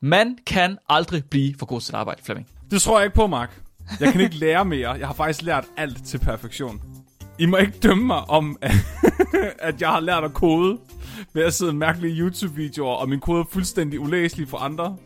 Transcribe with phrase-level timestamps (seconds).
[0.00, 2.48] Man kan aldrig blive for god til at arbejde, Flemming.
[2.70, 3.60] Det tror jeg ikke på, Mark.
[4.00, 4.90] Jeg kan ikke lære mere.
[4.90, 6.80] Jeg har faktisk lært alt til perfektion.
[7.38, 8.56] I må ikke dømme mig om,
[9.58, 10.78] at jeg har lært at kode
[11.32, 14.96] ved at sidde mærkelige YouTube-videoer, og min kode er fuldstændig ulæselig for andre.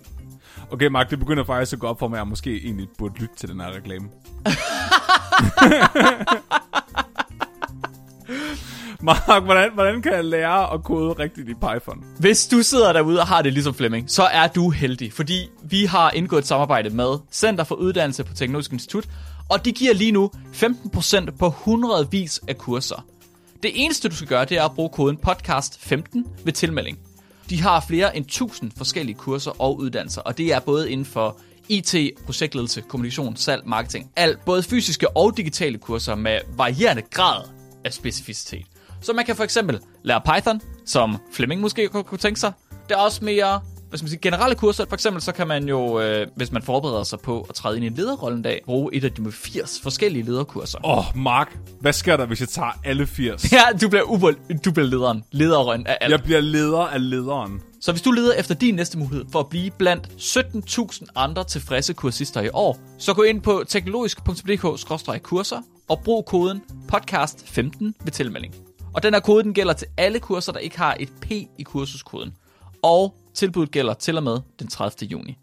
[0.70, 3.20] Okay, Mark, det begynder faktisk at gå op for mig, at jeg måske egentlig burde
[3.20, 4.08] lytte til den her reklame.
[9.02, 12.04] Mark, hvordan, hvordan kan jeg lære at kode rigtigt i Python?
[12.18, 15.84] Hvis du sidder derude og har det ligesom Flemming, så er du heldig, fordi vi
[15.84, 19.08] har indgået et samarbejde med Center for Uddannelse på Teknologisk Institut,
[19.48, 23.06] og de giver lige nu 15% på hundredvis af kurser.
[23.62, 26.98] Det eneste, du skal gøre, det er at bruge koden podcast15 ved tilmelding.
[27.50, 31.36] De har flere end 1000 forskellige kurser og uddannelser, og det er både inden for
[31.68, 31.94] IT,
[32.24, 37.42] projektledelse, kommunikation, salg, marketing, alt, både fysiske og digitale kurser med varierende grad
[37.84, 38.71] af specificitet.
[39.02, 42.52] Så man kan for eksempel lære Python, som Flemming måske kunne tænke sig.
[42.88, 43.60] Det er også mere
[43.98, 44.84] skal man sige, generelle kurser.
[44.88, 47.84] For eksempel så kan man jo, øh, hvis man forbereder sig på at træde ind
[47.84, 50.78] i en lederrolle en dag, bruge et af de 80 forskellige lederkurser.
[50.84, 53.52] Åh, oh, Mark, hvad sker der, hvis jeg tager alle 80?
[53.52, 55.24] Ja, du bliver, ubel, du bliver lederen.
[55.32, 56.10] Lederen af alt.
[56.10, 57.60] Jeg bliver leder af lederen.
[57.80, 61.92] Så hvis du leder efter din næste mulighed for at blive blandt 17.000 andre tilfredse
[61.92, 68.54] kursister i år, så gå ind på teknologisk.dk-kurser og brug koden podcast15 ved tilmelding.
[68.94, 71.62] Og den her kode den gælder til alle kurser, der ikke har et P i
[71.64, 72.36] kursuskoden.
[72.82, 75.08] Og tilbuddet gælder til og med den 30.
[75.08, 75.38] juni.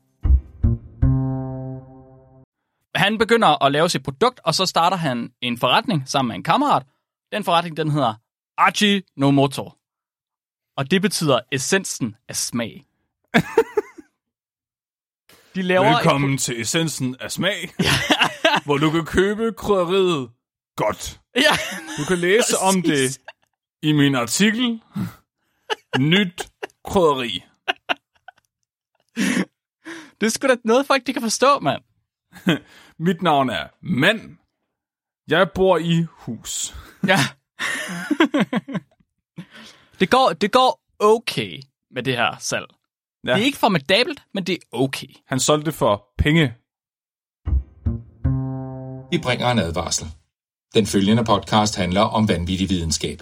[2.96, 6.44] Han begynder at lave sit produkt, og så starter han en forretning sammen med en
[6.44, 6.84] kammerat.
[7.32, 8.14] Den forretning, den hedder
[8.58, 9.78] Archie no Motor.
[10.78, 12.86] Og det betyder essensen af smag.
[15.56, 16.40] De laver Velkommen et...
[16.40, 17.70] til essensen af smag,
[18.66, 20.30] hvor du kan købe krydderiet
[20.76, 21.20] godt.
[21.36, 21.58] Ja,
[21.98, 22.56] du kan læse præcis.
[22.62, 23.20] om det
[23.82, 24.82] i min artikel.
[26.00, 26.50] Nyt
[26.86, 27.44] krydderi.
[30.22, 31.84] Det er sgu da noget, folk de kan forstå, mand.
[33.06, 34.38] Mit navn er Mand.
[35.28, 36.76] Jeg bor i hus.
[37.08, 37.18] Ja.
[40.00, 41.60] det, går, det går okay
[41.92, 42.68] med det her salg.
[43.28, 43.34] Ja.
[43.34, 45.08] Det er ikke formidabelt, men det er okay.
[45.28, 46.56] Han solgte det for penge.
[49.12, 50.08] Vi bringer en advarsel.
[50.74, 53.22] Den følgende podcast handler om vanvittig videnskab.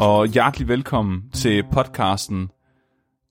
[0.00, 2.50] og hjertelig velkommen til podcasten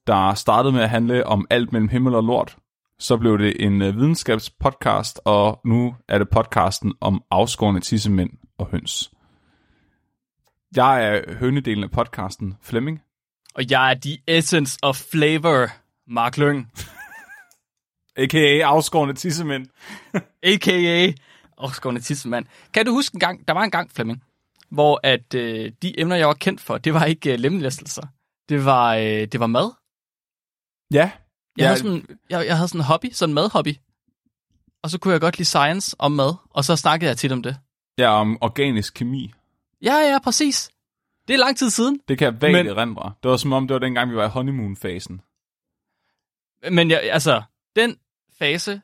[0.07, 2.57] der startede med at handle om alt mellem himmel og lort.
[2.99, 8.67] Så blev det en uh, videnskabspodcast, og nu er det podcasten om afskårende tissemænd og
[8.67, 9.11] høns.
[10.75, 13.01] Jeg er hønedelen af podcasten, Flemming.
[13.55, 15.67] Og jeg er the essence of flavor,
[16.07, 16.71] Mark Lyng.
[18.17, 18.65] A.k.a.
[18.65, 19.67] afskårende tissemænd.
[20.43, 21.11] A.k.a.
[21.57, 22.45] afskårende tissemænd.
[22.73, 24.23] Kan du huske en gang, der var en gang, Flemming,
[24.69, 28.07] hvor at øh, de emner, jeg var kendt for, det var ikke øh, lemlæstelser.
[28.49, 29.71] Det var, øh, det var mad.
[30.93, 30.97] Ja.
[30.97, 31.11] Jeg,
[31.57, 31.65] ja.
[31.65, 33.75] Havde sådan, jeg, jeg havde sådan en hobby, sådan en madhobby.
[34.83, 37.43] Og så kunne jeg godt lide science om mad, og så snakkede jeg tit om
[37.43, 37.57] det.
[37.97, 39.33] Ja, om organisk kemi.
[39.81, 40.69] Ja, ja, præcis.
[41.27, 41.99] Det er lang tid siden.
[42.07, 43.13] Det kan jeg vagt men, erindre.
[43.23, 45.21] Det var som om, det var dengang, vi var i honeymoon-fasen.
[46.71, 47.41] Men jeg, altså,
[47.75, 47.97] den
[48.39, 48.81] fase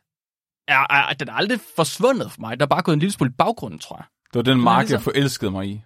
[0.67, 2.59] er, er, den er aldrig forsvundet for mig.
[2.59, 4.05] Der er bare gået en lille smule i baggrunden, tror jeg.
[4.33, 5.81] Det var den mark, ligesom, jeg forelskede mig i.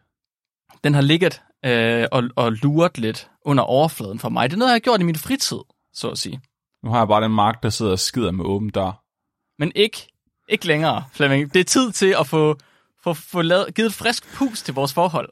[0.84, 4.50] Den har ligget øh, og, og luret lidt under overfladen for mig.
[4.50, 5.58] Det er noget, jeg har gjort i min fritid
[5.97, 6.41] så at sige.
[6.84, 9.03] Nu har jeg bare den mark, der sidder og skider med åben dør.
[9.59, 10.08] Men ikke,
[10.50, 11.53] ikke længere, Flemming.
[11.53, 12.56] Det er tid til at få,
[13.03, 15.29] få, få lavet, givet frisk pus til vores forhold.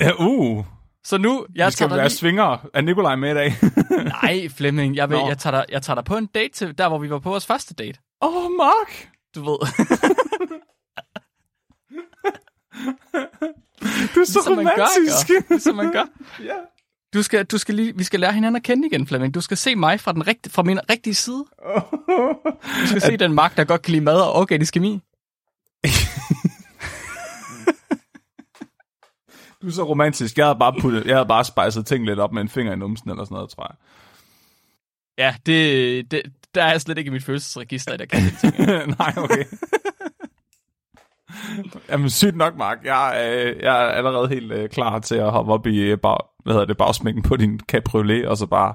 [0.00, 0.64] Ja, uh.
[1.04, 2.16] Så nu, jeg Vi skal tager være lige...
[2.16, 2.68] svinger.
[2.74, 3.54] Er Nikolaj med i dag?
[4.22, 4.96] Nej, Flemming.
[4.96, 7.10] Jeg, vil, jeg, tager dig, jeg tager dig på en date til der, hvor vi
[7.10, 7.98] var på vores første date.
[8.22, 9.08] Åh, oh, Mark!
[9.34, 9.58] Du ved.
[14.14, 15.28] du er så ligesom romantisk.
[15.28, 16.04] Man gør, ligesom man gør.
[16.50, 16.54] ja.
[17.14, 19.34] Du skal, du skal lige, vi skal lære hinanden at kende igen, Flemming.
[19.34, 21.44] Du skal se mig fra, den rigtige, fra min rigtige side.
[22.82, 25.00] Du skal se den magt, der godt kan lide mad og organisk kemi.
[29.62, 30.38] du er så romantisk.
[30.38, 32.76] Jeg havde bare, puttet, jeg havde bare spejset ting lidt op med en finger i
[32.76, 33.76] numsen eller sådan noget, tror jeg.
[35.18, 36.22] Ja, det, det,
[36.54, 38.58] der er slet ikke i mit følelsesregister, der kan ting.
[38.98, 39.44] Nej, okay.
[41.88, 42.78] Jamen sygt nok, Mark.
[42.84, 46.18] Jeg, øh, jeg er allerede helt øh, klar til at hoppe op i øh, bag,
[46.44, 48.74] hvad hedder det, bagsmækken på din cabriolet, og så bare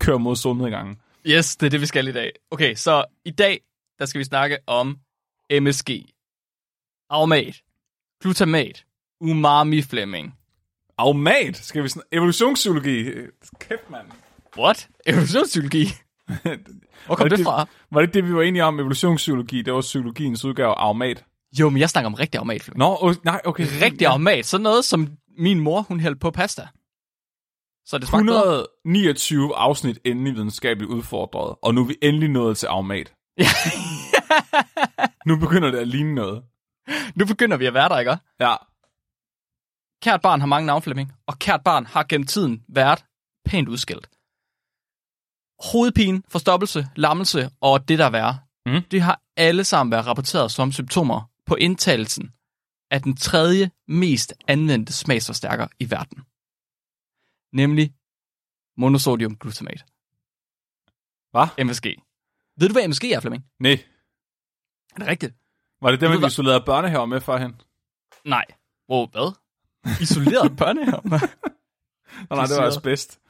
[0.00, 0.96] køre mod solnedgangen.
[1.26, 2.32] Yes, det er det, vi skal i dag.
[2.50, 3.60] Okay, så i dag,
[3.98, 4.96] der skal vi snakke om
[5.60, 5.90] MSG,
[7.10, 7.54] aromat,
[8.22, 8.84] glutamat,
[9.20, 10.34] umami Fleming.
[10.98, 12.02] Aumat, skal vi sådan...
[12.12, 13.04] Evolutionspsykologi.
[13.60, 14.06] Kæft, mand.
[14.58, 14.88] What?
[15.06, 15.84] Evolutionspsykologi?
[17.06, 17.66] Hvor kom Var det, det- fra?
[17.90, 18.78] Var det det, vi var enige om?
[18.80, 21.24] Evolutionspsykologi, det var psykologiens udgave af Aumat.
[21.60, 22.78] Jo, men jeg snakker om rigtig aromat, Flemming.
[22.78, 23.66] Nå, oh, nej, okay.
[23.82, 24.46] Rigtig aromat.
[24.46, 25.08] Sådan noget, som
[25.38, 26.68] min mor, hun hældte på pasta.
[27.86, 28.66] Så det smagte bedre.
[28.84, 32.68] 129 afsnit endelig videnskabeligt udfordret, og nu er vi endelig nået til.
[33.38, 33.44] Ja.
[35.26, 36.42] Nu begynder det at ligne noget.
[37.14, 38.16] Nu begynder vi at være der, ikke?
[38.40, 38.56] Ja,
[40.02, 43.04] Kært barn har mange Flemming, og kært barn har gennem tiden været
[43.44, 44.08] pænt udskilt.
[45.72, 48.82] Hovedpine, forstoppelse, lammelse og det der er værre, Mm.
[48.90, 52.32] det har alle sammen været rapporteret som symptomer på indtagelsen
[52.90, 56.22] af den tredje mest anvendte smagsforstærker i verden.
[57.52, 57.94] Nemlig
[58.76, 59.84] monosodium glutamat.
[61.30, 61.64] Hvad?
[61.64, 61.86] MSG.
[62.56, 63.44] Ved du, hvad MSG er, Flemming?
[63.60, 63.78] nej.
[64.94, 65.34] Er det rigtigt?
[65.82, 67.60] Var det det, man isolerede børnehaver med førhen?
[68.24, 68.44] Nej.
[68.90, 69.34] Wow, hvad?
[70.02, 71.00] Isoleret børnehave?
[71.04, 71.20] Nej,
[72.30, 73.20] nej, det var asbest.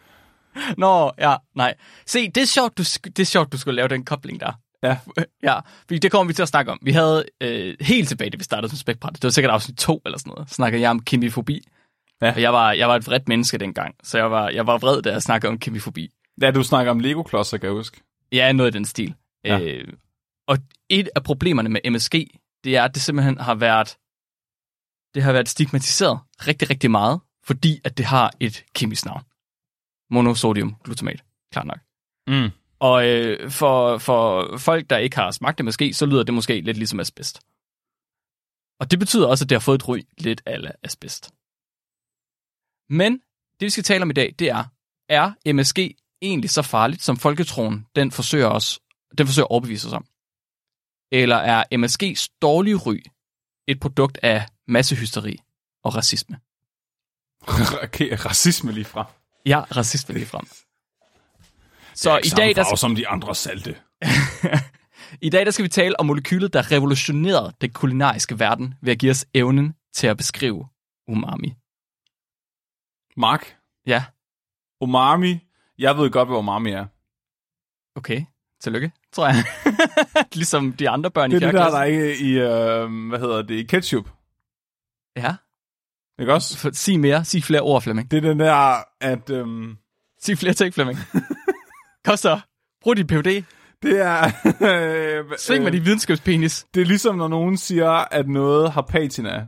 [0.77, 1.75] Nå, ja, nej.
[2.07, 4.53] Se, det er sjovt, du, det er sjovt, du skulle lave den kobling der.
[4.89, 4.99] Ja.
[5.43, 6.79] Ja, fordi det kommer vi til at snakke om.
[6.83, 9.13] Vi havde øh, helt tilbage, da vi startede som spækbræt.
[9.15, 10.51] Det var sikkert afsnit 2 eller sådan noget.
[10.51, 11.69] Snakkede jeg om kemifobi.
[12.23, 12.33] Ja.
[12.33, 15.03] Og jeg var, jeg var et vredt menneske dengang, så jeg var, jeg var vred,
[15.03, 16.11] da jeg snakkede om kemifobi.
[16.43, 18.01] Ja, du snakker om Lego-klodser, kan jeg huske.
[18.33, 19.15] Ja, noget i den stil.
[19.45, 19.61] Ja.
[19.61, 19.93] Øh,
[20.49, 20.59] og
[20.89, 22.15] et af problemerne med MSG,
[22.65, 23.97] det er, at det simpelthen har været,
[25.15, 29.23] det har været stigmatiseret rigtig, rigtig meget, fordi at det har et kemisk navn.
[30.11, 31.79] Monosodium glutamat, klart nok.
[32.27, 32.51] Mm.
[32.83, 36.61] Og øh, for, for folk, der ikke har smagt det måske, så lyder det måske
[36.61, 37.41] lidt ligesom asbest.
[38.81, 41.31] Og det betyder også, at det har fået et ry lidt af asbest.
[42.89, 43.13] Men
[43.61, 44.65] det, vi skal tale om i dag, det er,
[45.09, 45.79] er MSG
[46.23, 48.81] egentlig så farligt, som folketroen den forsøger, os,
[49.19, 50.07] den forsøger at overbevise os om?
[51.13, 53.03] Eller er MSG's dårlige ry
[53.67, 55.39] et produkt af massehysteri
[55.83, 56.41] og racisme?
[57.85, 59.13] okay, racisme lige fra.
[59.47, 60.47] Ja, racisme lige frem.
[62.03, 63.77] Så i dag, der, som de andre salte.
[65.21, 68.99] I dag der skal vi tale om molekylet, der revolutionerede den kulinariske verden ved at
[68.99, 70.69] give os evnen til at beskrive
[71.09, 71.55] umami.
[73.17, 73.57] Mark,
[73.87, 74.05] Ja,
[74.81, 75.39] umami.
[75.79, 76.87] Jeg ved godt, hvad umami er.
[77.99, 78.25] okay.
[78.61, 79.45] Tillykke, tror jeg.
[80.35, 83.43] ligesom de andre børn Det i er det der, er i, i øh, hvad hedder
[83.43, 84.09] det, i ketchup.
[85.17, 85.35] Ja,
[86.21, 86.71] Ikke også?
[86.73, 87.25] sig mere.
[87.25, 88.11] Sig flere ord, Flemming.
[88.11, 89.77] Det er den der, at øhm,
[90.21, 90.99] Sig flere ting, Flemming.
[92.05, 92.41] Kom så.
[92.83, 93.45] Brug din PhD.
[93.83, 94.25] det er...
[94.71, 96.67] øh, Sving med din videnskabspenis.
[96.75, 99.47] Det er ligesom, når nogen siger, at noget har patina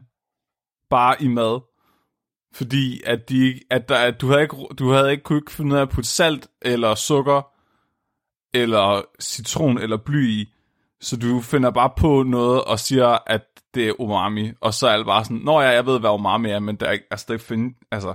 [0.91, 1.61] bare i mad.
[2.55, 5.73] Fordi at, de, at, der, at du havde ikke, du havde ikke kunne ikke finde
[5.73, 7.43] ud af at putte salt, eller sukker,
[8.57, 10.53] eller citron, eller bly i.
[11.01, 13.43] Så du finder bare på noget og siger, at
[13.75, 14.53] det er umami.
[14.61, 16.87] Og så er alle bare sådan, Nå ja, jeg ved, hvad umami er, men der
[16.87, 18.15] er ikke, altså, det find, altså,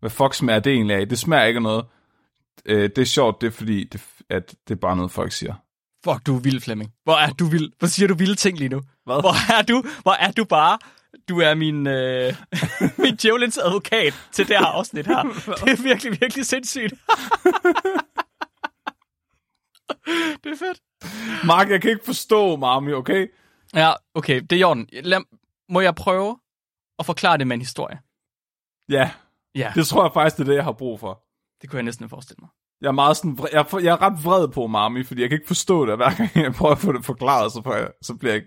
[0.00, 1.08] hvad fuck smager det egentlig af?
[1.08, 1.84] Det smager ikke af noget.
[2.64, 5.54] Øh, det er sjovt, det er fordi, det, at det er bare noget, folk siger.
[6.04, 6.92] Fuck, du er vild, Flemming.
[7.04, 7.72] Hvor er du vild?
[7.78, 8.82] Hvor siger du vilde ting lige nu?
[9.04, 9.20] Hvad?
[9.20, 9.84] Hvor er du?
[10.02, 10.78] Hvor er du bare?
[11.28, 12.34] Du er min, øh,
[13.04, 15.22] min djævelens advokat til det her afsnit her.
[15.64, 16.94] Det er virkelig, virkelig sindssygt.
[20.44, 20.80] det er fedt.
[21.46, 23.26] Mark, jeg kan ikke forstå umami, okay?
[23.74, 24.88] Ja, okay, det er i orden.
[24.92, 25.20] Lad,
[25.68, 26.38] må jeg prøve
[26.98, 28.00] at forklare det med en historie?
[28.88, 29.10] Ja,
[29.54, 31.23] Ja, det, det tror jeg faktisk, det er det, jeg har brug for.
[31.64, 32.48] Det kunne jeg næsten forestille mig.
[32.80, 35.36] Jeg er, meget sådan, jeg, er, jeg er ret vred på umami, fordi jeg kan
[35.36, 38.32] ikke forstå det, hver gang jeg prøver at få det forklaret, så, jeg, så, bliver,
[38.32, 38.42] jeg,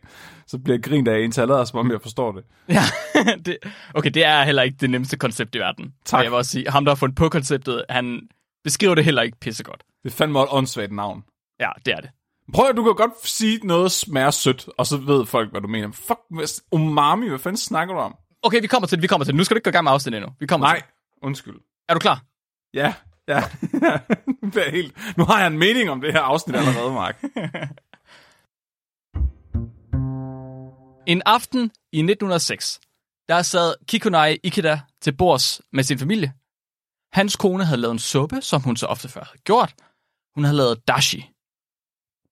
[0.47, 2.43] så bliver jeg grint af en taler, som om jeg forstår det.
[2.69, 2.81] Ja,
[3.45, 3.57] det,
[3.93, 5.93] okay, det er heller ikke det nemmeste koncept i verden.
[6.05, 6.17] Tak.
[6.17, 8.21] Og Jeg vil også sige, ham der har fundet på konceptet, han
[8.63, 9.83] beskriver det heller ikke pissegodt.
[10.03, 11.23] Det er fandme et åndssvagt navn.
[11.59, 12.09] Ja, det er det.
[12.53, 15.67] Prøv at du kan godt sige noget smager sødt, og så ved folk, hvad du
[15.67, 15.91] mener.
[15.91, 16.19] Fuck,
[16.71, 18.15] umami, hvad fanden snakker du om?
[18.43, 19.37] Okay, vi kommer til det, vi kommer til det.
[19.37, 20.33] Nu skal du ikke gå i gang med afsnittet endnu.
[20.39, 20.85] Vi kommer Nej, til
[21.23, 21.55] undskyld.
[21.89, 22.21] Er du klar?
[22.73, 22.93] Ja,
[23.27, 23.43] ja.
[24.41, 25.17] Nu bliver jeg helt...
[25.17, 27.23] Nu har jeg en mening om det her afsnit allerede, Mark.
[31.07, 32.79] En aften i 1906,
[33.29, 36.33] der sad Kikunai Ikeda til bords med sin familie.
[37.13, 39.75] Hans kone havde lavet en suppe, som hun så ofte før havde gjort.
[40.35, 41.29] Hun havde lavet dashi.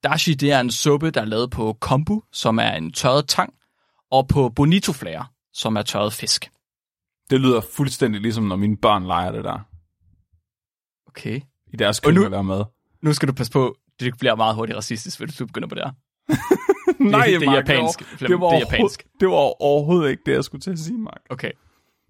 [0.04, 3.54] Dashi, det er en suppe, der er lavet på kombu, som er en tørret tang,
[4.12, 5.24] og på bonitoflager,
[5.54, 6.52] som er tørret fisk.
[7.30, 9.60] Det lyder fuldstændig ligesom, når mine børn leger det der.
[11.18, 11.42] Okay.
[11.74, 12.64] I deres og mad.
[13.02, 15.84] Nu skal du passe på, det bliver meget hurtigt racistisk, hvis du begynder på det
[15.84, 15.92] her.
[17.10, 19.06] Nej, det er Mark, japansk, Det var, det, var det er japansk.
[19.20, 21.22] det var overhovedet ikke det, jeg skulle til at sige, Mark.
[21.30, 21.52] Okay.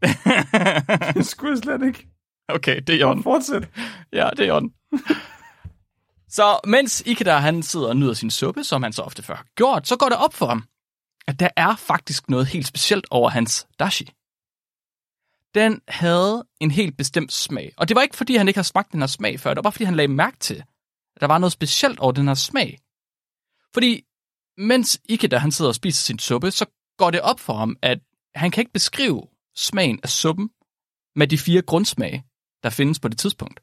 [1.14, 2.08] Det skulle jeg slet ikke.
[2.48, 3.24] okay, det er i orden.
[3.24, 3.70] Fortsæt.
[4.14, 4.72] Ja, det er i orden.
[6.30, 9.46] Så mens Ikeda han sidder og nyder sin suppe, som han så ofte før har
[9.56, 10.64] gjort, så går det op for ham,
[11.28, 14.10] at der er faktisk noget helt specielt over hans dashi.
[15.56, 17.74] Den havde en helt bestemt smag.
[17.78, 19.50] Og det var ikke, fordi han ikke har smagt den her smag før.
[19.50, 20.64] Det var bare, fordi han lagde mærke til,
[21.16, 22.80] at der var noget specielt over den her smag.
[23.74, 24.06] Fordi
[24.58, 26.66] mens Ikeda han sidder og spiser sin suppe, så
[26.98, 28.00] går det op for ham, at
[28.36, 30.50] han kan ikke beskrive smagen af suppen
[31.16, 32.26] med de fire grundsmage,
[32.64, 33.60] der findes på det tidspunkt.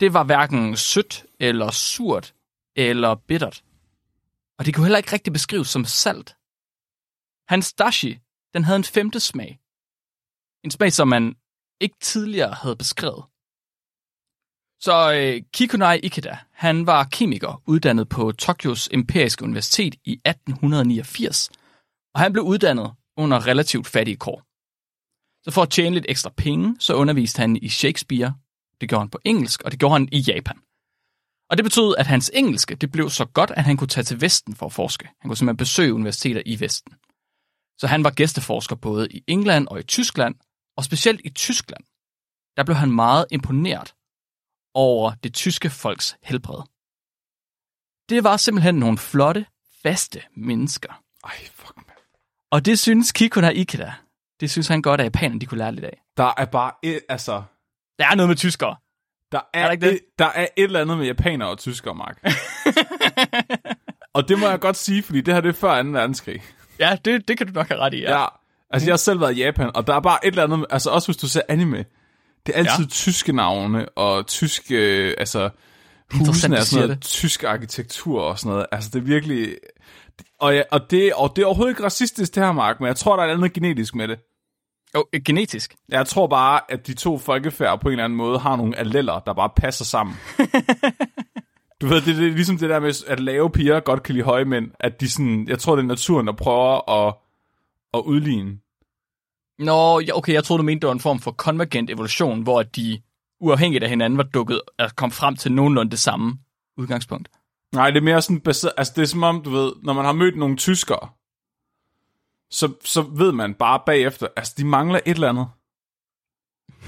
[0.00, 2.34] Det var hverken sødt, eller surt,
[2.76, 3.64] eller bittert.
[4.58, 6.36] Og det kunne heller ikke rigtig beskrives som salt.
[7.48, 8.18] Hans dashi,
[8.54, 9.63] den havde en femte smag.
[10.64, 11.36] En smag, som man
[11.80, 13.24] ikke tidligere havde beskrevet.
[14.80, 21.50] Så øh, Kikunai Ikeda, han var kemiker, uddannet på Tokyos Imperiske Universitet i 1889,
[22.14, 24.42] og han blev uddannet under relativt fattige kår.
[25.44, 28.34] Så for at tjene lidt ekstra penge, så underviste han i Shakespeare.
[28.80, 30.58] Det gjorde han på engelsk, og det gjorde han i Japan.
[31.50, 34.20] Og det betød, at hans engelske det blev så godt, at han kunne tage til
[34.20, 35.08] Vesten for at forske.
[35.20, 36.94] Han kunne simpelthen besøge universiteter i Vesten.
[37.78, 40.34] Så han var gæsteforsker både i England og i Tyskland,
[40.76, 41.84] og specielt i Tyskland.
[42.56, 43.94] Der blev han meget imponeret
[44.74, 46.62] over det tyske folks helbred.
[48.08, 49.46] Det var simpelthen nogle flotte,
[49.82, 51.02] faste mennesker.
[51.24, 51.96] Ej, fuck, man.
[52.50, 53.94] Og det synes Kikuna Ikeda.
[54.40, 56.02] Det synes han godt, at japanerne de kunne lære lidt af.
[56.16, 57.42] Der er bare et, altså...
[57.98, 58.76] Der er noget med tyskere.
[59.32, 59.94] Der er, Er der ikke det?
[59.94, 62.24] et, der er et eller andet med japanere og tyskere, Mark.
[64.14, 65.88] og det må jeg godt sige, fordi det her det er før 2.
[65.88, 66.42] verdenskrig.
[66.78, 68.20] Ja, det, det kan du nok have ret i, ja.
[68.20, 68.26] Ja.
[68.74, 70.66] Altså, jeg har selv været i Japan, og der er bare et eller andet...
[70.70, 71.84] Altså, også hvis du ser anime.
[72.46, 72.90] Det er altid Ja.
[72.90, 74.74] tyske navne, og tyske...
[74.74, 75.50] Øh, altså,
[76.12, 78.66] husene er sådan noget tysk arkitektur og sådan noget.
[78.72, 79.56] Altså, det er virkelig...
[80.40, 82.96] Og, ja, og, det, og det er overhovedet ikke racistisk, det her, Mark, men jeg
[82.96, 84.18] tror, der er noget genetisk med det.
[84.94, 85.74] Oh, genetisk.
[85.88, 89.18] Jeg tror bare, at de to folkefærd på en eller anden måde har nogle alleller,
[89.18, 90.16] der bare passer sammen.
[91.80, 94.24] du ved, det, det er ligesom det der med, at lave piger godt kan lide
[94.24, 94.70] høje mænd.
[94.80, 97.14] At de sådan, jeg tror, det er naturen, der prøver at,
[97.94, 98.58] at udligne.
[99.58, 102.62] Nå, ja, okay, jeg troede, du mente, det var en form for konvergent evolution, hvor
[102.62, 103.00] de
[103.40, 106.38] uafhængigt af hinanden var dukket og kom frem til nogenlunde det samme
[106.76, 107.28] udgangspunkt.
[107.72, 110.04] Nej, det er mere sådan baseret, altså det er som om, du ved, når man
[110.04, 111.08] har mødt nogle tyskere,
[112.50, 115.46] så, så ved man bare bagefter, altså de mangler et eller andet.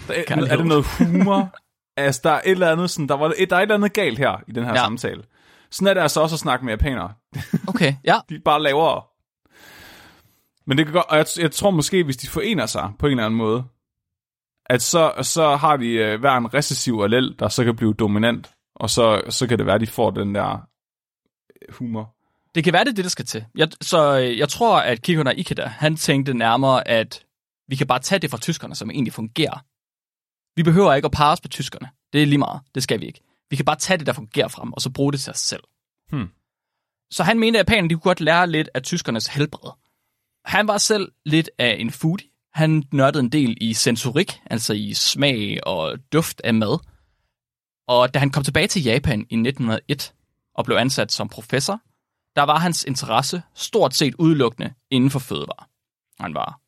[0.08, 1.56] Der er, er det noget humor?
[1.96, 4.18] altså der er et eller andet sådan, der, var, der er et eller andet galt
[4.18, 4.76] her i den her ja.
[4.76, 5.22] samtale.
[5.70, 7.12] Sådan er det altså også at snakke med japanere.
[7.68, 8.20] Okay, ja.
[8.28, 9.02] De er bare lavere.
[10.66, 13.10] Men det kan godt, og jeg, jeg tror måske, hvis de forener sig på en
[13.10, 13.64] eller anden måde,
[14.66, 18.50] at så, så har de øh, hver en recessiv allel, der så kan blive dominant,
[18.74, 20.52] og så, så kan det være, at de får den der
[21.62, 22.14] øh, humor.
[22.54, 23.44] Det kan være, det er det, der skal til.
[23.54, 27.24] Jeg, så øh, jeg tror, at Kikuna Ikeda, han tænkte nærmere, at
[27.68, 29.64] vi kan bare tage det fra tyskerne, som egentlig fungerer.
[30.56, 31.88] Vi behøver ikke at parre os på tyskerne.
[32.12, 32.60] Det er lige meget.
[32.74, 33.20] Det skal vi ikke.
[33.50, 35.62] Vi kan bare tage det, der fungerer frem, og så bruge det til os selv.
[36.10, 36.28] Hmm.
[37.10, 39.70] Så han mente, at japanerne de kunne godt lære lidt af tyskernes helbred.
[40.46, 42.28] Han var selv lidt af en foodie.
[42.54, 46.78] Han nørdede en del i sensorik, altså i smag og duft af mad.
[47.88, 50.14] Og da han kom tilbage til Japan i 1901
[50.54, 51.80] og blev ansat som professor,
[52.36, 55.66] der var hans interesse stort set udelukkende inden for fødevare.
[56.20, 56.60] Han var,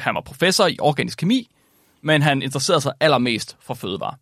[0.00, 1.50] han var professor i organisk kemi,
[2.02, 4.16] men han interesserede sig allermest for fødevare.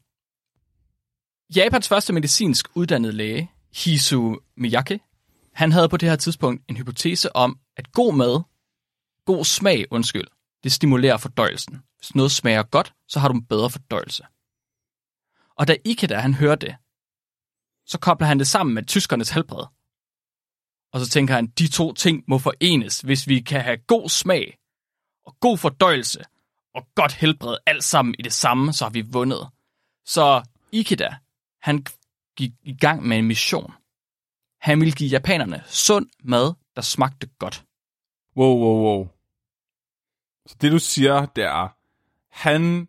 [1.56, 5.00] Japans første medicinsk uddannede læge, Hisu Miyake,
[5.52, 8.42] han havde på det her tidspunkt en hypotese om, at god mad,
[9.28, 10.28] god smag, undskyld,
[10.64, 11.82] det stimulerer fordøjelsen.
[11.96, 14.24] Hvis noget smager godt, så har du en bedre fordøjelse.
[15.56, 16.76] Og da Ikeda han hørte det,
[17.86, 19.66] så kobler han det sammen med tyskernes helbred.
[20.92, 24.58] Og så tænker han, de to ting må forenes, hvis vi kan have god smag
[25.24, 26.24] og god fordøjelse
[26.74, 29.48] og godt helbred alt sammen i det samme, så har vi vundet.
[30.04, 30.42] Så
[30.72, 31.16] Ikeda,
[31.62, 31.86] han
[32.36, 33.72] gik i gang med en mission.
[34.60, 37.64] Han ville give japanerne sund mad, der smagte godt.
[38.36, 39.17] Wow, wow, wow.
[40.48, 41.68] Så det du siger, det er,
[42.40, 42.88] han,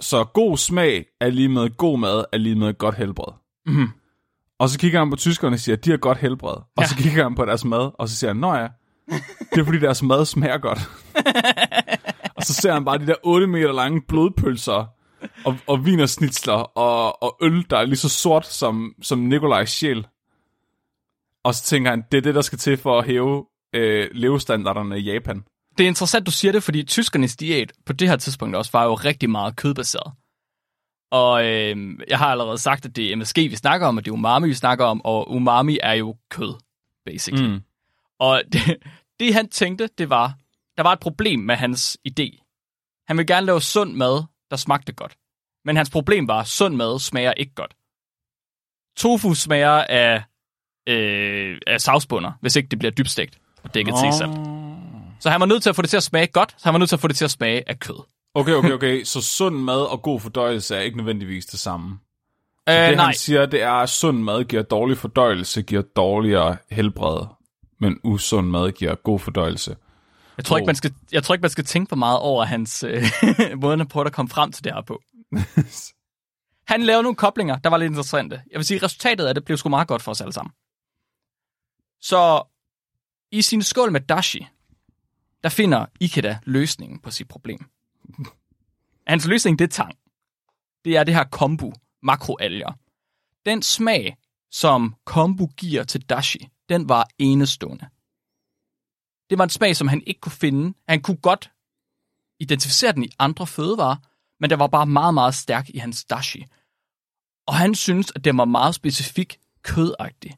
[0.00, 3.32] så god smag er lige med god mad, er lige med godt helbred.
[3.66, 3.88] Mhm.
[4.58, 6.52] Og så kigger han på tyskerne og siger, de har godt helbred.
[6.56, 6.86] Og Ja.
[6.86, 8.68] så kigger han på deres mad, og så siger han, nå ja,
[9.54, 10.78] det er fordi deres mad smager godt.
[12.36, 14.86] og så ser han bare de der 8 meter lange blodpølser,
[15.44, 20.06] og, og vinersnitsler, og, og øl, der er lige så sort som, som Nikolajs sjæl.
[21.44, 24.98] Og så tænker han, det er det, der skal til for at hæve øh, levestandarderne
[24.98, 25.44] i Japan.
[25.78, 28.84] Det er interessant, du siger det, fordi tyskernes diæt på det her tidspunkt også var
[28.84, 30.12] jo rigtig meget kødbaseret.
[31.10, 34.10] Og øh, jeg har allerede sagt, at det er MSG, vi snakker om, og det
[34.10, 36.54] er umami, vi snakker om, og umami er jo kød,
[37.04, 37.48] basically.
[37.48, 37.60] Mm.
[38.18, 38.76] Og det,
[39.20, 40.34] det han tænkte, det var,
[40.76, 42.42] der var et problem med hans idé.
[43.08, 45.16] Han ville gerne lave sund mad, der smagte godt.
[45.64, 47.74] Men hans problem var, at sund mad smager ikke godt.
[48.96, 50.22] Tofu smager af,
[50.86, 54.55] øh, af savsbunder, hvis ikke det bliver dybstegt og dækket til salt.
[55.20, 56.78] Så han var nødt til at få det til at smage godt, så han var
[56.78, 58.02] nødt til at få det til at smage af kød.
[58.34, 59.04] Okay, okay, okay.
[59.04, 61.98] Så sund mad og god fordøjelse er ikke nødvendigvis det samme.
[62.68, 66.56] Øh, det nej, han siger, det er, at sund mad giver dårlig fordøjelse, giver dårligere
[66.70, 67.26] helbred.
[67.80, 69.76] Men usund mad giver god fordøjelse.
[70.36, 72.82] jeg tror, ikke, man skal, jeg tror ikke, man skal tænke for meget over hans
[72.82, 73.02] øh,
[73.62, 75.02] måde på at komme frem til det her på.
[76.72, 78.42] Han lavede nogle koblinger, der var lidt interessante.
[78.50, 80.52] Jeg vil sige, resultatet af det blev sgu meget godt for os alle sammen.
[82.00, 82.42] Så
[83.32, 84.48] i sin skål med dashi,
[85.46, 87.70] der finder Ikeda løsningen på sit problem.
[89.06, 89.98] Hans løsning, det er tang.
[90.84, 91.72] Det er det her kombu,
[92.02, 92.72] makroalger.
[93.44, 94.16] Den smag,
[94.50, 97.88] som kombu giver til dashi, den var enestående.
[99.30, 100.74] Det var en smag, som han ikke kunne finde.
[100.88, 101.50] Han kunne godt
[102.40, 103.96] identificere den i andre fødevarer,
[104.40, 106.46] men der var bare meget, meget stærk i hans dashi.
[107.46, 110.36] Og han synes, at den var meget specifik kødagtig.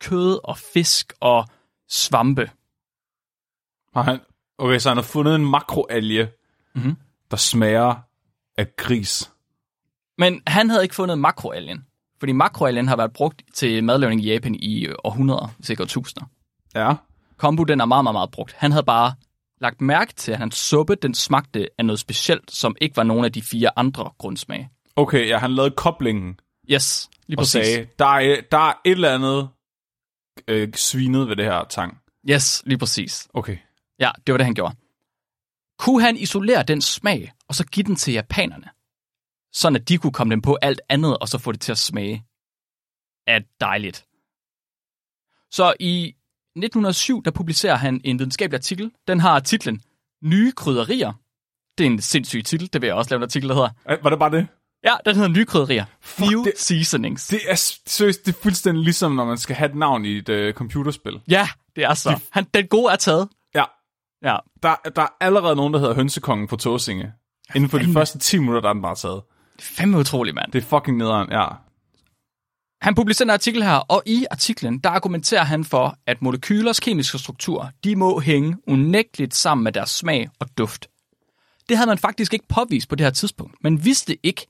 [0.00, 1.48] Kød og fisk og
[1.88, 2.50] svampe.
[3.94, 4.20] Har han,
[4.58, 6.28] okay, så han har fundet en makroalge,
[6.74, 6.96] Mhm.
[7.30, 7.94] der smager
[8.58, 9.30] af gris.
[10.18, 11.84] Men han havde ikke fundet makroalgen.
[12.18, 16.26] Fordi makroalgen har været brugt til madlavning i Japan i århundreder, sikkert tusinder.
[16.74, 16.94] Ja.
[17.36, 18.52] Kombu, den er meget, meget, meget brugt.
[18.58, 19.14] Han havde bare
[19.60, 23.24] lagt mærke til, at hans suppe, den smagte af noget specielt, som ikke var nogen
[23.24, 24.70] af de fire andre grundsmage.
[24.96, 26.40] Okay, ja, han lavede koblingen
[26.70, 27.66] Yes, lige og præcis.
[27.66, 29.48] sagde, der er, der er et eller andet
[30.48, 31.98] øh, svinet ved det her tang.
[32.30, 33.28] Yes, lige præcis.
[33.34, 33.56] Okay.
[34.02, 34.74] Ja, det var det, han gjorde.
[35.78, 38.68] Kunne han isolere den smag, og så give den til japanerne?
[39.52, 41.78] Sådan at de kunne komme dem på alt andet, og så få det til at
[41.78, 42.24] smage
[43.26, 44.06] af dejligt.
[45.50, 46.06] Så i
[46.56, 48.90] 1907, der publicerer han en videnskabelig artikel.
[49.08, 49.82] Den har titlen
[50.22, 51.12] Nye krydderier.
[51.78, 53.70] Det er en sindssyg titel, det vil jeg også lave en artikel, der hedder.
[54.02, 54.46] Var det bare det?
[54.84, 55.84] Ja, den hedder Nye krydderier.
[56.00, 57.26] Few det- seasonings.
[57.26, 57.54] Det er
[57.86, 61.20] seriøst, det er fuldstændig ligesom, når man skal have et navn i et øh, computerspil.
[61.28, 62.20] Ja, det er så.
[62.30, 63.28] Han, den gode er taget.
[64.22, 67.12] Ja, Ja, der, der er allerede nogen, der hedder Hønsekongen på Tåsinge.
[67.54, 67.94] Inden for de fandme.
[67.94, 69.22] første 10 minutter, der er den bare taget.
[69.56, 70.52] det er fandme utroligt, mand.
[70.52, 71.46] Det er fucking nederen, ja.
[72.82, 77.18] Han publicerer en artikel her, og i artiklen, der argumenterer han for, at molekylers kemiske
[77.18, 80.88] struktur, de må hænge unægteligt sammen med deres smag og duft.
[81.68, 83.56] Det havde man faktisk ikke påvist på det her tidspunkt.
[83.60, 84.46] Man vidste ikke,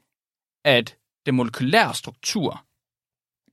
[0.64, 2.64] at den molekylære struktur,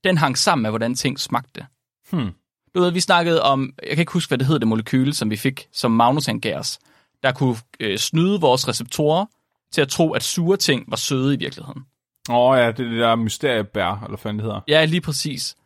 [0.04, 1.66] den hang sammen med, hvordan ting smagte.
[2.10, 2.30] Hmm.
[2.74, 5.30] Du ved, vi snakkede om, jeg kan ikke huske, hvad det hed, det molekyle, som
[5.30, 6.78] vi fik, som Magnus han gav os,
[7.22, 9.26] der kunne øh, snyde vores receptorer
[9.72, 11.82] til at tro, at sure ting var søde i virkeligheden.
[12.30, 14.60] Åh oh, ja, det er det der mysteriebær, eller hvad det hedder.
[14.68, 15.56] Ja, lige præcis.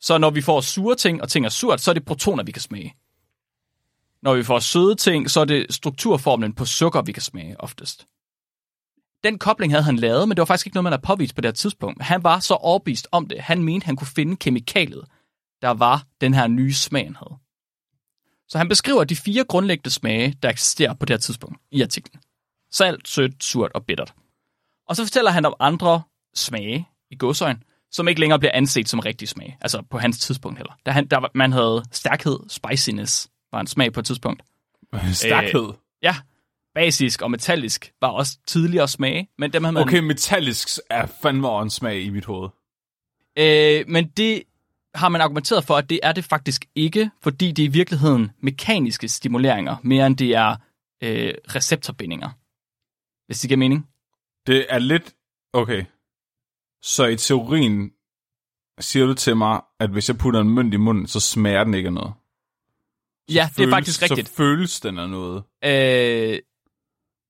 [0.00, 2.52] Så når vi får sure ting, og ting er surt, så er det protoner, vi
[2.52, 2.94] kan smage.
[4.22, 8.06] Når vi får søde ting, så er det strukturformlen på sukker, vi kan smage oftest.
[9.24, 11.40] Den kobling havde han lavet, men det var faktisk ikke noget, man har påvist på
[11.40, 12.02] det tidspunkt.
[12.02, 13.40] Han var så overbevist om det.
[13.40, 15.04] Han mente, han kunne finde kemikaliet,
[15.62, 17.38] der var den her nye smag, han havde.
[18.48, 22.20] Så han beskriver de fire grundlæggende smage, der eksisterer på det her tidspunkt i artiklen.
[22.72, 24.14] Salt, sødt, surt og bittert.
[24.88, 26.02] Og så fortæller han om andre
[26.34, 29.58] smage i godsøjen, som ikke længere bliver anset som rigtig smag.
[29.60, 30.72] Altså på hans tidspunkt heller.
[30.86, 34.42] Der, han, der, man havde stærkhed, spiciness, var en smag på et tidspunkt.
[35.12, 35.72] Stærkhed.
[36.02, 36.16] Ja,
[36.74, 39.82] basisk og metallisk var også tidligere smage, men dem havde man...
[39.82, 42.48] Okay, metallisk er fandme en smag i mit hoved.
[43.38, 44.42] Øh, men det
[44.94, 48.30] har man argumenteret for, at det er det faktisk ikke, fordi det er i virkeligheden
[48.40, 50.56] mekaniske stimuleringer, mere end det er
[51.02, 52.30] øh, receptorbindinger.
[53.26, 53.88] Hvis det giver mening.
[54.46, 55.14] Det er lidt...
[55.52, 55.84] Okay.
[56.82, 57.92] Så i teorien
[58.80, 61.74] siger du til mig, at hvis jeg putter en mønt i munden, så smager den
[61.74, 62.12] ikke af noget.
[63.30, 64.28] Ja, det er faktisk så rigtigt.
[64.28, 65.42] Så føles den af noget.
[65.64, 66.38] Øh,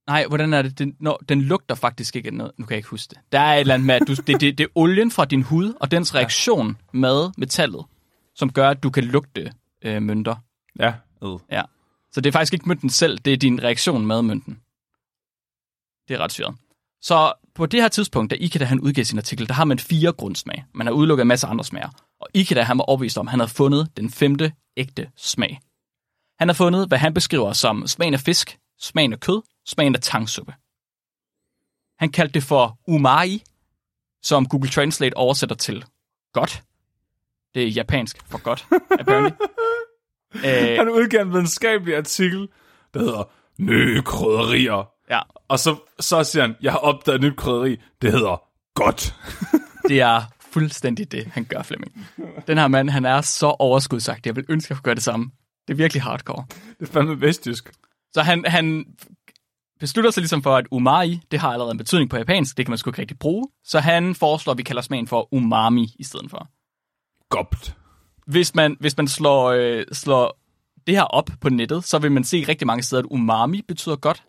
[0.07, 0.79] nej, hvordan er det?
[0.79, 2.53] Den, no, den lugter faktisk ikke af noget.
[2.59, 3.19] Nu kan jeg ikke huske det.
[3.33, 5.43] Der er et eller andet med, at du, det, det, det er olien fra din
[5.43, 7.85] hud, og dens reaktion med metallet,
[8.35, 10.37] som gør, at du kan lugte øh, mønter.
[10.79, 11.39] Ja, øh.
[11.51, 11.63] Ja.
[12.13, 14.59] Så det er faktisk ikke mønten selv, det er din reaktion med mønten.
[16.09, 16.55] Det er ret syret.
[17.03, 20.13] Så på det her tidspunkt, da Ikeda han udgav sin artikel, der har man fire
[20.13, 20.65] grundsmag.
[20.75, 21.89] Man har udelukket en masse andre smager.
[22.21, 25.61] Og Ikeda han var overbevist om, at han havde fundet den femte ægte smag.
[26.39, 30.01] Han har fundet, hvad han beskriver som smagen af fisk, smagen af kød, smagen af
[30.01, 30.55] tangsuppe.
[31.99, 33.43] Han kaldte det for umai,
[34.23, 35.85] som Google Translate oversætter til
[36.33, 36.63] godt.
[37.55, 38.67] Det er japansk for godt,
[39.01, 39.31] apparently.
[40.35, 42.49] øh, Han udgav en videnskabelig artikel,
[42.95, 44.91] der hedder Nye krydderier.
[45.11, 48.43] ja, Og så, så siger han, jeg har opdaget et nyt krydderi, det hedder
[48.75, 49.15] godt.
[49.89, 52.07] Det er fuldstændig det, han gør, Flemming.
[52.47, 54.27] Den her mand, han er så overskudsagt.
[54.27, 55.31] Jeg vil ønske, at jeg kunne gøre det samme.
[55.69, 56.45] Det er virkelig hardcore.
[56.81, 57.73] Det er fandme vestjysk.
[58.13, 58.85] Så han, han
[59.81, 62.71] beslutter sig ligesom for, at umai, det har allerede en betydning på japansk, det kan
[62.71, 63.49] man sgu ikke rigtig bruge.
[63.65, 66.49] Så han foreslår, at vi kalder smagen for umami i stedet for.
[67.29, 67.77] Gobt.
[68.27, 70.41] Hvis man, hvis man slår, øh, slår
[70.87, 73.97] det her op på nettet, så vil man se rigtig mange steder, at umami betyder
[73.97, 74.25] godt.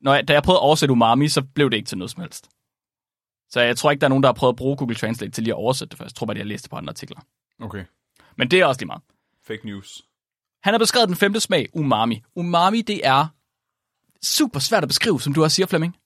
[0.00, 2.20] Når jeg, da jeg prøvede at oversætte umami, så blev det ikke til noget som
[2.20, 2.48] helst.
[3.50, 5.44] Så jeg tror ikke, der er nogen, der har prøvet at bruge Google Translate til
[5.44, 6.12] lige at oversætte det først.
[6.12, 7.20] Jeg tror bare, de har læst det på andre artikler.
[7.60, 7.84] Okay.
[8.36, 9.02] Men det er også lige meget.
[9.46, 10.02] Fake news.
[10.62, 12.22] Han har beskrevet den femte smag, umami.
[12.36, 13.26] Umami, det er
[14.24, 15.96] super svært at beskrive, som du også siger, Flemming.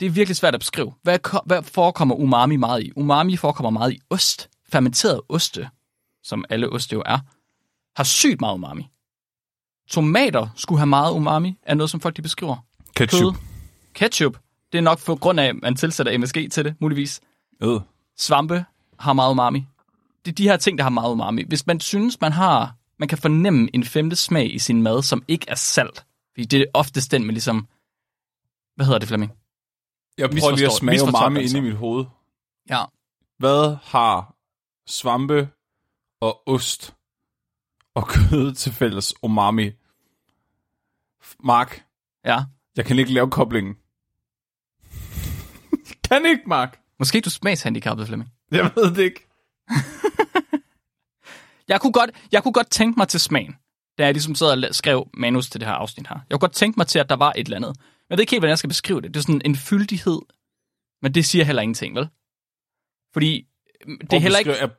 [0.00, 0.94] Det er virkelig svært at beskrive.
[1.02, 2.92] Hvad, hvad forekommer umami meget i?
[2.96, 4.48] Umami forekommer meget i ost.
[4.72, 5.68] Fermenteret oste,
[6.22, 7.18] som alle oste jo er,
[7.96, 8.88] har sygt meget umami.
[9.88, 12.56] Tomater skulle have meget umami, er noget, som folk de beskriver.
[12.96, 13.20] Ketchup.
[13.20, 13.32] Kød.
[13.94, 14.38] Ketchup.
[14.72, 17.20] Det er nok for grund af, at man tilsætter MSG til det, muligvis.
[17.62, 17.80] Øh.
[18.18, 18.64] Svampe
[18.98, 19.66] har meget umami.
[20.24, 21.44] Det er de her ting, der har meget umami.
[21.48, 25.22] Hvis man synes, man har, man kan fornemme en femte smag i sin mad, som
[25.28, 26.04] ikke er salt.
[26.36, 27.68] Fordi det er oftest den med ligesom,
[28.74, 29.32] hvad hedder det, Flemming?
[30.18, 31.56] Jeg prøver lige at smage umami altså.
[31.56, 32.04] inde i mit hoved.
[32.70, 32.84] Ja.
[33.38, 34.34] Hvad har
[34.86, 35.48] svampe
[36.20, 36.94] og ost
[37.94, 39.70] og kød til fælles umami?
[41.44, 41.84] Mark,
[42.24, 42.44] Ja.
[42.76, 43.74] jeg kan ikke lave koblingen.
[46.08, 46.80] kan ikke, Mark.
[46.98, 48.30] Måske du smagshandicappet, Flemming.
[48.50, 49.26] Jeg ved det ikke.
[51.68, 53.56] Jeg kunne, godt, jeg kunne godt tænke mig til smagen,
[53.98, 56.14] da jeg ligesom sad og skrev manus til det her afsnit her.
[56.14, 57.76] Jeg kunne godt tænke mig til, at der var et eller andet.
[57.78, 59.14] Men jeg ved ikke helt, hvordan jeg skal beskrive det.
[59.14, 60.18] Det er sådan en fyldighed,
[61.02, 62.08] men det siger heller ingenting, vel?
[63.12, 63.46] Fordi
[63.88, 64.50] øh, det er heller ikke...
[64.60, 64.70] Jeg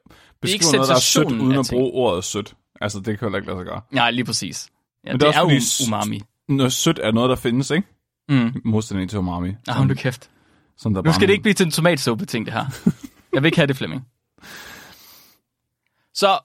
[0.42, 1.78] beskriver ikke noget, der er sødt, uden at ting.
[1.80, 2.56] bruge ordet sødt.
[2.82, 3.82] Altså, det kan heller ikke lade sig gøre.
[3.96, 4.70] Ja, lige præcis.
[5.06, 6.22] Ja, Men det, det er er, også er um, umami.
[6.48, 7.88] Noget sødt er noget, der findes, ikke?
[8.30, 8.48] Mm.
[8.48, 9.50] I modsætning til umami.
[9.68, 10.30] Ah, nu kæft.
[10.78, 12.66] Sådan der Nu skal det ikke blive til en tomatsuppe-ting, det her.
[13.34, 14.08] Jeg vil ikke have det, Flemming.
[16.14, 16.40] Så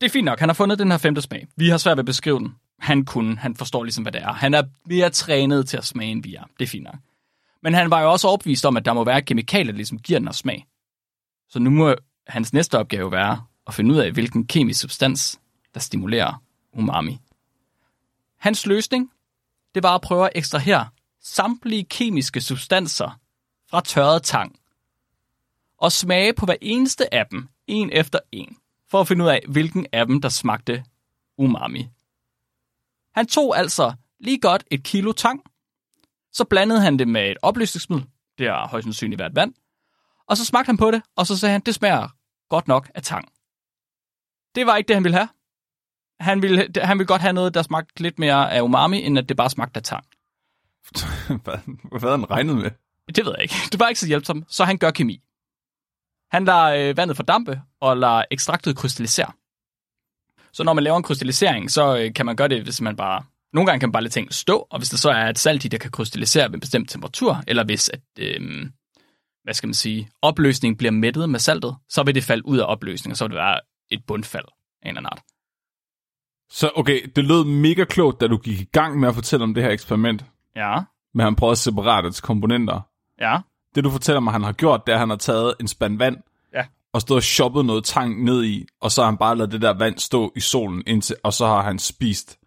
[0.00, 0.38] det er fint nok.
[0.38, 1.46] Han har fundet den her femte smag.
[1.56, 2.54] Vi har svært ved at beskrive den.
[2.78, 3.38] Han kunne.
[3.38, 4.32] Han forstår ligesom, hvad det er.
[4.32, 6.44] Han er mere trænet til at smage, end vi er.
[6.58, 6.96] Det er fint nok.
[7.62, 10.18] Men han var jo også overbevist om, at der må være kemikalier, der ligesom giver
[10.18, 10.66] den her smag.
[11.48, 11.94] Så nu må
[12.26, 15.40] hans næste opgave være at finde ud af, hvilken kemisk substans,
[15.74, 17.18] der stimulerer umami.
[18.38, 19.10] Hans løsning,
[19.74, 20.88] det var at prøve at ekstrahere
[21.22, 23.18] samtlige kemiske substanser
[23.70, 24.58] fra tørret tang
[25.78, 28.56] og smage på hver eneste af dem, en efter en,
[28.90, 30.84] for at finde ud af, hvilken af dem, der smagte
[31.38, 31.88] umami.
[33.14, 35.42] Han tog altså lige godt et kilo tang,
[36.32, 38.06] så blandede han det med et opløsningsmiddel,
[38.38, 39.54] det er højst sandsynligt hvert vand,
[40.26, 42.08] og så smagte han på det, og så sagde han, det smager
[42.48, 43.28] godt nok af tang.
[44.54, 45.28] Det var ikke det, han ville have.
[46.20, 49.28] Han ville, han ville godt have noget, der smagte lidt mere af umami, end at
[49.28, 50.04] det bare smagte af tang.
[51.44, 51.58] hvad,
[51.90, 52.70] hvad havde han regnet med?
[53.14, 53.54] Det ved jeg ikke.
[53.72, 55.22] Det var ikke så hjælpsomt, så han gør kemi.
[56.30, 59.32] Han lader øh, vandet fordampe og lader ekstraktet krystallisere.
[60.52, 63.22] Så når man laver en krystallisering, så øh, kan man gøre det, hvis man bare...
[63.52, 65.64] Nogle gange kan man bare lade ting stå, og hvis der så er et salt
[65.64, 68.66] i, der kan krystallisere ved en bestemt temperatur, eller hvis at, øh,
[69.44, 72.64] hvad skal man sige, opløsningen bliver mættet med saltet, så vil det falde ud af
[72.66, 73.60] opløsningen, og så vil det være
[73.90, 74.44] et bundfald
[74.82, 75.22] af en eller anden art.
[76.50, 79.54] Så okay, det lød mega klogt, da du gik i gang med at fortælle om
[79.54, 80.24] det her eksperiment,
[80.56, 80.78] Ja,
[81.14, 82.80] men han prøvede til komponenter.
[83.20, 83.38] ja,
[83.78, 85.98] Det du fortæller mig, han har gjort, det er, at han har taget en spand
[85.98, 86.16] vand,
[86.54, 86.64] Ja.
[86.92, 89.62] og stået og shoppet noget tang ned i, og så har han bare ladet det
[89.62, 92.38] der vand stå i solen, indtil, og så har han spist.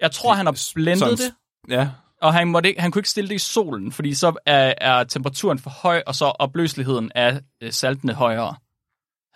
[0.00, 1.34] Jeg tror, han har blendet Sådan- det,
[1.68, 1.90] Ja,
[2.22, 5.04] Og han, måtte ikke, han kunne ikke stille det i solen, fordi så er, er
[5.04, 8.56] temperaturen for høj, og så opløseligheden af øh, saltene højere.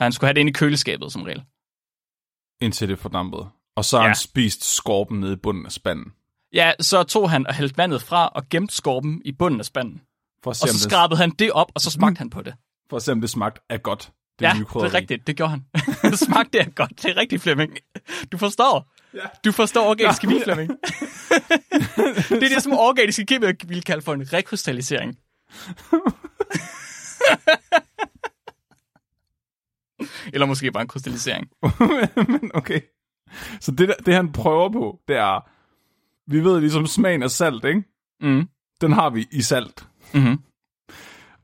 [0.05, 1.45] Han skulle have det inde i køleskabet som regel.
[2.61, 3.49] indtil det fordampede.
[3.77, 4.09] Og så har Ja.
[4.09, 6.13] han spist skorpen nede i bunden af spanden.
[6.55, 10.03] Ja, så tog han og hældte vandet fra og gemte skorpen i bunden af spanden.
[10.43, 12.55] For Og så skrabede han det op, og så smagte han på det.
[12.91, 14.13] for at se, om det smagte af godt.
[14.39, 15.27] Det ja, nye det er rigtigt.
[15.27, 15.65] Det gjorde han.
[16.27, 17.03] smagte det godt.
[17.03, 17.77] Det er rigtigt, Flemming.
[18.33, 18.93] Du forstår.
[19.15, 19.21] Ja.
[19.45, 20.71] Du forstår organisk kemi, Flemming.
[22.29, 25.19] det er det, som organiske kemi vil kalde for en rekrystallisering.
[30.33, 31.49] Eller måske bare en krystallisering.
[32.29, 32.81] Men okay.
[33.61, 35.49] Så det, det, han prøver på, det er,
[36.31, 37.83] vi ved ligesom smagen af salt, ikke?
[38.21, 38.49] Mm.
[38.81, 39.87] Den har vi i salt.
[40.15, 40.39] Mm-hmm.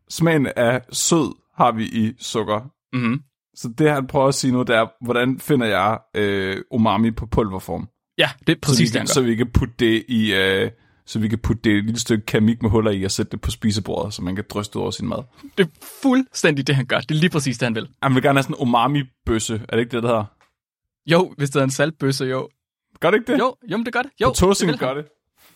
[0.09, 2.61] Smagen af sød har vi i sukker.
[2.97, 3.23] Mm-hmm.
[3.55, 7.27] Så det, han prøver at sige nu, det er, hvordan finder jeg øh, umami på
[7.27, 7.89] pulverform?
[8.19, 10.35] Ja, det er Så vi, præcis det, så vi kan putte det i...
[10.35, 10.71] Øh,
[11.07, 13.41] så vi kan putte det et lille stykke keramik med huller i og sætte det
[13.41, 15.19] på spisebordet, så man kan dryste over sin mad.
[15.59, 15.71] Det er
[16.03, 17.01] fuldstændig det, han gør.
[17.01, 17.89] Det er lige præcis det, han vil.
[18.03, 19.55] Han vil gerne have sådan en umami-bøsse.
[19.69, 20.25] Er det ikke det, der hedder?
[21.07, 22.49] Jo, hvis det er en saltbøsse, jo.
[23.01, 23.39] Gør det ikke det?
[23.39, 24.11] Jo, jo, men det gør det.
[24.21, 25.05] Jo, På det gør det.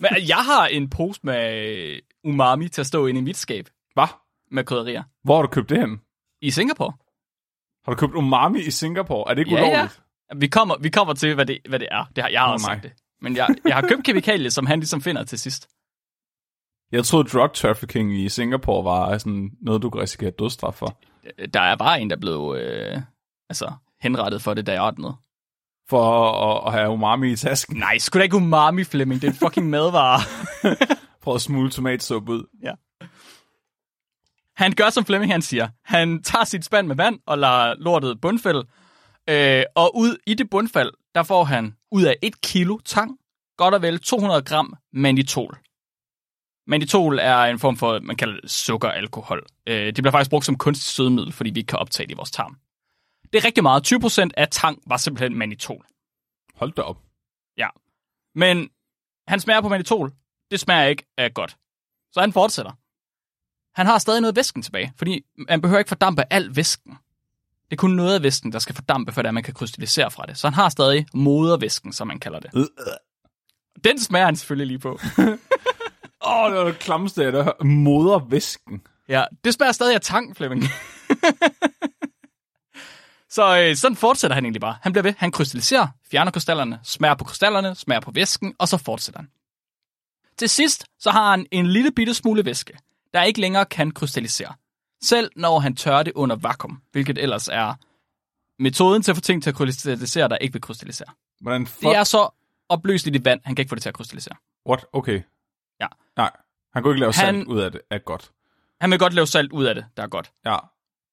[0.03, 4.07] Men jeg har en pose med umami til at stå inde i mit skab Hvad?
[4.51, 5.03] med krydderier.
[5.25, 6.01] Hvor har du købt det hen?
[6.41, 6.93] I Singapore.
[7.85, 9.31] Har du købt umami i Singapore?
[9.31, 9.69] Er det ikke Ja, ja.
[9.69, 10.03] ulovligt?
[10.37, 12.05] Vi kommer, vi kommer til, hvad det, hvad det er.
[12.17, 12.75] Det har, jeg har Åh, også nej.
[12.75, 12.93] sagt det.
[13.21, 15.69] Men jeg, jeg har købt kemikalier, som han ligesom finder til sidst.
[16.93, 21.01] Jeg troede, drug trafficking i Singapore var sådan noget, du kunne risikere dødsstraf for.
[21.55, 23.01] Der er bare en, der blev øh,
[23.49, 25.17] altså, henrettet for det, da jeg ordnede.
[25.93, 27.77] For at, at have umami i tasken.
[27.77, 29.23] Nej, sgu da ikke umami, Flemming.
[29.23, 30.21] Det er en fucking madvare.
[31.23, 32.45] Prøv at smule tomatsuppe ud.
[32.63, 32.73] ja.
[34.57, 35.69] Han gør, som Flemming han siger.
[35.85, 38.65] Han tager sit spand med vand og lader lortet bundfælde.
[39.31, 43.19] Øh, og ud i det bundfald, der får han ud af et kilo tang,
[43.57, 45.59] godt og vel 200 gram manitol.
[46.67, 49.43] Manitol er en form for, man kalder det sukkeralkohol.
[49.67, 52.17] Øh, det bliver faktisk brugt som kunstig sødemiddel, fordi vi ikke kan optage det i
[52.17, 52.57] vores tarm.
[53.33, 53.93] Det er rigtig meget.
[53.93, 55.87] 20% af tang var simpelthen manitol.
[56.55, 56.99] Hold da op.
[57.57, 57.69] Ja.
[58.35, 58.71] Men
[59.29, 60.13] han smager på manitol.
[60.51, 61.57] Det smager ikke af godt.
[62.13, 62.73] Så han fortsætter.
[63.75, 66.93] Han har stadig noget væsken tilbage, fordi man behøver ikke fordampe al væsken.
[67.65, 70.27] Det er kun noget af væsken, der skal fordampe, for at man kan krystallisere fra
[70.27, 70.39] det.
[70.39, 72.51] Så han har stadig modervæsken, som man kalder det.
[72.57, 72.65] Øh.
[73.85, 74.89] Den smager han selvfølgelig lige på.
[76.27, 78.83] Åh, oh, det var det klammeste, jeg har Modervæsken.
[79.09, 80.63] Ja, det smager stadig af tang, Flemming.
[83.33, 84.77] så øh, sådan fortsætter han egentlig bare.
[84.83, 88.77] Han bliver ved, han krystalliserer, fjerner krystallerne, smager på krystallerne, smager på væsken, og så
[88.77, 89.31] fortsætter han.
[90.39, 92.79] Til sidst, så har han en lille bitte smule væske,
[93.15, 94.55] der ikke længere kan krystallisere.
[95.03, 97.75] Selv når han tørrer det under vakuum, hvilket ellers er
[98.63, 101.09] metoden til at få ting til at krystallisere, der ikke vil krystallisere.
[101.41, 101.83] Hvordan fuck?
[101.83, 102.29] Det er så
[102.69, 104.35] opløseligt i vand, han kan ikke få det til at krystallisere.
[104.69, 104.87] What?
[104.93, 105.23] Okay.
[105.81, 105.87] Ja.
[106.17, 106.31] Nej,
[106.75, 107.81] han kunne ikke lave Han- salt ud af det.
[107.91, 108.31] Er godt.
[108.81, 110.33] Han vil godt lave salt ud af det, der er godt.
[110.45, 110.57] Ja.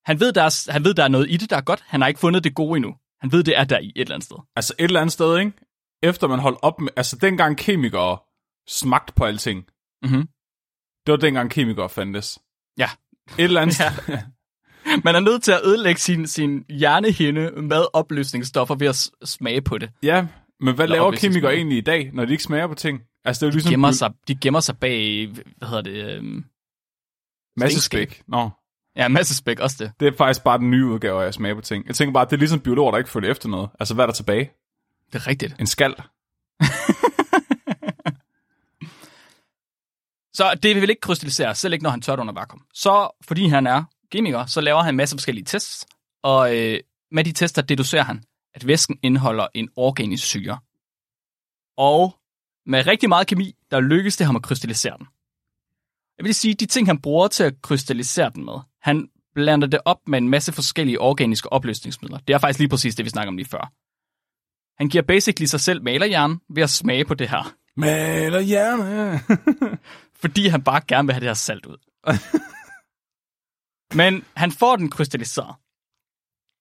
[0.05, 1.83] Han ved, der er, han ved, der er noget i det, der er godt.
[1.87, 2.95] Han har ikke fundet det gode endnu.
[3.21, 4.37] Han ved, det er der i et eller andet sted.
[4.55, 5.51] Altså et eller andet sted, ikke?
[6.03, 6.89] Efter man holdt op med...
[6.95, 8.17] Altså dengang kemikere
[8.67, 9.65] smagte på alting.
[10.03, 10.27] Mhm.
[11.05, 12.39] Det var dengang kemikere fandtes.
[12.77, 12.89] Ja.
[13.37, 13.91] Et eller andet Ja.
[13.93, 14.17] sted.
[15.03, 19.77] Man er nødt til at ødelægge sin, sin hjernehinde med opløsningsstoffer ved at smage på
[19.77, 19.89] det.
[20.03, 20.27] ja,
[20.59, 23.01] men hvad Eller laver kemikere egentlig i dag, når de ikke smager på ting?
[23.25, 23.71] Altså det er jo ligesom...
[23.71, 26.45] Gemmer sig, de gemmer sig bag, hvad hedder det, øhm,
[27.57, 28.23] Masse spæk.
[28.27, 28.49] Nå,
[28.99, 29.91] ja, masse spæk, også det.
[29.99, 31.87] det er faktisk bare den nye udgave af at smage på ting.
[31.87, 33.69] Jeg tænker bare, det er ligesom biologer, der ikke følger efter noget.
[33.79, 34.51] Altså hvad er der tilbage?
[35.13, 35.55] Det er rigtigt.
[35.59, 35.95] En skal.
[40.33, 42.61] Så det vil ikke krystallisere, selv ikke når han tør under vakuum.
[42.73, 45.85] Så fordi han er kemiker, så laver han en masse forskellige tests,
[46.23, 46.79] og øh,
[47.11, 50.59] med de tester deducerer han, at væsken indeholder en organisk syre.
[51.77, 52.15] Og
[52.65, 55.07] med rigtig meget kemi, der lykkes det ham at krystallisere den.
[56.19, 59.79] Jeg vil sige, de ting, han bruger til at krystallisere den med, han blander det
[59.85, 62.17] op med en masse forskellige organiske opløsningsmidler.
[62.17, 63.71] Det er faktisk lige præcis det, vi snakker om lige før.
[64.77, 69.19] Han giver basically sig selv malerhjernen ved at smage på det her Maler hjerne.
[70.21, 71.77] fordi han bare gerne vil have det her salt ud.
[73.99, 75.55] Men han får den krystalliseret.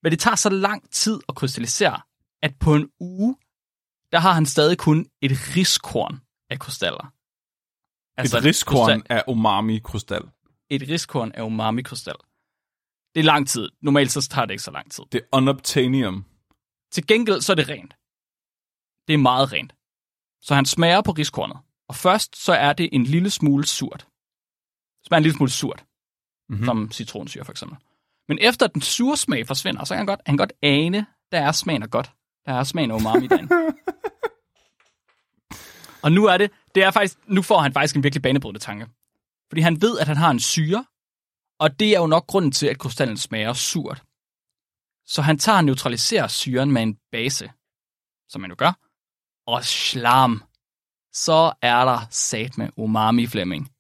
[0.03, 2.01] Men det tager så lang tid at krystallisere,
[2.43, 3.37] at på en uge,
[4.13, 7.13] der har han stadig kun et riskorn af krystaller.
[8.19, 10.23] Altså et riskorn af umami-krystal.
[10.71, 12.17] Et riskorn af umami-krystal.
[13.15, 13.69] Det er lang tid.
[13.83, 15.05] Normalt så tager det ikke så lang tid.
[15.13, 16.25] Det er unobtainium.
[16.93, 17.95] Til gengæld så er det rent.
[19.09, 19.75] Det er meget rent.
[20.41, 21.59] Så han smager på riskornet.
[21.89, 24.07] Og først så er det en lille smule surt.
[24.99, 25.85] Det smager en lille smule surt.
[26.49, 26.65] Mm-hmm.
[26.65, 27.79] Som citronsyre for eksempel.
[28.29, 31.53] Men efter den sure smag forsvinder, så kan han godt, han godt ane, der er
[31.53, 32.11] smagen af godt.
[32.47, 33.55] Der er smagen af umami derinde.
[36.05, 38.87] og nu er det, det er faktisk, nu får han faktisk en virkelig banebrydende tanke.
[39.51, 40.85] Fordi han ved, at han har en syre,
[41.61, 44.03] og det er jo nok grunden til, at krystallen smager surt.
[45.07, 47.51] Så han tager og neutraliserer syren med en base,
[48.29, 48.73] som man jo gør,
[49.47, 50.43] og slam.
[51.13, 53.73] Så er der sat med umami Flemming.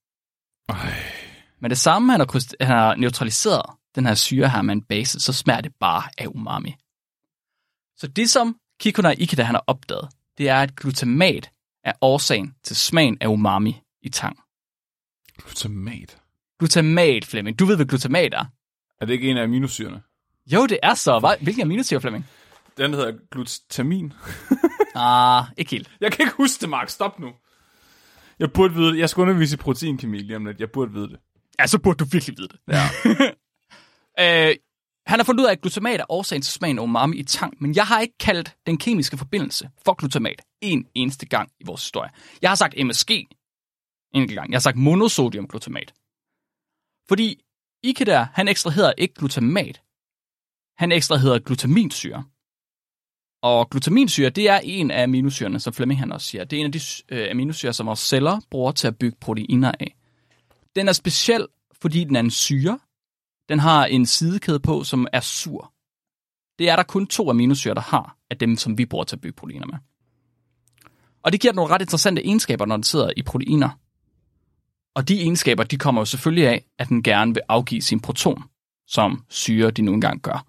[1.61, 4.83] Men det samme, han har, kryst- han har neutraliseret den her syre her med en
[4.83, 6.75] base, så smager det bare af umami.
[7.97, 11.51] Så det, som Kikuna Ikeda han har opdaget, det er, at glutamat
[11.85, 14.39] er årsagen til smagen af umami i tang.
[15.43, 16.19] Glutamat.
[16.59, 17.59] Glutamat, Flemming.
[17.59, 18.45] Du ved, hvad glutamat er.
[19.01, 20.03] Er det ikke en af aminosyrene?
[20.53, 21.19] Jo, det er så.
[21.19, 21.35] Hvad?
[21.41, 22.27] Hvilken aminosyre, Flemming?
[22.77, 24.13] Den hedder glutamin.
[24.95, 25.91] Ah, ikke helt.
[26.01, 26.89] Jeg kan ikke huske det, Mark.
[26.89, 27.29] Stop nu.
[28.39, 28.99] Jeg burde vide det.
[28.99, 30.61] Jeg skal undervise i proteinkemi lige om lidt.
[30.61, 31.19] Jeg burde vide det.
[31.61, 32.59] Ja, så burde du virkelig vide det.
[32.69, 32.83] Ja.
[34.21, 34.57] Øh,
[35.09, 37.55] han har fundet ud af, at glutamat er årsagen til smagen af umami i tang,
[37.61, 41.83] men jeg har ikke kaldt den kemiske forbindelse for glutamat en eneste gang i vores
[41.83, 42.11] historie.
[42.43, 43.27] Jeg har sagt MSG en
[44.15, 44.51] enkelt gang.
[44.51, 45.95] Jeg har sagt monosodiumglutamat.
[47.09, 47.43] Fordi Fordi
[47.83, 49.83] Ikeda, han ekstraherer ikke glutamat.
[50.79, 52.25] Han ekstraherer glutaminsyre.
[53.43, 56.45] Og glutaminsyre, det er en af aminosyrene, som Flemming han også siger.
[56.45, 59.73] Det er en af de øh, aminosyre, som vores celler bruger til at bygge proteiner
[59.81, 59.97] af.
[60.77, 61.47] Den er speciel,
[61.83, 62.79] fordi den er en syre,
[63.49, 65.73] den har en sidekæde på, som er sur.
[66.59, 69.21] Det er der kun to aminosyre, der har, af dem, som vi bruger til at
[69.21, 69.75] bygge proteiner med.
[71.23, 73.71] Og det giver nogle ret interessante egenskaber, når den sidder i proteiner.
[74.95, 78.45] Og de egenskaber, de kommer jo selvfølgelig af, at den gerne vil afgive sin proton,
[78.87, 80.47] som syre de nu engang gør.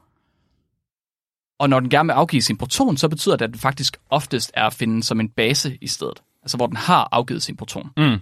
[1.59, 4.51] Og når den gerne vil afgive sin proton, så betyder det, at den faktisk oftest
[4.53, 6.23] er at finde som en base i stedet.
[6.41, 7.89] Altså hvor den har afgivet sin proton.
[7.97, 8.19] Mm.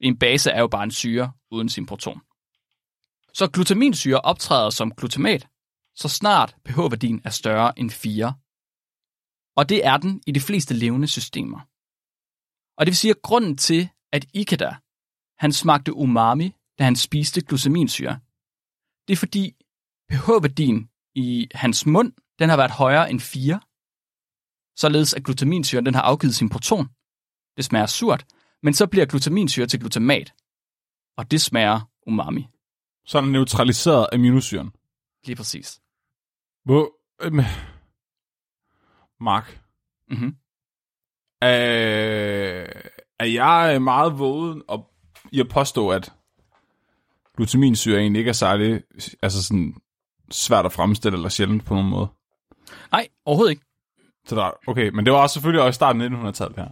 [0.00, 2.20] En base er jo bare en syre uden sin proton.
[3.34, 5.48] Så glutaminsyre optræder som glutamat,
[5.94, 8.34] så snart pH-værdien er større end 4.
[9.56, 11.60] Og det er den i de fleste levende systemer.
[12.78, 14.76] Og det vil sige, at grunden til, at Ikeda,
[15.38, 18.20] han smagte umami, da han spiste glutaminsyre,
[19.08, 19.44] det er fordi
[20.10, 23.60] pH-værdien i hans mund, den har været højere end 4.
[24.76, 26.86] Således at glutaminsyren, den har afgivet sin proton.
[27.56, 28.26] Det smager surt,
[28.62, 30.34] men så bliver glutaminsyre til glutamat.
[31.18, 32.53] Og det smager umami.
[33.06, 34.72] Så er den neutraliseret aminosyren.
[35.24, 35.80] Lige præcis.
[36.64, 36.90] Hvor...
[37.22, 37.40] Øhm,
[39.20, 39.60] Mark,
[40.10, 40.36] Mm-hmm.
[41.44, 42.68] øh,
[43.20, 44.90] er jeg meget vågen og
[45.32, 46.12] i at påstå, at
[47.36, 48.82] glutaminsyre egentlig ikke er særlig
[49.22, 49.74] altså sådan,
[50.30, 52.08] svært at fremstille eller sjældent på nogen måde?
[52.92, 53.64] Nej, overhovedet ikke.
[54.26, 56.68] Så der, okay, men det var også selvfølgelig også i starten af 1900-tallet her.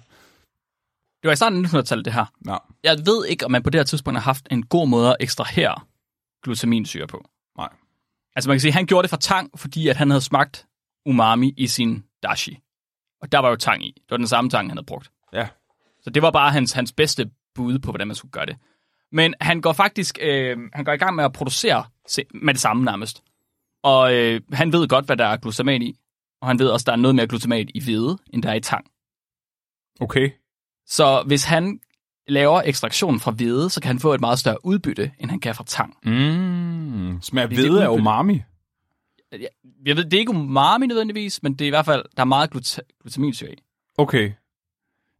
[1.22, 2.26] Det var i starten af 1900-tallet, det her.
[2.46, 5.08] Ja, Jeg ved ikke, om man på det her tidspunkt har haft en god måde
[5.10, 5.74] at ekstrahere
[6.42, 7.24] glutaminsyre på.
[7.56, 7.68] nej.
[8.36, 10.66] Altså man kan sige, at han gjorde det fra tang, fordi at han havde smagt
[11.06, 12.58] umami i sin dashi.
[13.20, 13.92] Og der var jo tang i.
[13.96, 15.10] Det var den samme tang, han havde brugt.
[15.32, 15.48] Ja.
[16.02, 18.56] Så det var bare hans, hans bedste bud på, hvordan man skulle gøre det.
[19.12, 21.84] Men han går faktisk øh, han går i gang med at producere
[22.34, 23.22] med det samme nærmest.
[23.82, 25.96] Og øh, han ved godt, hvad der er glutamat i.
[26.40, 28.60] Og han ved også, der er noget mere glutamat i hvede, end der er i
[28.60, 28.86] tang.
[30.00, 30.30] Okay.
[30.86, 31.80] Så hvis han
[32.28, 35.54] laver ekstraktion fra hvede, så kan han få et meget større udbytte, end han kan
[35.54, 35.96] fra tang.
[36.04, 38.42] Mm, smager er ved af umami.
[39.32, 39.48] Jeg
[39.86, 42.24] jeg ved, det er ikke umami nødvendigvis, men det er i hvert fald, der er
[42.24, 43.56] meget gluta- glutaminsyre i.
[43.98, 44.32] Okay.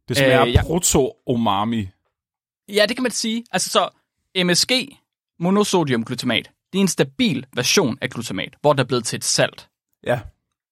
[0.09, 0.61] Det smager Øh, ja.
[0.63, 1.87] proto-umami.
[2.69, 3.43] Ja, det kan man sige.
[3.51, 3.89] Altså så,
[4.45, 4.71] MSG,
[5.39, 9.23] monosodium glutamat, det er en stabil version af glutamat, hvor der er blevet til et
[9.23, 9.69] salt.
[10.03, 10.19] Ja.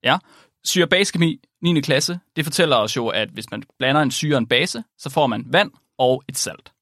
[0.04, 0.18] Ja.
[0.64, 1.82] Syre basekemi, 9.
[1.82, 5.10] klasse, det fortæller os jo, at hvis man blander en syre og en base, så
[5.10, 6.74] får man vand og et salt.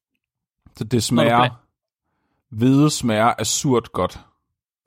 [0.76, 1.50] Så det smager...
[2.50, 4.20] Hvede smager af surt godt.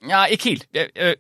[0.08, 0.68] Ja, ikke helt.
[0.74, 1.16] Ja, øh,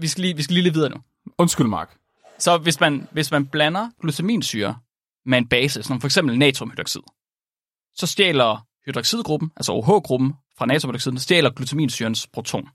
[0.00, 0.96] vi, skal lige, vi skal lige lidt videre nu.
[1.38, 1.98] Undskyld, Mark.
[2.38, 4.78] Så hvis man, hvis man blander glutaminsyre
[5.24, 7.00] med en base, som for eksempel natriumhydroxid,
[7.94, 12.68] så stjæler hydroxidgruppen, altså OH-gruppen fra natriumhydroxiden, stjæler glutaminsyrens proton.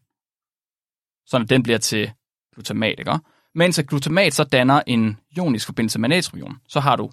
[1.25, 2.11] Så den bliver til
[2.53, 3.19] glutamat, ikke?
[3.55, 7.11] Mens at glutamat så danner en ionisk forbindelse med natriumion, så har du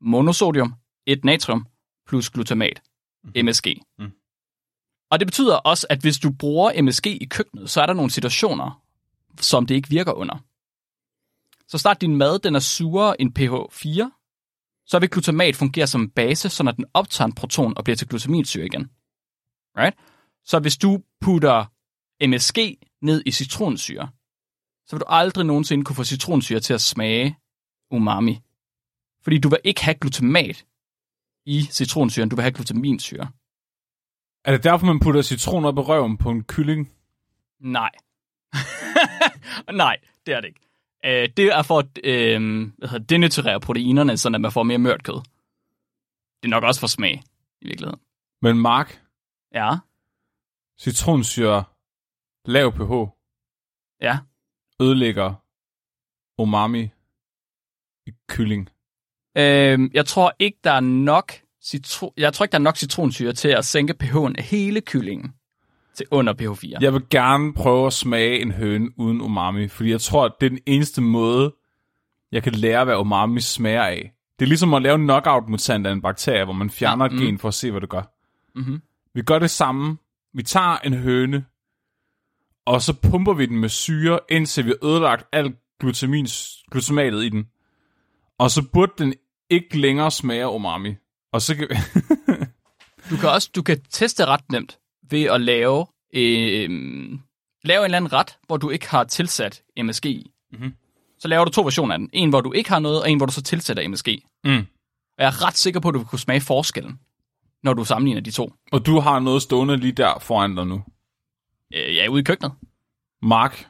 [0.00, 0.74] monosodium,
[1.06, 1.66] et natrium,
[2.10, 2.82] plus glutamat,
[3.44, 3.66] MSG.
[3.98, 4.12] Mm.
[5.10, 8.10] Og det betyder også, at hvis du bruger MSG i køkkenet, så er der nogle
[8.10, 8.82] situationer,
[9.40, 10.44] som det ikke virker under.
[11.68, 14.10] Så start din mad, den er surere end pH 4,
[14.86, 18.08] så vil glutamat fungere som base, så når den optager en proton og bliver til
[18.08, 18.90] glutaminsyre igen.
[19.78, 19.96] Right?
[20.44, 21.64] Så hvis du putter
[22.26, 22.58] MSG
[23.02, 24.08] ned i citronsyre,
[24.86, 27.38] så vil du aldrig nogensinde kunne få citronsyre til at smage
[27.90, 28.40] umami.
[29.22, 30.64] Fordi du vil ikke have glutamat
[31.46, 33.30] i citronsyren, du vil have glutaminsyre.
[34.44, 36.92] Er det derfor, man putter citron op i røven på en kylling?
[37.60, 37.90] Nej.
[39.82, 40.60] Nej, det er det ikke.
[41.04, 45.22] Øh, det er for at øh, hvad denaturere proteinerne, så man får mere mørt kød.
[46.42, 47.22] Det er nok også for smag,
[47.60, 48.00] i virkeligheden.
[48.42, 49.02] Men Mark,
[49.54, 49.76] Ja,
[50.80, 51.64] citronsyre,
[52.44, 52.92] lav pH,
[54.00, 54.18] ja.
[54.80, 55.34] ødelægger
[56.38, 56.82] umami
[58.06, 58.68] i kylling.
[59.40, 61.32] Øh, jeg tror ikke, der er nok
[61.64, 65.32] citron, jeg tror ikke, der er nok citronsyre til at sænke pH'en af hele kyllingen
[65.94, 66.78] til under pH 4.
[66.80, 70.46] Jeg vil gerne prøve at smage en høne uden umami, fordi jeg tror, at det
[70.46, 71.54] er den eneste måde,
[72.32, 74.12] jeg kan lære, hvad umami smager af.
[74.38, 77.20] Det er ligesom at lave en knockout-mutant af en bakterie, hvor man fjerner Ja, ja,
[77.20, 77.26] mm.
[77.26, 78.02] gen for at se, hvad det gør.
[78.54, 78.82] Mm-hmm.
[79.14, 79.96] Vi gør det samme.
[80.34, 81.44] Vi tager en høne,
[82.66, 87.28] og så pumper vi den med syre, indtil vi har ødelagt alt glutamins, glutamatet i
[87.28, 87.46] den.
[88.38, 89.14] Og så burde den
[89.50, 90.94] ikke længere smage af umami.
[91.32, 91.68] Og så kan
[93.10, 94.78] Du kan også du kan teste ret nemt
[95.10, 96.70] ved at lave, øh,
[97.64, 100.30] lave en eller anden ret, hvor du ikke har tilsat MSG i.
[100.52, 100.74] Mhm.
[101.18, 102.10] Så laver du to versioner af den.
[102.12, 104.08] En, hvor du ikke har noget, og en, hvor du så tilsætter MSG.
[104.44, 104.66] mm.
[105.18, 107.00] Og jeg er ret sikker på, at du vil kunne smage forskellen,
[107.62, 108.52] når du sammenligner de to.
[108.72, 110.82] Og du har noget stående lige der foran dig nu.
[111.74, 112.52] Øh, jeg er ude i køkkenet.
[113.22, 113.68] Mark,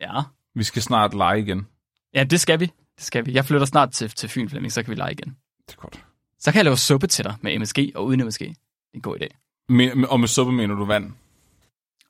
[0.00, 0.22] Ja.
[0.54, 1.66] vi skal snart lege igen.
[2.14, 2.70] Ja, det skal vi.
[2.96, 3.32] Det skal vi.
[3.32, 5.36] Jeg flytter snart til, til Fyn, Flemming, så kan vi lege igen.
[5.66, 6.04] Det er godt.
[6.38, 8.40] Så kan jeg lave suppe til dig med MSG og uden MSG.
[8.40, 8.54] Det er
[8.94, 9.26] en god idé.
[9.68, 11.12] Men, og med suppe mener du vand?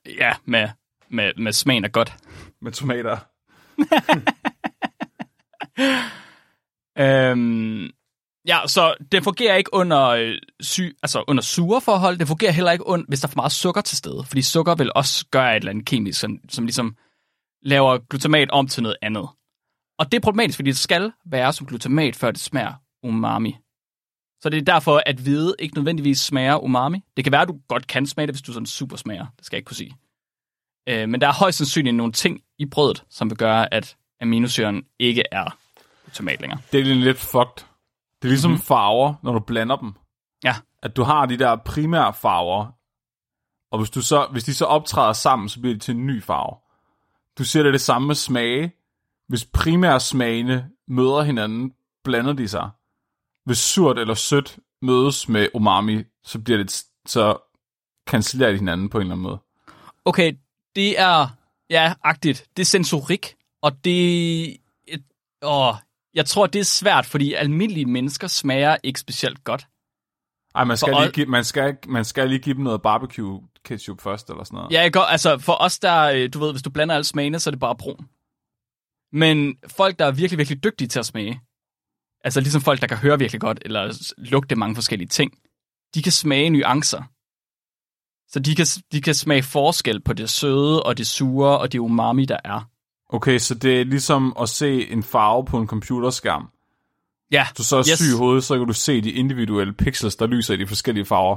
[0.07, 0.69] Ja, med,
[1.09, 2.17] med, med smagen af godt.
[2.63, 3.19] Med tomater?
[6.99, 7.91] Øhm,
[8.47, 12.19] Ja, så det fungerer ikke under, øh, sy, altså under sure forhold.
[12.19, 14.25] Det fungerer heller ikke, under, hvis der er for meget sukker til stede.
[14.25, 16.97] Fordi sukker vil også gøre et eller andet kemisk, som, som ligesom
[17.63, 19.29] laver glutamat om til noget andet.
[19.99, 22.73] Og det er problematisk, fordi det skal være som glutamat, før det smager
[23.03, 23.57] umami.
[24.41, 27.01] Så det er derfor, at hvide ikke nødvendigvis smager umami.
[27.17, 29.27] Det kan være, at du godt kan smage det, hvis du sådan super smager.
[29.37, 29.97] Det skal jeg ikke kunne sige.
[30.89, 34.83] Øh, men der er højst sandsynligt nogle ting i brødet, som vil gøre, at aminosyren
[34.99, 35.59] ikke er
[36.05, 36.61] glutamat længere.
[36.73, 37.67] Det er lidt fucked.
[38.23, 38.63] Det er ligesom mm-hmm.
[38.63, 39.93] farver, når du blander dem.
[40.45, 40.55] Ja.
[40.83, 42.67] At du har de der primære farver,
[43.73, 46.23] og hvis, du så, hvis de så optræder sammen, så bliver de til en ny
[46.23, 46.57] farve.
[47.39, 48.73] Du ser det det samme med smage.
[49.29, 51.73] Hvis primære smagene møder hinanden,
[52.05, 52.71] blander de sig.
[53.45, 57.39] Hvis surt eller sødt mødes med umami, så bliver det så
[58.09, 59.39] cancellerer de hinanden på en eller anden måde.
[60.05, 60.33] Okay,
[60.77, 61.29] det er,
[61.71, 62.47] ja, agtigt.
[62.57, 64.43] Det er sensorik, og det,
[64.89, 65.05] et,
[65.43, 65.75] åh,
[66.15, 69.67] jeg tror, det er svært, fordi almindelige mennesker smager ikke specielt godt.
[70.55, 73.43] Ej, man skal, For lige give, man, skal, man skal lige give dem noget barbecue
[73.65, 74.73] ketchup først, eller sådan noget.
[74.73, 77.39] Ja, jeg går, altså for os, der, øh, du ved, hvis du blander alle smagene,
[77.39, 78.09] så er det bare brun.
[79.17, 81.41] Men folk, der er virkelig, virkelig dygtige til at smage,
[82.25, 85.33] altså ligesom folk, der kan høre virkelig godt, eller lugte mange forskellige ting,
[85.95, 87.03] de kan smage nuancer.
[88.29, 91.79] Så de kan, de kan smage forskel på det søde, og det sure, og det
[91.79, 92.69] umami, der er.
[93.09, 96.49] Okay, så det er ligesom at se en farve på en computerskærm.
[97.31, 97.99] Ja, Du så er yes.
[97.99, 101.05] syg i hovedet, så kan du se de individuelle pixels, der lyser i de forskellige
[101.05, 101.37] farver.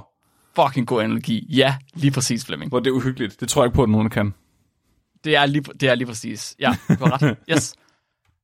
[0.56, 1.48] fucking god analogi.
[1.50, 2.70] Ja, lige præcis, Flemming.
[2.70, 3.40] Hvor det er uhyggeligt.
[3.40, 4.34] Det tror jeg ikke på, at nogen kan.
[5.24, 6.56] Det er lige, det er lige præcis.
[6.60, 7.38] Ja, du har ret.
[7.52, 7.76] Yes.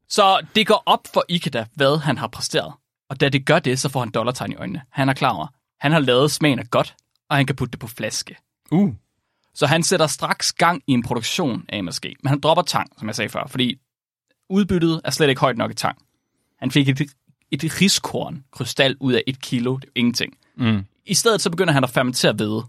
[0.09, 2.73] Så det går op for Ikeda, hvad han har præsteret.
[3.09, 4.81] Og da det gør det, så får han dollartegn i øjnene.
[4.91, 5.47] Han er klar over,
[5.79, 6.95] han har lavet smagen af godt,
[7.29, 8.35] og han kan putte det på flaske.
[8.71, 8.93] Uh.
[9.53, 12.05] Så han sætter straks gang i en produktion af MSG.
[12.23, 13.79] Men han dropper tang, som jeg sagde før, fordi
[14.49, 15.97] udbyttet er slet ikke højt nok i tang.
[16.59, 17.01] Han fik et,
[17.51, 19.75] et riskorn krystal ud af et kilo.
[19.75, 20.37] Det er jo ingenting.
[20.57, 20.85] Mm.
[21.05, 22.65] I stedet så begynder han at fermentere hvede.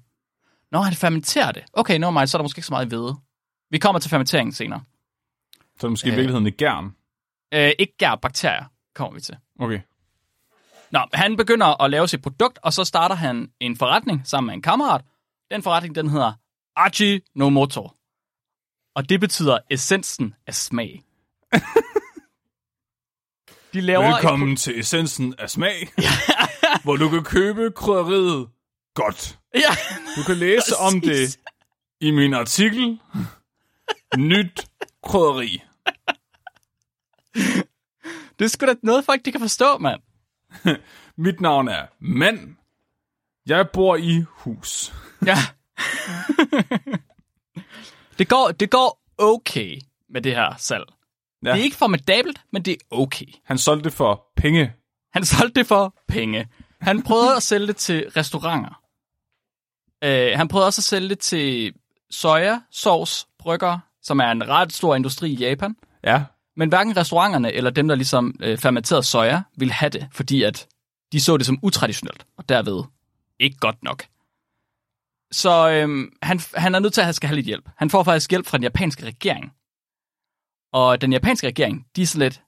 [0.73, 3.17] Når han fermenterer det, okay, nå mig, så er der måske ikke så meget hvede.
[3.77, 4.83] Vi kommer til fermenteringen senere.
[5.53, 6.17] Så er det måske i Øh.
[6.17, 6.97] virkeligheden et gern.
[7.55, 8.65] Øh, ikke gær, bakterier
[8.95, 9.37] kommer vi til.
[9.61, 9.81] Okay.
[10.91, 14.55] Nå, han begynder at lave sit produkt, og så starter han en forretning sammen med
[14.55, 15.05] en kammerat.
[15.51, 16.33] Den forretning, den hedder
[16.77, 17.91] Aji no Moto.
[18.95, 21.03] Og det betyder essensen af smag.
[23.73, 25.89] De laver Velkommen til essensen af smag,
[26.85, 28.49] hvor du kan købe krydderiet
[28.95, 29.39] godt.
[29.55, 29.77] Et, ja,
[30.17, 31.39] Du kan læse om det
[32.01, 33.01] i min artikel.
[34.17, 34.67] Nyt
[35.03, 35.63] krydderi.
[38.39, 40.01] Det er sgu da noget, folk de kan forstå, mand.
[41.25, 42.57] Mit navn er Mand.
[43.47, 44.95] Jeg bor i hus.
[45.27, 45.37] Ja.
[48.19, 50.85] det, går, det går okay med det her salg.
[51.45, 51.53] Ja.
[51.53, 53.27] Det er ikke formidabelt, men det er okay.
[53.45, 54.73] Han solgte det for penge.
[55.13, 56.49] Han solgte det for penge.
[56.81, 58.83] Han prøvede at sælge det til restauranter.
[60.05, 61.75] Uh, han prøvede også at sælge det til
[62.11, 65.77] soja, sovs, brygger, som er en ret stor industri i Japan.
[66.05, 66.25] Ja.
[66.57, 70.67] Men hverken restauranterne eller dem, der ligesom øh, fermenterede soja, ville have det, fordi at
[71.13, 72.85] de så det som utraditionelt, og derved
[73.41, 74.05] ikke godt nok.
[75.33, 77.69] Så øhm, han, han er nødt til at skal have lidt hjælp.
[77.77, 79.53] Han får faktisk hjælp fra den japanske regering.
[80.73, 82.43] Og den japanske regering, de er så lidt,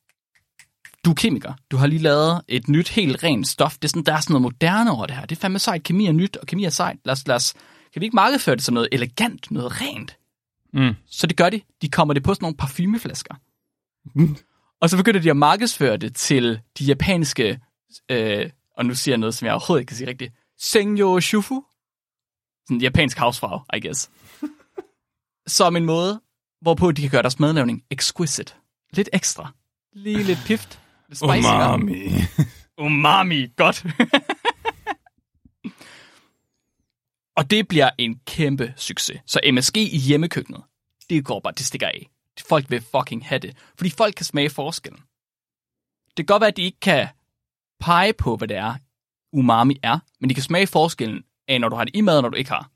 [1.04, 3.74] du er kemiker, du har lige lavet et nyt, helt rent stof.
[3.74, 5.26] Det er sådan, der er sådan noget moderne over det her.
[5.26, 5.82] Det er fandme sejt.
[5.82, 6.96] Kemi er nyt, og kemi er sejt.
[7.04, 7.54] Lad os, lad os,
[7.92, 10.17] kan vi ikke markedsføre det som noget elegant, noget rent?
[10.72, 10.94] Mm.
[11.06, 11.60] Så det gør de.
[11.82, 13.34] De kommer det på sådan nogle parfumeflasker.
[14.80, 17.60] Og så begynder de at markedsføre det til de japanske,
[18.10, 21.64] øh, og nu siger jeg noget, som jeg overhovedet ikke kan sige rigtigt, Senyo Shufu.
[22.66, 24.10] Sådan en japansk havsfrag, I guess.
[25.58, 26.20] Som en måde,
[26.60, 28.54] hvorpå de kan gøre deres madlavning exquisite.
[28.92, 29.52] Lidt ekstra.
[29.92, 30.80] Lige lidt pift.
[31.08, 31.48] Lidt spicy.
[31.48, 32.08] Umami.
[32.84, 33.86] Umami, godt.
[37.38, 39.20] Og det bliver en kæmpe succes.
[39.26, 40.62] Så MSG i hjemmekøkkenet,
[41.10, 42.08] det går bare, det stikker af.
[42.48, 43.56] Folk vil fucking have det.
[43.76, 45.00] Fordi folk kan smage forskellen.
[46.08, 47.08] Det kan godt være, at de ikke kan
[47.80, 48.74] pege på, hvad det er,
[49.32, 52.22] umami er, men de kan smage forskellen af, når du har det i mad, og
[52.22, 52.70] når du ikke har.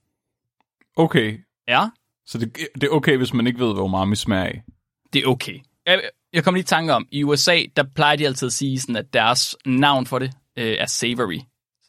[0.96, 1.38] Okay.
[1.68, 1.88] Ja,
[2.26, 4.62] Så det, det er okay, hvis man ikke ved, hvad umami smager af.
[5.12, 5.60] det er okay.
[5.86, 8.80] Jeg, jeg kommer lige i tanke om, i USA, der plejer de altid at sige,
[8.80, 11.40] sådan, at deres navn for det øh, er savory.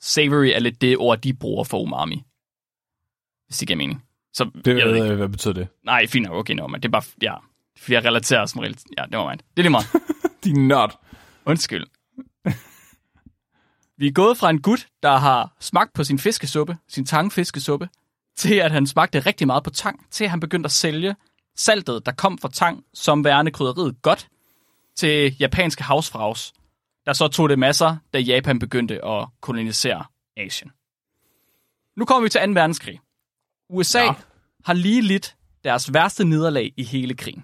[0.01, 2.23] Savory er lidt det ord, de bruger for umami.
[3.53, 4.03] Hvis det giver mening.
[4.33, 5.07] Så, Det, jeg ved ikke.
[5.07, 5.67] øh, hvad betyder det?
[5.85, 7.33] Nej, fint nok, okay, no, men det er bare, ja,
[7.77, 8.77] fordi jeg relaterer som regel.
[8.97, 9.37] Ja, det var mig.
[9.39, 9.85] Det er lige meget.
[10.43, 10.99] Din nørd.
[11.45, 11.85] Undskyld.
[13.97, 17.89] Vi er gået fra en gut, der har smagt på sin fiskesuppe, sin tangfiskesuppe,
[18.37, 21.15] til at han smagte rigtig meget på tang, til at han begyndte at sælge
[21.55, 24.27] saltet, der kom fra tang, som værende krydderiet godt,
[24.95, 26.53] til japanske havsfrags,
[27.05, 30.05] der så tog det masser, da Japan begyndte at kolonisere
[30.37, 30.71] Asien.
[31.97, 32.51] Nu kommer vi til 2.
[32.51, 32.99] verdenskrig.
[33.69, 34.13] USA Ja.
[34.65, 37.43] har lige lidt deres værste nederlag i hele krigen.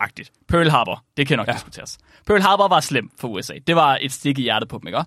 [0.00, 0.32] Agtigt.
[0.48, 1.52] Pearl Harbor, det kan nok ja.
[1.52, 1.98] diskuteres.
[2.26, 3.54] Pearl Harbor var slem for USA.
[3.66, 5.04] Det var et stik i hjertet på dem, ikke?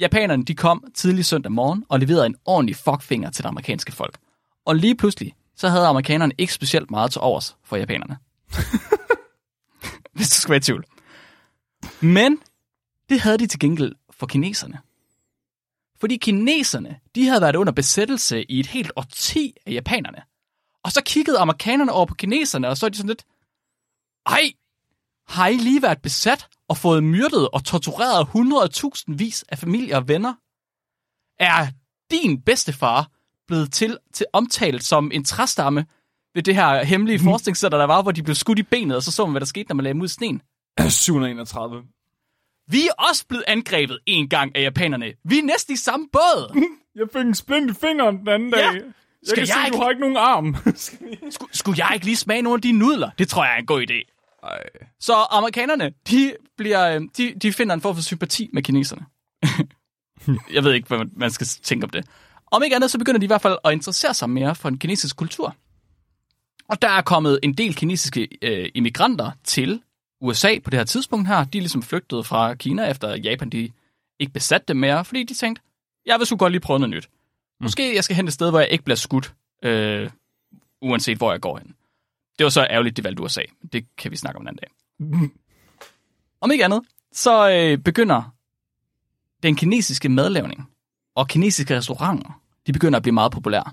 [0.00, 4.18] Japanerne de kom tidlig søndag morgen og leverede en ordentlig fuckfinger til det amerikanske folk.
[4.64, 8.16] Og lige pludselig, så havde amerikanerne ikke specielt meget til overs for japanerne.
[10.14, 10.84] Hvis du skal være i tvivl.
[12.00, 12.38] Men
[13.08, 14.78] det havde de til gengæld for kineserne.
[16.02, 20.22] Fordi kineserne, de havde været under besættelse i et helt årti af japanerne.
[20.84, 23.24] Og så kiggede amerikanerne over på kineserne, og så er de sådan lidt,
[24.26, 24.52] ej,
[25.28, 28.28] har I lige været besat og fået myrdet og tortureret
[29.08, 30.34] 100.000 vis af familier og venner?
[31.38, 31.66] Er
[32.10, 33.10] din bedstefar
[33.46, 35.86] blevet til, til omtalt som en træstamme
[36.34, 39.10] ved det her hemmelige forskningscenter, der var, hvor de blev skudt i benet, og så
[39.12, 40.42] så man, hvad der skete, når man lagde dem ud i sneen?
[40.88, 41.82] 731.
[42.72, 45.12] Vi er også blevet angrebet en gang af japanerne.
[45.24, 46.60] Vi er næsten i samme båd.
[46.98, 48.60] Jeg fik en splint i fingeren den anden Ja.
[48.60, 48.74] dag.
[48.74, 48.82] Jeg
[49.24, 50.56] Skal kan se, jeg du ikke- har ikke nogen arm.
[51.30, 53.10] Sku, skulle jeg ikke lige smage nogle af de nudler?
[53.18, 54.28] Det tror jeg er en god idé.
[54.42, 54.58] Ej.
[55.00, 59.06] Så amerikanerne, de, bliver, øh, de, de finder en form for sympati med kineserne.
[60.54, 62.04] jeg ved ikke, hvad man- skal tænke om det.
[62.50, 64.78] Om ikke andet, så begynder de i hvert fald at interessere sig mere for en
[64.78, 65.56] kinesisk kultur.
[66.68, 69.82] Og der er kommet en del kinesiske øh, immigranter til
[70.22, 71.44] USA på det her tidspunkt her.
[71.44, 73.72] De er ligesom flygtet fra Kina, efter Japan de
[74.18, 75.62] ikke besatte dem mere, fordi de tænkte,
[76.06, 77.08] jeg vil sgu godt lige prøve noget nyt.
[77.60, 80.10] Måske jeg skal hen et sted, hvor jeg ikke bliver skudt, øh,
[80.82, 81.74] uanset hvor jeg går hen.
[82.38, 83.42] Det var så ærgerligt, de valgte USA.
[83.72, 84.70] Det kan vi snakke om en anden dag.
[86.40, 88.34] Om ikke andet, så øh, begynder
[89.42, 90.70] den kinesiske madlavning
[91.14, 93.72] og kinesiske restauranter, de begynder at blive meget populære.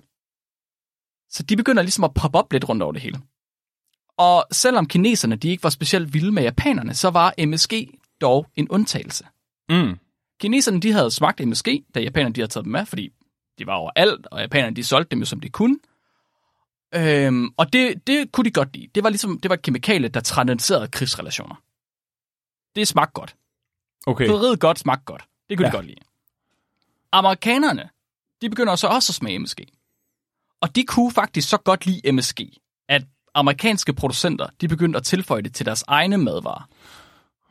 [1.29, 3.21] Så de begynder ligesom at poppe op lidt rundt over det hele.
[4.19, 7.73] Og selvom kineserne de ikke var specielt vilde med japanerne, så var MSG
[8.21, 9.25] dog en undtagelse.
[9.69, 9.99] Mm.
[10.39, 13.09] Kineserne de havde smagt MSG, da japanerne de havde taget dem med, fordi
[13.59, 15.79] de var overalt, og japanerne de solgte dem jo som de kunne.
[16.95, 18.87] Øhm, og det, det kunne de godt lide.
[18.95, 21.55] Det var ligesom det var kemikalie, der transcenderede krigsrelationer.
[22.75, 23.35] Det smagte godt.
[24.07, 24.27] Okay.
[24.27, 25.23] Krydderiet godt smagte godt.
[25.49, 25.71] Det kunne ja.
[25.71, 25.99] De godt lide.
[27.11, 27.89] Amerikanerne,
[28.41, 29.59] de begynder så også at smage MSG.
[30.61, 32.39] Og de kunne faktisk så godt lide MSG,
[33.35, 36.69] amerikanske producenter, de begyndte at tilføje det til deres egne madvarer.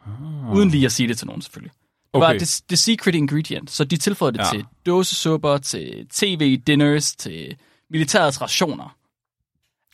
[0.06, 0.52] Ah.
[0.56, 1.72] Uden lige at sige det til nogen, selvfølgelig.
[2.14, 2.38] Det var Okay.
[2.68, 4.50] the, secret ingredient, så de tilføjede det Ja.
[4.50, 7.56] til dåsesupper, til tv-dinners, til
[7.90, 8.96] militærets rationer.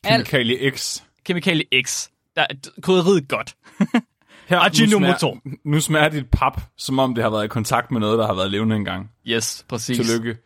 [0.05, 1.03] Kemikalie X.
[1.24, 2.09] kemikalie X.
[2.37, 3.57] Der er krydderiet godt.
[4.49, 5.35] Her, Ajinomoto.
[5.35, 8.18] Nu smager, nu smager dit pap, som om det har været i kontakt med noget,
[8.18, 9.11] der har været levende engang.
[9.26, 9.97] Yes, præcis.
[9.97, 10.37] Tillykke.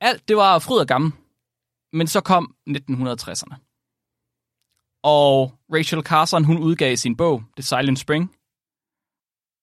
[0.00, 1.12] Alt det var fryd og gammel.
[1.92, 3.69] Men så kom 1960'erne.
[5.02, 8.34] Og Rachel Carson, hun udgav sin bog, The Silent Spring,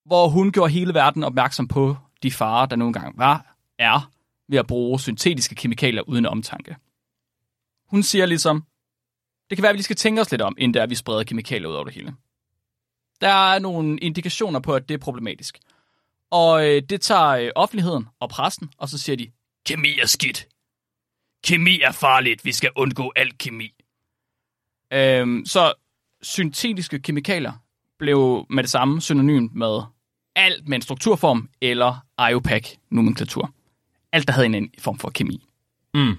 [0.06, 4.12] hvor hun gjorde hele verden opmærksom på de farer, der nogle gange var, er
[4.50, 6.76] ved at bruge syntetiske kemikalier uden omtanke.
[7.90, 8.64] Hun siger ligesom,
[9.50, 11.24] det kan være, at vi lige skal tænke os lidt om, inden der vi spreder
[11.24, 12.16] kemikalier ud over det hele.
[13.22, 15.60] Der er nogle indikationer på, at det er problematisk.
[16.32, 19.32] Og øh, det tager øh, offentligheden og pressen, og så siger de,
[19.66, 20.48] kemi er skidt.
[21.44, 22.46] Kemi er farligt.
[22.46, 23.77] Vi skal undgå al kemi.
[24.94, 25.74] Øhm, så
[26.22, 27.54] syntetiske kemikalier
[28.00, 29.82] blev med det samme synonym med
[30.36, 33.54] alt med en strukturform eller IUPAC-nomenklatur.
[34.12, 35.48] Alt, der havde en, en form for kemi.
[35.94, 36.16] Mm.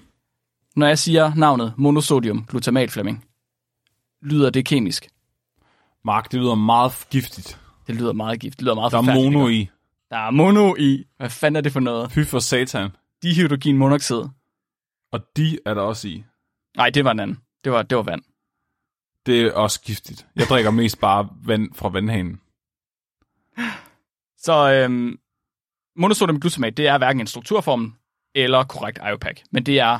[0.75, 3.25] Når jeg siger navnet monosodium glutamat Flemming,
[4.21, 5.09] lyder det kemisk.
[6.05, 7.59] Mark, det lyder meget giftigt.
[7.87, 8.57] Det lyder meget gift.
[8.59, 9.69] Det lyder meget Der er mono i.
[10.09, 11.05] Der er mono i.
[11.17, 12.11] Hvad fanden er det for noget?
[12.11, 12.89] Fy for satan.
[13.23, 14.21] Dihydrogen monoxid.
[15.11, 16.23] Og de er der også i.
[16.77, 17.37] Nej, det var en anden.
[17.63, 18.21] Det var, det var vand.
[19.29, 20.27] Det er også giftigt.
[20.35, 22.41] Jeg drikker mest bare vand fra vandhanen.
[24.37, 25.19] Så øhm,
[25.95, 27.95] monosodium glutamat, det er hverken en strukturform
[28.35, 29.99] eller korrekt IUPAC, men det er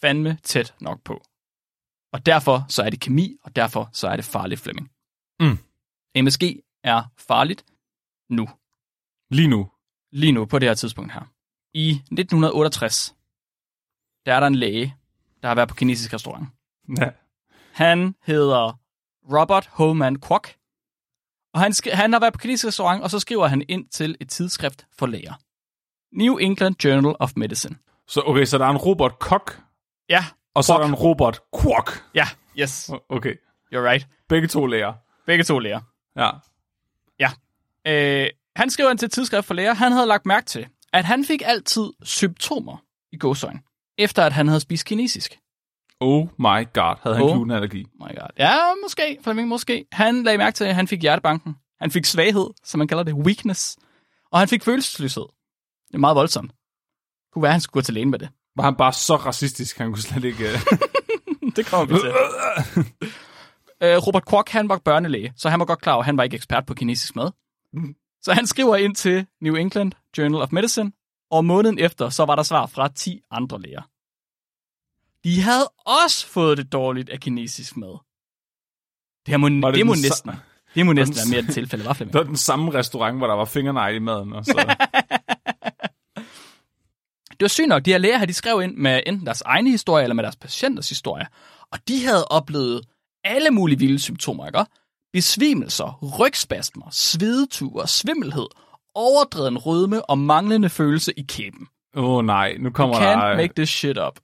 [0.00, 1.22] fandme tæt nok på.
[2.12, 4.90] Og derfor så er det kemi, og derfor så er det farligt, Flemming.
[5.40, 5.58] Mm.
[6.24, 6.42] MSG
[6.84, 7.64] er farligt
[8.30, 8.48] nu.
[9.30, 9.70] Lige nu.
[10.12, 11.32] Lige nu, på det her tidspunkt her.
[11.74, 13.14] I 1968,
[14.26, 14.94] der er der en læge,
[15.42, 16.48] der har været på kinesisk restaurant.
[16.98, 17.10] Ja.
[17.76, 18.78] Han hedder
[19.32, 20.48] Robert Holman Kwok.
[21.54, 24.28] Og han, han har været på kinesisk restaurant, og så skriver han ind til et
[24.30, 25.34] tidsskrift for læger.
[26.12, 27.76] New England Journal of Medicine.
[28.08, 29.60] Så okay, så der er en robot kok,
[30.08, 30.24] Ja,
[30.54, 30.82] og så er Kwok.
[30.82, 32.04] der en robot kvok.
[32.14, 32.26] ja,
[32.58, 33.34] yes, Okay.
[33.74, 34.06] you're right.
[34.28, 34.92] Begge to læger.
[35.26, 35.80] Begge to læger.
[36.16, 36.30] Ja.
[37.18, 37.30] Ja.
[37.86, 39.74] Øh, han skriver ind til et tidsskrift for læger.
[39.74, 42.76] Han havde lagt mærke til, at han fik altid symptomer
[43.12, 43.60] i gåsøjne,
[43.98, 45.38] efter at han havde spist kinesisk.
[46.00, 47.30] Oh my god, havde han Oh.
[47.32, 47.78] glutenallergi.
[47.94, 48.28] My God.
[48.38, 49.84] Ja, måske, Flemming, måske.
[49.92, 51.56] Han lagde mærke til, at han fik hjertebanken.
[51.80, 53.76] Han fik svaghed, som man kalder det, weakness.
[54.32, 55.22] Og han fik følelsesløshed.
[55.88, 56.50] Det er meget voldsomt.
[56.50, 58.28] Det kunne være, at han skulle gå til lægen med det.
[58.56, 60.52] Var han bare så racistisk, han kunne slet ikke...
[60.52, 60.58] øh,
[61.56, 62.12] Det kommer vi til.
[63.82, 66.22] Øh, Robert Kwok, han var børnelæge, så han var godt klar over, at han var
[66.22, 67.30] ikke ekspert på kinesisk mad.
[68.22, 70.92] Så han skriver ind til New England Journal of Medicine,
[71.30, 73.82] og måneden efter, så var der svar fra 10 andre læger.
[75.26, 77.98] De havde også fået det dårligt af kinesisk mad.
[79.26, 80.32] Det, her må, det, det det må næsten,
[80.74, 81.92] det må næsten være mere et tilfælde, var?
[81.92, 84.32] Det var den samme restaurant, hvor der var fingernegle i maden.
[84.32, 84.52] Og så...
[87.30, 89.70] Det var sygt nok, de her læger her, de skrev ind med enten deres egne
[89.70, 91.26] historie, eller med deres patienters historie.
[91.72, 92.84] Og de havde oplevet
[93.24, 94.64] alle mulige vilde symptomer, ikke?
[95.12, 98.46] Besvimelser, rygspasmer, svedeture, svimmelhed,
[98.94, 101.68] overdreven rødme og manglende følelse i kæben.
[101.96, 103.36] Åh oh, nej, nu kommer Can't der...
[103.36, 104.18] make this shit up.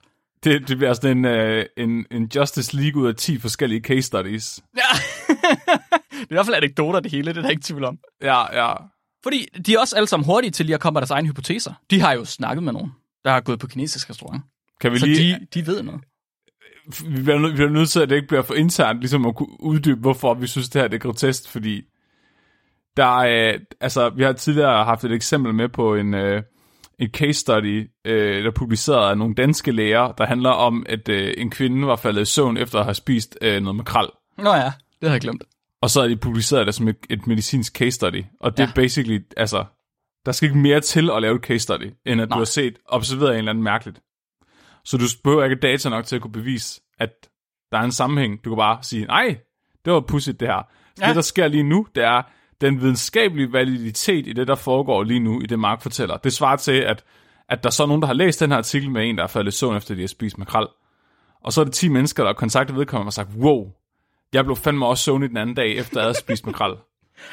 [0.45, 4.03] Det, det bliver sådan en, øh, en, en Justice League ud af 10 forskellige case
[4.03, 4.61] studies.
[4.77, 4.81] Ja.
[6.11, 7.99] det er i hvert fald anekdoter, det hele, det er der ikke tvivl om.
[8.23, 8.75] Ja, ja.
[9.23, 11.73] Fordi de er også alle sammen hurtige til lige at komme med deres egne hypoteser.
[11.91, 12.91] De har jo snakket med nogen,
[13.25, 14.43] der har gået på kinesisk restaurant.
[14.81, 15.35] Kan vi Så lige...
[15.35, 16.01] de, de ved noget.
[17.09, 19.35] vi bliver, nød, vi bliver nødt til, at det ikke bliver for internt, ligesom at
[19.37, 21.83] kunne uddybe, hvorfor vi synes, det her det er grotesk, fordi
[22.97, 26.43] der er, altså, vi har tidligere haft et eksempel med på en, øh,
[27.03, 31.09] en case study, øh, der er publiceret af nogle danske læger, der handler om, at
[31.09, 34.09] øh, en kvinde var faldet i søvn efter at have spist øh, noget makrel.
[34.39, 34.73] Nå ja, det
[35.03, 35.45] havde jeg glemt.
[35.83, 38.25] Og så har de publiceret det som et, et medicinsk case study.
[38.41, 38.69] Og det ja.
[38.69, 39.65] Er basically, altså,
[40.27, 42.37] der skal ikke mere til at lave et case study, end at Nej.
[42.37, 44.01] Du har set, observeret en eller anden mærkeligt.
[44.85, 47.11] Så du behøver ikke data nok til at kunne bevise, at
[47.73, 48.45] der er en sammenhæng.
[48.45, 49.39] Du kan bare sige, nej,
[49.85, 50.63] det var pudsigt det her.
[51.01, 51.07] Ja.
[51.07, 52.23] det, der sker lige nu, det er
[52.63, 56.17] den videnskabelige validitet i det, der foregår lige nu, i det Mark fortæller.
[56.17, 57.05] Det svarer til, at,
[57.49, 59.29] at der så er nogen, der har læst den her artikel med en, der er
[59.29, 60.67] faldet i søvn, efter de har spist makrel.
[61.45, 63.73] Og så er det 10 mennesker, der har kontaktet vedkommende og sagt, wow,
[64.33, 66.71] jeg blev fandme også søvnig den anden dag, efter jeg havde spist makrel.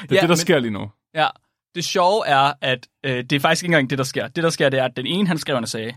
[0.01, 0.91] Det er ja, det, der men- sker lige nu.
[1.15, 1.27] Ja,
[1.75, 4.27] det sjove er, at øh, det er faktisk ikke engang det, der sker.
[4.27, 5.93] Det, der sker, det er, at den ene, han skrev, sagde,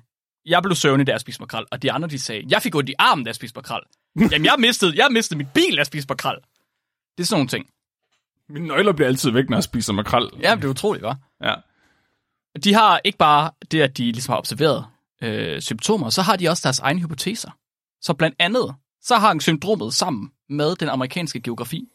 [0.47, 1.65] jeg blev søvnig, da jeg spiste makrel.
[1.71, 3.81] Og de andre, de sagde, jeg fik ondt i armen, da jeg spiste makrel.
[4.33, 6.37] Jamen, jeg mistede, jeg mistede mit bil, da jeg spiste makrel.
[7.17, 7.67] Det er sådan nogle ting.
[8.53, 10.31] Mine nøgler bliver altid væk, når jeg spiser makrel.
[10.41, 11.15] Ja, det er utroligt, hva'?
[11.45, 11.55] ja.
[12.65, 14.87] De har ikke bare det, at de ligesom har observeret
[15.23, 17.51] øh, symptomer, så har de også deres egne hypoteser.
[18.01, 21.89] Så blandt andet, så har syndromet sammen med den amerikanske geografi.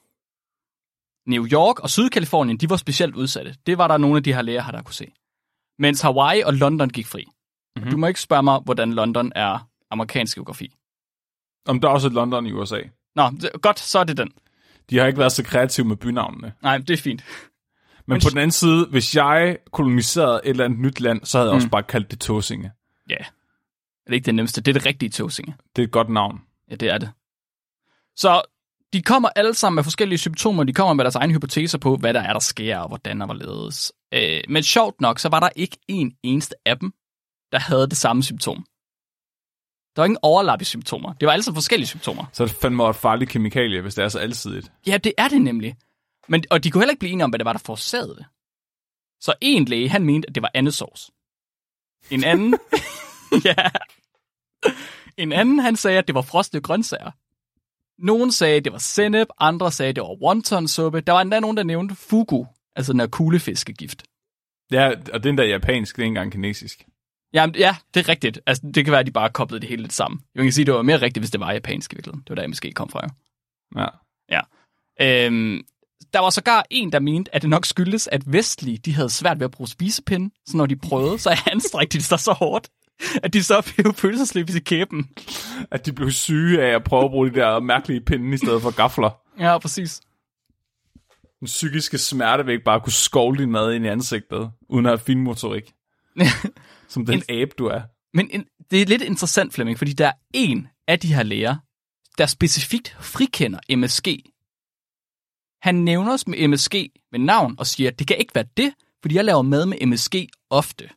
[1.28, 3.56] New York og Sydkalifornien, de var specielt udsatte.
[3.66, 5.12] Det var der nogle af de her læger, her, der kunne se.
[5.80, 7.24] Mens Hawaii og London gik fri.
[7.26, 7.34] Mhm.
[7.76, 7.92] Mm-hmm.
[7.92, 10.74] Du må ikke spørge mig, hvordan London er amerikansk geografi.
[11.68, 12.82] Om der er også et London i USA.
[13.16, 13.32] Nå,
[13.62, 14.32] godt, så er det den.
[14.90, 16.54] De har ikke været så kreative med bynavnene.
[16.62, 17.24] Nej, det er fint.
[18.06, 21.38] Men, Men- på den anden side, hvis jeg koloniserede et eller andet nyt land, så
[21.38, 21.58] havde jeg Mm.
[21.58, 22.72] også bare kaldt det Tåsinge.
[23.10, 23.14] Ja.
[23.16, 23.26] Yeah.
[24.06, 24.62] Det er ikke det nemmeste.
[24.62, 25.56] Det er det rigtige tåsinge.
[25.76, 26.42] Det er et godt navn.
[26.72, 27.12] Ja, det er det.
[28.16, 28.42] Så
[28.94, 30.64] de kommer alle sammen med forskellige symptomer.
[30.64, 33.28] De kommer med deres egne hypoteser på, hvad der er, der sker, og hvordan og
[33.28, 33.92] hvorledes.
[34.14, 36.94] Øh, men sjovt nok, så var der ikke en eneste af dem,
[37.52, 38.66] der havde det samme symptom.
[39.98, 41.14] Der var ingen overlap i symptomer.
[41.14, 42.26] Det var alle sammen forskellige symptomer.
[42.34, 44.72] Så det fandme et farligt kemikalie, hvis det er så alsidigt.
[44.88, 45.76] Ja, det er det nemlig.
[46.28, 48.26] Men, og de kunne heller ikke blive enige om, hvad det var, der forårsagede det.
[49.22, 51.12] Så en læge, han mente, at det var andesovs.
[52.12, 52.56] En anden...
[53.48, 53.56] ja.
[55.18, 57.12] En anden, han sagde, at det var frostede grøntsager.
[58.06, 61.00] Nogen sagde, at det var sennep, andre sagde, at det var wonton-suppe.
[61.00, 64.04] Der var endda nogen, der nævnte fugu, altså den her kuglefiskegift.
[64.72, 66.86] Ja, og den der japansk, det er ikke engang kinesisk.
[67.34, 68.40] Jamen, ja, det er rigtigt.
[68.46, 70.22] Altså, det kan være, at de bare koblede det hele lidt sammen.
[70.36, 72.24] Jeg kan sige, at det var mere rigtigt, hvis det var japansk i virkeligheden.
[72.28, 73.10] Det var der, måske kom fra jo.
[73.82, 73.88] Ja.
[74.30, 74.42] Ja.
[75.26, 75.62] Øhm,
[76.14, 79.40] der var sågar en, der mente, at det nok skyldes, at vestlige, de havde svært
[79.40, 82.70] ved at bruge spisepinde, så når de prøvede, så anstrækte de sig så hårdt,
[83.24, 85.10] at de så blev følelsesløbet i kæben.
[85.72, 88.62] At de blev syge af at prøve at bruge de der mærkelige pinde i stedet
[88.62, 89.10] for gafler.
[89.40, 90.02] Ja, præcis.
[91.40, 94.90] Den psykiske smerte vil ikke bare kunne skovle din mad ind i ansigtet, uden at
[94.90, 95.74] have fin motorik.
[96.88, 97.82] Som den abe, du er.
[98.14, 101.56] Men en, det er lidt interessant, Flemming, fordi der er en af de her læger,
[102.18, 104.08] der specifikt frikender MSG.
[105.62, 106.76] Han nævner os med MSG
[107.12, 109.86] med navn og siger, at det kan ikke være det, fordi jeg laver mad med
[109.86, 110.16] MSG
[110.50, 110.90] ofte.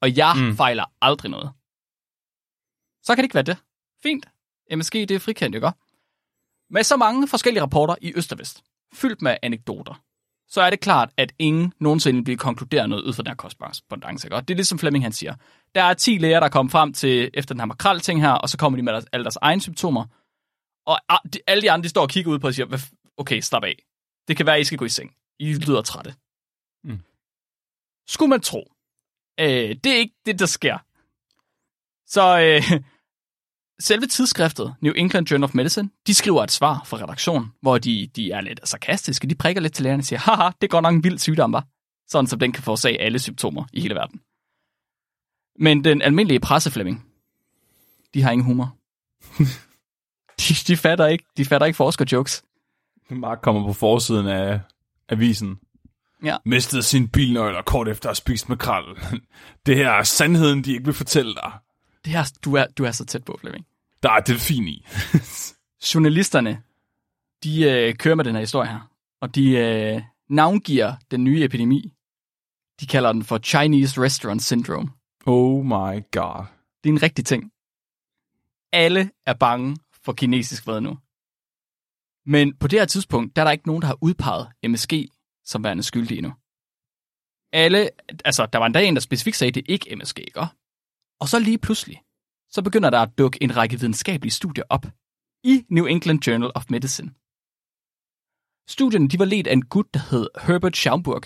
[0.00, 0.56] Og jeg mm.
[0.56, 1.50] fejler aldrig noget.
[3.02, 3.56] Så kan det ikke være det.
[4.02, 4.26] Fint.
[4.76, 5.70] MSG, det er frikendt, ikke?
[6.70, 8.64] Med så mange forskellige rapporter i Øst og Vest,
[8.94, 10.02] fyldt med anekdoter,
[10.48, 14.26] så er det klart, at ingen nogensinde vil konkludere noget ud fra den her korrespondance.
[14.26, 14.36] Ikke?
[14.36, 15.34] Og det er ligesom Flemming han siger.
[15.74, 18.58] Der er 10 læger, der kommer frem til efter den her makrel-ting her, og så
[18.58, 20.04] kommer de med deres, alle deres egne symptomer.
[20.86, 20.98] Og
[21.46, 23.64] alle de andre, de står og kigger ud på og siger, "Hvad f- okay, slap
[23.64, 23.76] af.
[24.28, 25.14] Det kan være, at I skal gå i seng.
[25.38, 26.14] I lyder trætte.
[26.84, 27.00] Mm.
[28.08, 28.72] Skulle man tro.
[29.40, 30.78] Øh, det er ikke det, der sker.
[32.06, 32.80] Så øh,
[33.80, 38.10] selve tidsskriftet, New England Journal of Medicine, de skriver et svar fra redaktionen, hvor de,
[38.16, 39.26] de er lidt sarkastiske.
[39.26, 41.66] De prikker lidt til lærerne og siger, haha, det går nok en vild sygdom, var.
[42.08, 44.20] Sådan, som den kan forårsage alle symptomer i hele verden.
[45.60, 47.06] Men den almindelige presseflemming,
[48.14, 48.76] de har ingen humor.
[50.40, 52.42] de, de, fatter ikke, de fatter ikke forskerjokes.
[53.10, 54.60] Mark kommer på forsiden af
[55.08, 55.58] avisen.
[56.24, 56.36] Ja.
[56.44, 58.84] Mistede sin bilnøgler kort efter at have spist makrel.
[59.66, 61.52] Det her er sandheden, de ikke vil fortælle dig.
[62.04, 63.66] Det her, du er, du er så tæt på, Flemming.
[64.02, 64.86] Der er delfin i.
[65.94, 66.62] Journalisterne,
[67.44, 68.90] de øh, kører med den her historie her,
[69.20, 71.94] og de øh, navngiver den nye epidemi.
[72.80, 74.90] De kalder den for Chinese Restaurant Syndrome.
[75.26, 76.44] Oh my god.
[76.84, 77.52] Det er en rigtig ting.
[78.72, 80.98] Alle er bange for kinesisk hvad nu.
[82.26, 84.92] Men på det her tidspunkt, der er der ikke nogen, der har udpeget MSG
[85.44, 86.32] som værende skyldig endnu.
[87.52, 87.90] Alle,
[88.24, 90.46] altså der var endda en, der specifikt sagde, at det ikke MSG, ikke?
[91.20, 92.02] Og så lige pludselig,
[92.50, 94.86] så begynder der at dukke en række videnskabelige studier op
[95.44, 97.10] i New England Journal of Medicine.
[98.68, 101.22] Studierne de var ledt af en gut, der hed Herbert Schaumburg.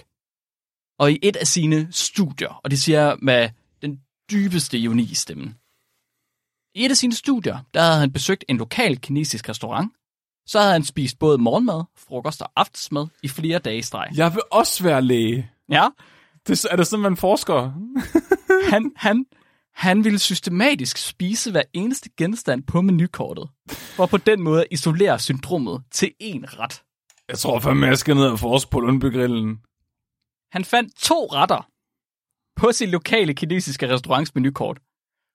[0.98, 3.50] Og i et af sine studier, og det siger med
[3.82, 5.58] den dybeste ironi i stemmen.
[6.74, 9.92] I et af sine studier, der havde han besøgt en lokal kinesisk restaurant.
[10.46, 14.08] Så havde han spist både morgenmad, frokost og aftensmad i flere dage i streg.
[14.14, 15.50] Jeg vil også være læge.
[15.68, 15.88] Ja,
[16.46, 17.72] Det, er det sådan, man forsker?
[18.70, 19.26] han, han,
[19.74, 25.82] han ville systematisk spise hver eneste genstand på menukortet, for på den måde isolere syndromet
[25.90, 26.82] til én ret.
[27.28, 29.58] Jeg tror fandme, jeg skal ned og forske på Lundbygrillen.
[30.52, 31.68] Han fandt to retter
[32.56, 34.78] på sin lokale kinesiske restaurants menukort,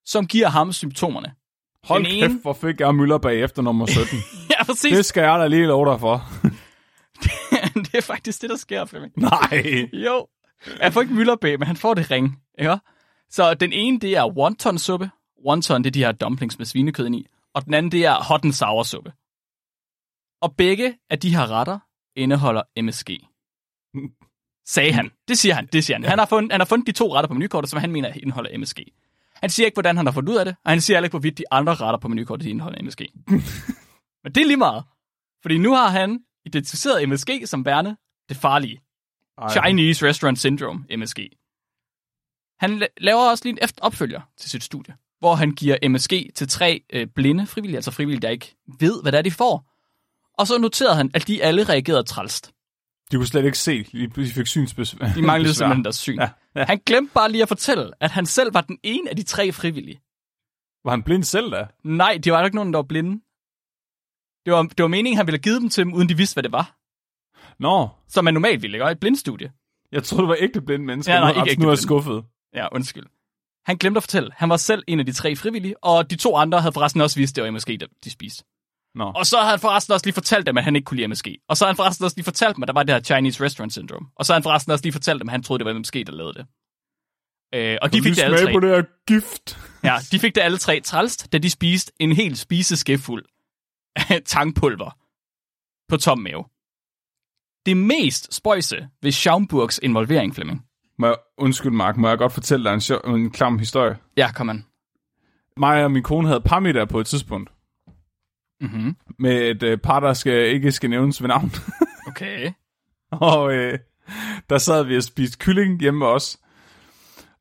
[0.05, 1.31] som giver ham symptomerne.
[1.83, 4.17] Hold Den kæft, ene- hvor fik jeg møller bag efter nummer 17.
[4.49, 4.95] Ja, præcis.
[4.95, 6.23] det skal jeg da lige love dig for.
[7.85, 9.13] det er faktisk det, der sker, Flemming.
[9.17, 9.89] Nej.
[9.93, 10.27] Jo.
[10.81, 12.37] Han får ikke mylderbæ, men han får det ring.
[12.59, 12.77] Ikke?
[13.29, 15.09] Så den ene, det er wonton suppe.
[15.45, 17.27] Wonton, det er de her dumplings med svinekød i.
[17.53, 19.13] Og den anden, det er hot and sour suppe.
[20.41, 21.79] Og begge af de her retter
[22.15, 23.09] indeholder MSG.
[24.75, 25.11] Sagde han.
[25.27, 25.65] Det siger han.
[25.73, 26.03] Det siger han.
[26.03, 28.57] Han har, fundet, han har fundet de to retter på menukortet, som han mener indeholder
[28.57, 28.79] MSG.
[29.33, 31.13] Han siger ikke, hvordan han har fundet ud af det, og han siger heller ikke,
[31.13, 33.01] hvorvidt de andre retter på menukortet de indeholder MSG.
[34.23, 34.83] Men det er lige meget.
[35.41, 37.97] Fordi nu har han identificeret MSG som værende
[38.29, 38.81] det farlige.
[39.37, 39.49] Ej.
[39.49, 41.19] Chinese Restaurant Syndrome, MSG.
[42.59, 46.47] Han la- laver også lige en opfølger til sit studie, hvor han giver MSG til
[46.47, 49.73] tre øh, blinde frivillige, altså frivillige, der ikke ved, hvad det er, de får.
[50.37, 52.51] Og så noterede han, at de alle reagerede trælst.
[53.11, 53.83] De kunne slet ikke se.
[54.15, 55.13] De fik synsbesvær.
[55.13, 56.19] De manglede simpelthen deres syn.
[56.19, 56.65] Ja, ja.
[56.65, 59.51] Han glemte bare lige at fortælle, at han selv var den ene af de tre
[59.51, 59.99] frivillige.
[60.85, 61.67] Var han blind selv da?
[61.83, 63.11] Nej, de var ikke nogen, der var blinde.
[64.45, 66.43] Det var, det var meningen, han ville givet dem til dem, uden de vidste, hvad
[66.43, 66.77] det var.
[67.59, 68.85] Nå, Som man normalt ville, ikke?
[68.85, 69.51] Og et blindstudie.
[69.91, 71.13] jeg troede, det var ægte blinde mennesker.
[71.13, 72.23] Ja, nej, ikke Nu er jeg skuffet.
[72.53, 73.05] Ja, undskyld.
[73.65, 76.35] Han glemte at fortælle, han var selv en af de tre frivillige, og de to
[76.35, 78.43] andre havde forresten også vidst, det var MSG, der de spiste.
[78.95, 79.11] Nå.
[79.15, 81.27] Og så havde han forresten også lige fortalt dem, at han ikke kunne lide MSG.
[81.49, 83.43] Og så havde han forresten også lige fortalt dem, at der var det her Chinese
[83.43, 84.07] Restaurant Syndrome.
[84.15, 85.93] Og så havde han forresten også lige fortalt dem, at han troede, det var MSG,
[85.93, 86.45] der lavede det.
[87.55, 88.53] Øh, og de fik det alle tre.
[88.53, 89.59] på det her gift.
[89.83, 93.25] Ja, de fik det alle tre trælst, da de spiste en hel spiseskefuld
[93.95, 94.91] af tangpulver
[95.89, 96.43] på tom mave.
[97.65, 100.66] Det mest spøjse ved Schaumburgs involvering, Flemming.
[100.99, 101.97] Må jeg, undskyld, Mark.
[101.97, 103.97] Må jeg godt fortælle dig en, sjov, en klam historie?
[104.17, 104.65] Ja, kom an.
[105.57, 107.51] Mig og min kone havde parmiddag på et tidspunkt.
[108.61, 108.95] Mm-hmm.
[109.19, 111.51] Med et øh, par, der skal, ikke skal nævnes ved navn.
[112.07, 112.51] Okay.
[113.11, 113.79] Og øh,
[114.49, 116.39] der sad vi og spiste kylling hjemme med os.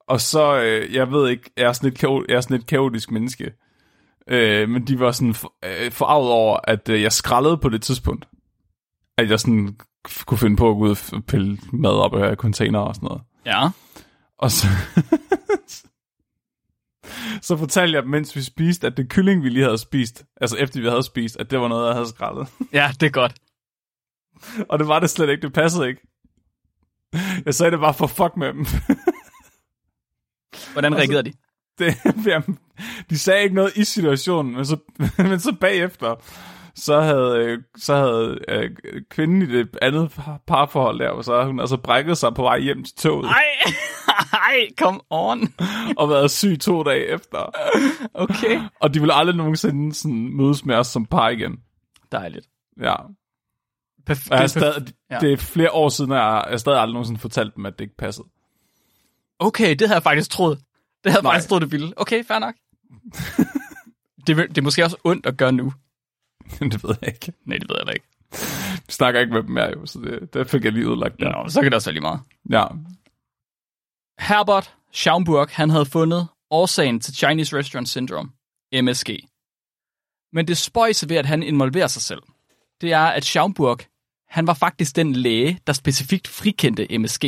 [0.08, 2.66] Og så, øh, jeg ved ikke, jeg er sådan et, kao- jeg er sådan et
[2.66, 3.52] kaotisk menneske.
[4.28, 7.82] Øh, men de var sådan for, øh, forarvet over, at øh, jeg skraldede på det
[7.82, 8.28] tidspunkt.
[9.18, 9.76] At jeg sådan
[10.26, 13.22] kunne finde på at gå ud og pille mad op af container og sådan noget.
[13.46, 13.68] Ja.
[14.38, 14.66] Og så,
[17.46, 20.56] så fortalte jeg dem, mens vi spiste, at det kylling, vi lige havde spist, altså
[20.56, 22.48] efter vi havde spist, at det var noget, jeg havde skrællet.
[22.72, 23.34] Ja, det er godt.
[24.68, 26.00] Og det var det slet ikke, det passede ikke.
[27.44, 28.66] Jeg sagde det bare for fuck med dem.
[30.72, 31.32] Hvordan reagerede de?
[31.78, 31.94] Det,
[32.26, 32.58] jamen,
[33.10, 34.76] de sagde ikke noget i situationen, men så,
[35.18, 36.14] men så bagefter,
[36.76, 38.70] så havde, øh, så havde øh,
[39.10, 42.58] kvinden i det andet par- parforhold der, og så hun altså brækket sig på vej
[42.58, 43.44] hjem til toget, Ej,
[44.48, 45.40] ej, come on.
[45.98, 47.50] og været syg to dage efter.
[48.14, 48.60] Okay.
[48.80, 51.56] Og de ville aldrig nogensinde sådan mødes med os som par igen.
[52.12, 52.46] Dejligt.
[52.80, 52.94] Ja.
[54.10, 55.18] Perf- jeg stadig, ja.
[55.18, 57.84] det er flere år siden, og jeg jeg stadig aldrig nogensinde fortalt dem, at det
[57.84, 58.26] ikke passede.
[59.38, 60.58] Okay, det havde jeg faktisk troet.
[61.04, 61.32] Det havde jeg Nej.
[61.32, 61.92] faktisk troet, det ville.
[61.96, 62.54] Okay, fair nok.
[64.26, 65.72] det, det er måske også ondt at gøre nu.
[66.72, 67.32] det ved jeg ikke.
[67.44, 68.06] Nej, det ved jeg da ikke.
[68.86, 71.42] Vi snakker ikke med dem mere jo, så det, det fik jeg lige udlagt der.
[71.42, 72.20] Nå, så kan det også være lige meget.
[72.50, 72.64] Ja.
[74.18, 78.30] Herbert Schaumburg, han havde fundet årsagen til Chinese Restaurant Syndrome,
[78.82, 79.10] MSG.
[80.32, 82.22] Men det spøjse ved, at han involverer sig selv,
[82.80, 83.78] det er, at Schaumburg,
[84.28, 87.24] han var faktisk den læge, der specifikt frikendte MSG,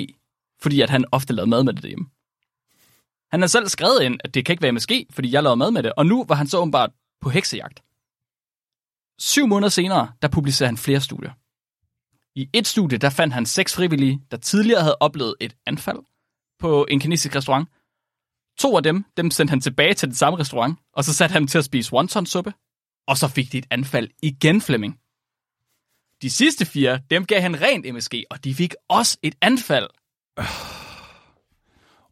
[0.63, 2.07] fordi at han ofte lavede mad med det derhjemme.
[3.31, 5.71] Han har selv skrevet ind, at det kan ikke være MSG, fordi jeg lavede mad
[5.71, 6.91] med det, og nu var han så åbenbart
[7.21, 7.83] på heksejagt.
[9.19, 11.31] Syv måneder senere, der publicerede han flere studier.
[12.35, 15.99] I et studie, der fandt han seks frivillige, der tidligere havde oplevet et anfald
[16.59, 17.69] på en kinesisk restaurant.
[18.59, 21.43] To af dem, dem sendte han tilbage til den samme restaurant, og så satte han
[21.43, 22.53] dem til at spise wonton-suppe,
[23.09, 24.99] og så fik de et anfald igen, Flemming.
[26.23, 29.89] De sidste fire, dem gav han rent MSG, og de fik også et anfald.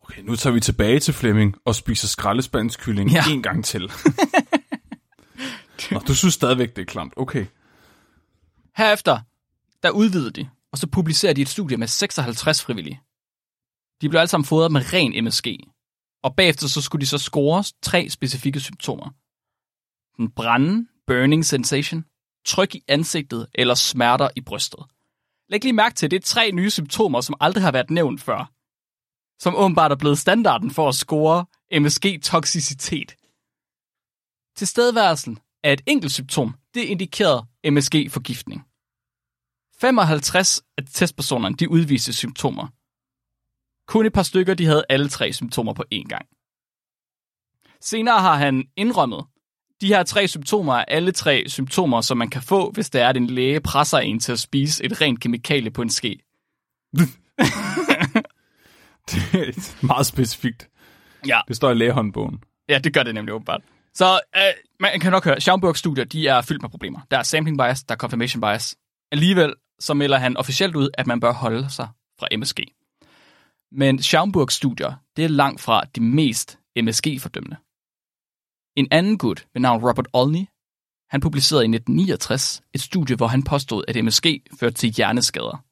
[0.02, 3.22] Okay, nu tager vi tilbage til Flemming og spiser skraldespandskylling Ja.
[3.30, 3.82] en gang til.
[5.90, 7.12] Nå, du synes stadigvæk, det er klamt.
[7.16, 7.46] Okay.
[8.76, 9.20] Herefter,
[9.82, 13.00] der udvider de, og så publicerer de et studie med 56 frivillige.
[14.00, 15.46] De blev alle sammen fodret med ren MSG,
[16.22, 19.10] og bagefter så skulle de så score tre specifikke symptomer.
[20.22, 22.04] En brænde, burning sensation,
[22.46, 24.84] tryk i ansigtet eller smerter i brystet.
[25.48, 28.20] Læg lige mærke til, at det er tre nye symptomer, som aldrig har været nævnt
[28.20, 28.52] før.
[29.38, 33.16] Som åbenbart er blevet standarden for at score MSG-toksicitet.
[34.56, 38.62] Tilstedeværelsen af et enkelt symptom, det indikerede MSG-forgiftning.
[39.80, 42.66] 55 af testpersonerne, de udviste symptomer.
[43.86, 46.26] Kun et par stykker, de havde alle tre symptomer på én gang.
[47.80, 49.24] Senere har han indrømmet,
[49.80, 53.08] de her tre symptomer er alle tre symptomer, som man kan få, hvis det er,
[53.08, 56.18] at en læge presser en til at spise et rent kemikalie på en ske.
[59.10, 60.68] Det er meget specifikt.
[61.26, 62.42] Ja, Det står i lægehåndbogen.
[62.68, 63.62] ja det gør det nemlig åbenbart.
[63.98, 67.00] Så øh, man kan nok høre, Schaumburg-studier de er fyldt med problemer.
[67.10, 68.76] Der er sampling bias, der er confirmation bias.
[69.12, 71.88] Alligevel så melder han officielt ud, at man bør holde sig
[72.18, 72.58] fra MSG.
[73.72, 77.56] Men Schaumburg-studier, det er langt fra de mest MSG-fordømmende.
[78.76, 80.44] En anden gut ved navn Robert Olney,
[81.10, 84.26] han publicerede i 1969 et studie, hvor han påstod, at MSG
[84.60, 85.64] førte til hjerneskader.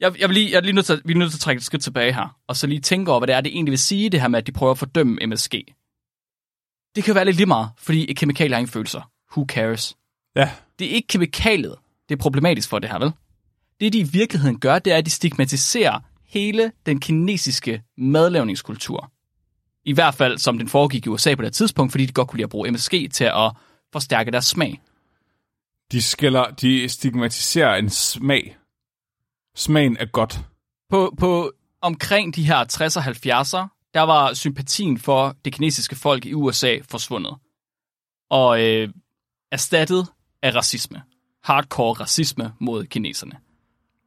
[0.00, 1.58] Jeg, jeg, vil lige, jeg er lige nødt til, vi er nødt til at trække
[1.58, 3.78] et skridt tilbage her, og så lige tænke over, hvad det er, det egentlig vil
[3.78, 5.54] sige, det her med, at de prøver at fordømme MSG.
[6.96, 9.10] Det kan være lidt lige meget, fordi et kemikalie har ingen følelser.
[9.32, 9.96] Who cares?
[10.36, 10.50] Ja.
[10.78, 11.74] Det er ikke kemikaliet,
[12.08, 13.12] det er problematisk for det her, vel?
[13.80, 19.12] Det, de i virkeligheden gør, det er, at de stigmatiserer hele den kinesiske madlavningskultur.
[19.84, 22.36] I hvert fald, som den foregik i USA på det tidspunkt, fordi de godt kunne
[22.36, 23.52] lide at bruge MSG til at
[23.92, 24.80] forstærke deres smag.
[25.92, 28.56] De, skælder, de stigmatiserer en smag.
[29.56, 30.40] Smagen er godt.
[30.90, 36.26] På, på omkring de her 60'er og 70'er, der var sympatien for det kinesiske folk
[36.26, 37.34] i USA forsvundet.
[38.30, 38.88] Og øh,
[39.52, 40.06] erstattet
[40.42, 41.02] af racisme.
[41.44, 43.32] Hardcore racisme mod kineserne.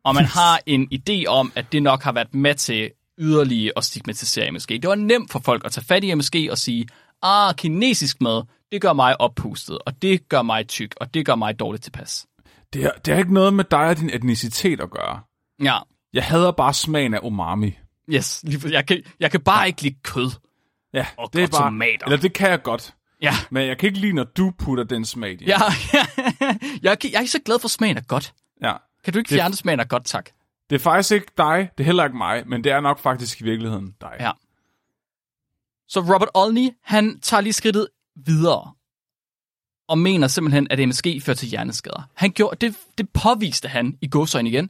[0.03, 3.83] Og man har en idé om, at det nok har været med til yderligere at
[3.83, 4.69] stigmatisere MSG.
[4.69, 6.87] Det var nemt for folk at tage fat i MSG og sige,
[7.21, 11.35] ah, kinesisk mad, det gør mig oppustet, og det gør mig tyk, og det gør
[11.35, 12.25] mig dårligt tilpas.
[12.73, 15.19] Det er, det er ikke noget med dig og din etnicitet at gøre.
[15.63, 15.77] Ja,
[16.13, 17.77] Jeg hader bare smagen af umami.
[18.13, 20.31] Yes, lige jeg kan, jeg kan bare ikke lide kød.
[20.93, 22.05] Ja, Og det er bare, tomater.
[22.05, 22.95] Eller det kan jeg godt.
[23.21, 25.45] Ja, Men jeg kan ikke lide, når du putter den smag i.
[25.45, 25.57] Ja,
[25.93, 26.05] ja.
[26.81, 28.33] jeg, er ikke- jeg er ikke så glad for smagen af godt.
[28.63, 28.73] ja.
[29.03, 30.29] Kan du ikke Det- fjerne smagen af godt, tak?
[30.69, 33.41] Det er faktisk ikke dig, det er heller ikke mig, men det er nok faktisk
[33.41, 34.15] i virkeligheden dig.
[34.19, 34.31] Ja.
[35.87, 38.73] Så Robert Olney, han tager lige skridtet videre
[39.87, 42.09] og mener simpelthen, at MSG fører til hjerneskader.
[42.15, 44.69] Han gjorde, det, det påviste han i godsøjne igen,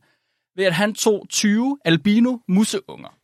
[0.56, 3.16] ved at han tog 20 albino museunger.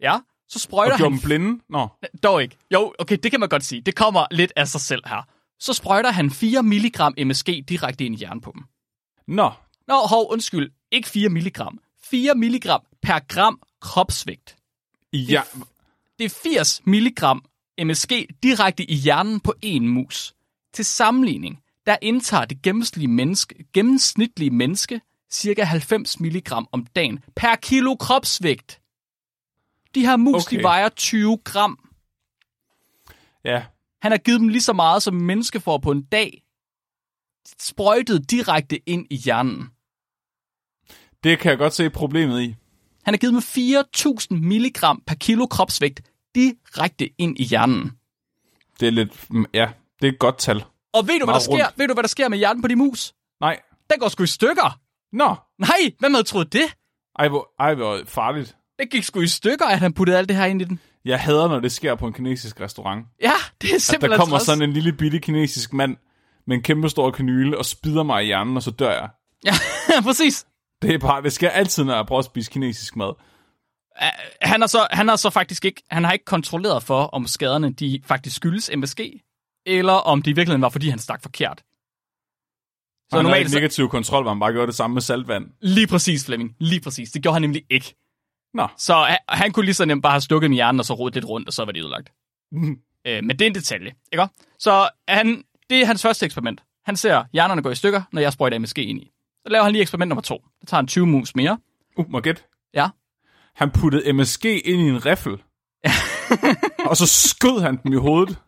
[0.00, 0.18] Ja,
[0.48, 1.62] så sprøjter Og han dem blinde?
[1.68, 1.88] Nå.
[2.22, 2.56] Dog ikke.
[2.72, 3.80] Jo, okay, det kan man godt sige.
[3.80, 5.22] Det kommer lidt af sig selv her.
[5.60, 8.62] Så sprøjter han 4 mg MSG direkte ind i hjernen på dem.
[9.26, 9.50] Nå.
[9.88, 10.70] Nå, hov, undskyld.
[10.90, 11.58] Ikke 4 mg.
[12.02, 12.68] 4 mg
[13.02, 14.56] per gram kropsvægt.
[15.12, 15.42] Ja,
[16.18, 17.22] Det er 80 mg
[17.84, 18.10] MSG
[18.42, 20.34] direkte i hjernen på en mus.
[20.74, 25.00] Til sammenligning, der indtager det gennemsnitlige menneske, gennemsnitlige menneske
[25.32, 25.62] ca.
[25.64, 28.80] 90 mg om dagen per kilo kropsvægt.
[29.94, 30.56] De her mus, okay.
[30.58, 31.78] de vejer 20 gram.
[33.44, 33.64] ja.
[34.02, 36.42] Han har givet dem lige så meget, som en menneske får på en dag.
[37.60, 39.70] Sprøjtet direkte ind i hjernen.
[41.24, 42.54] Det kan jeg godt se problemet i.
[43.04, 46.00] Han har givet dem 4.000 mg per kilo kropsvægt
[46.34, 47.92] direkte ind i hjernen.
[48.80, 49.30] Det er lidt...
[49.30, 49.70] mm, Ja,
[50.00, 50.64] det er et godt tal.
[50.92, 51.52] Og ved du, hvad der sker?
[51.52, 51.78] rundt.
[51.78, 53.14] Ved du, hvad der sker med hjernen på de mus?
[53.40, 53.60] Nej.
[53.90, 54.80] Den går sgu i stykker.
[55.12, 55.34] Nå.
[55.58, 56.76] Nej, hvem havde troet det?
[57.18, 58.56] Ej, hvor, ej, hvor farligt.
[58.78, 60.80] Den gik sgu i stykker, at han puttede alt det her ind i den.
[61.04, 63.06] Jeg hader, når det sker på en kinesisk restaurant.
[63.22, 64.46] Ja, det er At simpelthen der kommer træls.
[64.46, 65.96] sådan en lille bitte kinesisk mand
[66.46, 69.08] med en kæmpe stor kanyle og spider mig i hjernen, og så dør jeg.
[69.44, 69.52] Ja,
[70.08, 70.46] præcis.
[70.82, 73.12] Det er bare, det sker altid, når jeg prøver at spise kinesisk mad.
[74.42, 77.72] Han har, så, han har så faktisk ikke, han har ikke kontrolleret for, om skaderne
[77.72, 79.00] de faktisk skyldes MSG,
[79.66, 81.58] eller om det i virkeligheden var, fordi han stak forkert.
[83.10, 85.44] Så han normalt så- negativ kontrol, hvor han bare gjorde det samme med saltvand.
[85.62, 86.54] Lige præcis, Flemming.
[86.60, 87.10] Lige præcis.
[87.10, 87.94] Det gjorde han nemlig ikke.
[88.54, 88.68] Nå.
[88.76, 91.14] Så han, han kunne lige så nemt bare have stukket med hjernen, og så rodet
[91.14, 92.12] lidt rundt, og så var det ødelagt.
[92.52, 92.78] Mhm.
[93.06, 94.28] øh, men det er en detalje, ikke?
[94.58, 96.62] Så han, det er hans første eksperiment.
[96.84, 99.10] Han ser hjernerne gå i stykker, når jeg sprøjter MSG ind i.
[99.46, 100.44] Så laver han lige eksperiment nummer to.
[100.60, 101.58] Der tager han 20 mus mere.
[101.96, 102.42] Uh, må gætte?
[102.74, 102.88] Ja.
[103.54, 105.42] Han puttede MSG ind i en riffel.
[106.90, 108.38] og så skød han dem i hovedet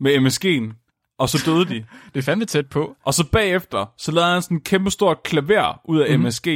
[0.00, 0.86] med MSG'en.
[1.18, 1.86] Og så døde de.
[2.14, 2.96] Det er fandme tæt på.
[3.04, 6.26] Og så bagefter, så lavede han sådan en kæmpe stor klaver ud af mm-hmm.
[6.26, 6.46] MSG,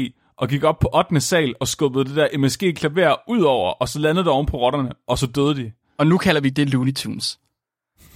[0.40, 1.20] og gik op på 8.
[1.20, 4.92] sal og skubbede det der MSG-klaver ud over, og så landede det oven på rotterne,
[5.06, 5.72] og så døde de.
[5.98, 7.38] Og nu kalder vi det Looney Tunes.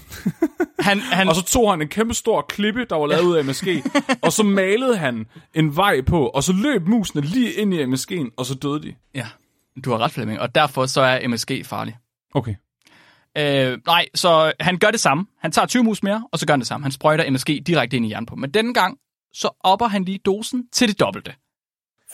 [0.81, 3.45] han, han, Og så tog han en kæmpe stor klippe, der var lavet ud af
[3.45, 3.69] MSG,
[4.23, 8.35] og så malede han en vej på, og så løb musene lige ind i MSG'en,
[8.37, 8.95] og så døde de.
[9.15, 9.27] Ja,
[9.85, 10.41] du har ret, Flemming.
[10.41, 11.97] Og derfor så er MSG farlig.
[12.35, 12.55] Okay.
[13.39, 15.27] Øh, nej, så han gør det samme.
[15.41, 16.85] Han tager 20 mus mere, og så gør han det samme.
[16.85, 18.37] Han sprøjter MSG direkte ind i hjernen på.
[18.37, 18.99] Men denne gang,
[19.33, 21.35] så opper han lige dosen til det dobbelte.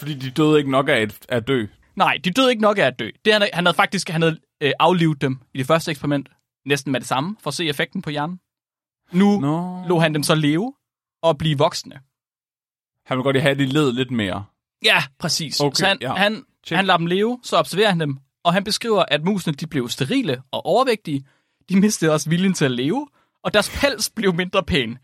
[0.01, 1.67] Fordi de døde ikke nok af at, at dø.
[1.97, 3.11] Nej, de døde ikke nok af at dø.
[3.25, 6.29] Det, han, han havde faktisk han havde, øh, aflivet dem i det første eksperiment,
[6.67, 8.41] næsten med det samme, for at se effekten på hjernen.
[9.13, 9.85] Nu Nå.
[9.89, 10.75] lå han dem så leve
[11.23, 12.01] og blive voksne.
[13.07, 14.45] Han vil godt have, at de led lidt mere.
[14.85, 15.61] Ja, præcis.
[15.61, 16.15] Okay, så han, ja.
[16.15, 16.77] han, Check.
[16.77, 19.89] han lader dem leve, så observerer han dem, og han beskriver, at musene de blev
[19.89, 21.25] sterile og overvægtige.
[21.69, 23.09] De mistede også viljen til at leve,
[23.43, 24.99] og deres pels blev mindre pæn.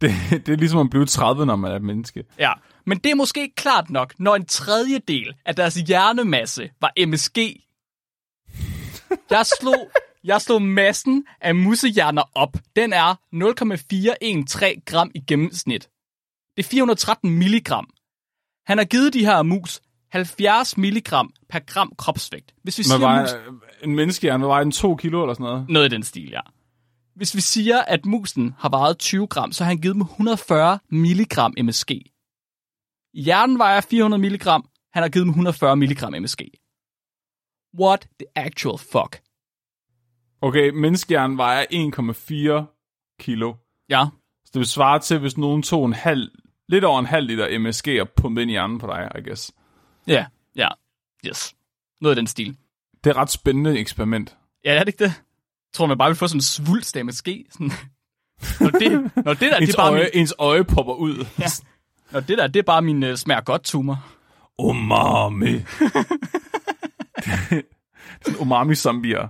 [0.00, 2.24] Det, det er ligesom at blive 30, når man er menneske.
[2.38, 2.52] Ja,
[2.88, 7.38] men det er måske ikke klart nok, når en tredjedel af deres hjernemasse var MSG.
[9.30, 9.90] Jeg slog,
[10.24, 12.56] jeg slog massen af musehjerner op.
[12.76, 15.88] Den er 0,413 gram i gennemsnit.
[16.56, 17.90] Det er 413 milligram.
[18.66, 22.54] Han har givet de her mus 70 milligram per gram kropsvægt.
[22.62, 25.68] Hvis vi Man siger, mus, en menneskehjerne, var den 2 kilo eller sådan noget?
[25.68, 26.40] noget i den stil, ja.
[27.16, 30.78] Hvis vi siger, at musen har vejet 20 gram, så har han givet dem 140
[30.90, 31.90] milligram MSG.
[33.24, 34.68] Hjernen vejer 400 milligram.
[34.92, 36.40] Han har givet dem 140 milligram MSG.
[37.80, 39.20] What the actual fuck?
[40.40, 42.64] Okay, menneskehjernen vejer 1,4
[43.20, 43.54] kilo.
[43.88, 44.04] Ja,
[44.44, 46.30] Så det vil svare til, hvis nogen tog en halv,
[46.68, 49.52] lidt over en halv liter MSG og pumpede ind i hjernen på dig, I guess.
[50.06, 50.68] ja, ja,
[51.26, 51.54] yes.
[52.00, 52.56] Noget i den stil.
[53.04, 54.36] Det er et ret spændende eksperiment.
[54.64, 55.10] Ja, er det ikke det?
[55.10, 57.28] Jeg tror, man bare vil få sådan en svulst af MSG.
[57.50, 57.70] Sådan.
[58.60, 58.92] Når, det,
[59.24, 61.26] når det der, det Ens, er bare øje, min, ens øje popper ud.
[61.38, 61.44] Ja.
[62.12, 64.04] Når det der, det er bare min uh, smær godt tumor.
[64.58, 65.52] Umami.
[68.24, 69.28] Sådan umami-zombier.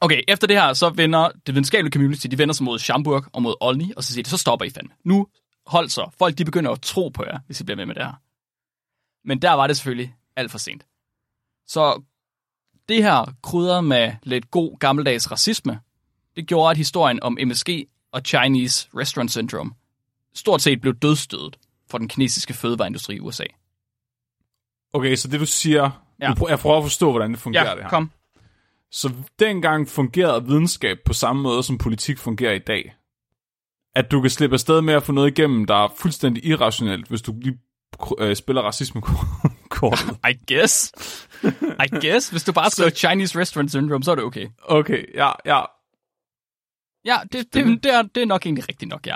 [0.00, 3.42] Okay, efter det her, så vender det videnskabelige community, de vender sig mod Schamburg og
[3.42, 4.94] mod Olney, og så siger de, så stopper I fandme.
[5.04, 5.26] Nu
[5.66, 6.10] hold så.
[6.18, 8.12] Folk, de begynder at tro på jer, hvis I bliver med med det her.
[9.24, 10.86] Men der var det selvfølgelig alt for sent.
[11.66, 12.02] Så
[12.88, 15.80] det her krydret med lidt god gammeldags racisme,
[16.36, 17.68] det gjorde, at historien om MSG
[18.12, 19.70] og Chinese Restaurant Syndrome
[20.38, 21.58] stort set blev dødstødet
[21.90, 23.44] for den kinesiske fødevareindustri i USA.
[24.92, 25.82] Okay, så det du siger...
[26.20, 26.26] Ja.
[26.38, 26.46] Ja.
[26.48, 27.88] Jeg prøver at forstå, hvordan det fungerer, det Ja, her.
[27.88, 28.10] kom.
[28.90, 32.94] Så dengang fungerede videnskab på samme måde, som politik fungerer i dag.
[33.94, 37.22] At du kan slippe afsted med at få noget igennem, der er fuldstændig irrationelt, hvis
[37.22, 37.58] du lige
[38.18, 40.18] øh, spiller racisme-kortet.
[40.30, 40.92] I guess.
[41.84, 42.28] I guess.
[42.30, 44.48] Hvis du bare skriver Chinese Restaurant Syndrome, så er det okay.
[44.62, 45.60] Okay, ja, ja.
[47.04, 49.14] Ja, det, det, det, er, det er nok egentlig rigtigt nok, ja.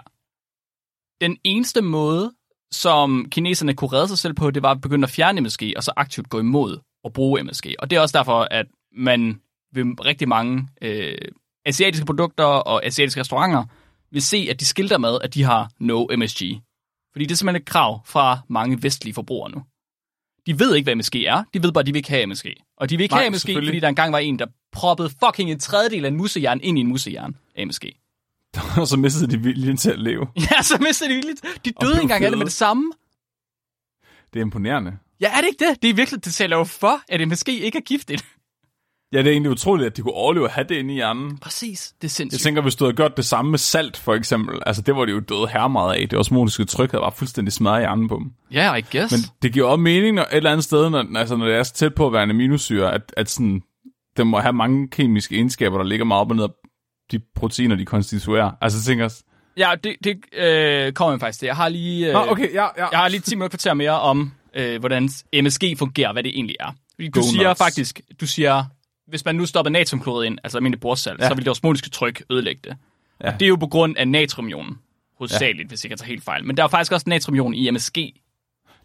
[1.23, 2.33] Den eneste måde,
[2.73, 5.83] som kineserne kunne redde sig selv på, det var at begynde at fjerne MSG, og
[5.83, 7.67] så aktivt gå imod at bruge MSG.
[7.79, 8.67] Og det er også derfor, at
[8.97, 9.41] man
[9.75, 11.19] ved rigtig mange øh,
[11.67, 13.65] asiatiske produkter og asiatiske restauranter
[14.11, 16.43] vil se, at de skilter med, at de har no MSG.
[17.13, 19.63] Fordi det er simpelthen et krav fra mange vestlige forbrugere nu.
[20.47, 21.45] De ved ikke, hvad MSG er.
[21.55, 22.47] De ved bare, at de vil ikke have MSG.
[22.77, 25.51] Og de vil ikke Nej, have MSG, fordi der engang var en, der proppede fucking
[25.51, 27.85] en tredjedel af en musejern ind i en musejern af MSG.
[28.81, 30.27] Og så mistede de viljen til at leve.
[30.51, 31.43] Ja, så mistede de vildt.
[31.65, 32.37] De døde blev engang det fede.
[32.37, 32.93] med det samme.
[34.33, 34.93] Det er imponerende.
[35.21, 35.83] Ja, er det ikke det?
[35.83, 38.25] Det er virkelig, det taler jo for, at MSG ikke er giftigt.
[39.13, 41.39] Ja, det er egentlig utroligt, at de kunne overleve at have det inde i hjernen.
[41.39, 42.43] Præcis, det er Jeg sindssygt.
[42.43, 44.59] tænker, hvis du havde gjort det samme med salt, for eksempel.
[44.67, 46.09] Altså, det var det jo døde her meget af.
[46.09, 48.33] Det osmotiske tryk havde bare fuldstændig smadret i hjernen på dem.
[48.53, 49.13] Ja, yeah, I guess.
[49.13, 51.63] Men det giver også mening når et eller andet sted, når, altså, når det er
[51.63, 53.63] så tæt på at være en aminosyre, at, at sådan,
[54.17, 56.49] det må have mange kemiske egenskaber, der ligger meget op og ned
[57.13, 58.51] de proteiner, de konstituerer.
[58.61, 59.23] Altså, jeg tænker...
[59.57, 61.47] Ja, det, det øh, kommer jeg faktisk til.
[61.47, 62.89] Jeg har lige, øh, Nå, okay, ja, ja.
[62.91, 65.09] jeg har lige 10 minutter kvarter mere om, øh, hvordan
[65.43, 66.73] MSG fungerer, hvad det egentlig er.
[66.95, 67.59] Fordi du Go siger nuts.
[67.59, 68.65] faktisk, du siger,
[69.09, 71.29] hvis man nu stopper natriumklorid ind, altså almindelig bordsalt, ja.
[71.29, 72.77] Så vil det osmotiske tryk ødelægge det.
[73.21, 73.33] Ja.
[73.33, 74.79] Og det er jo på grund af natriumionen,
[75.19, 75.69] hovedsageligt, ja.
[75.69, 76.45] hvis jeg ikke tager helt fejl.
[76.45, 77.99] Men der er faktisk også natriumion i MSG,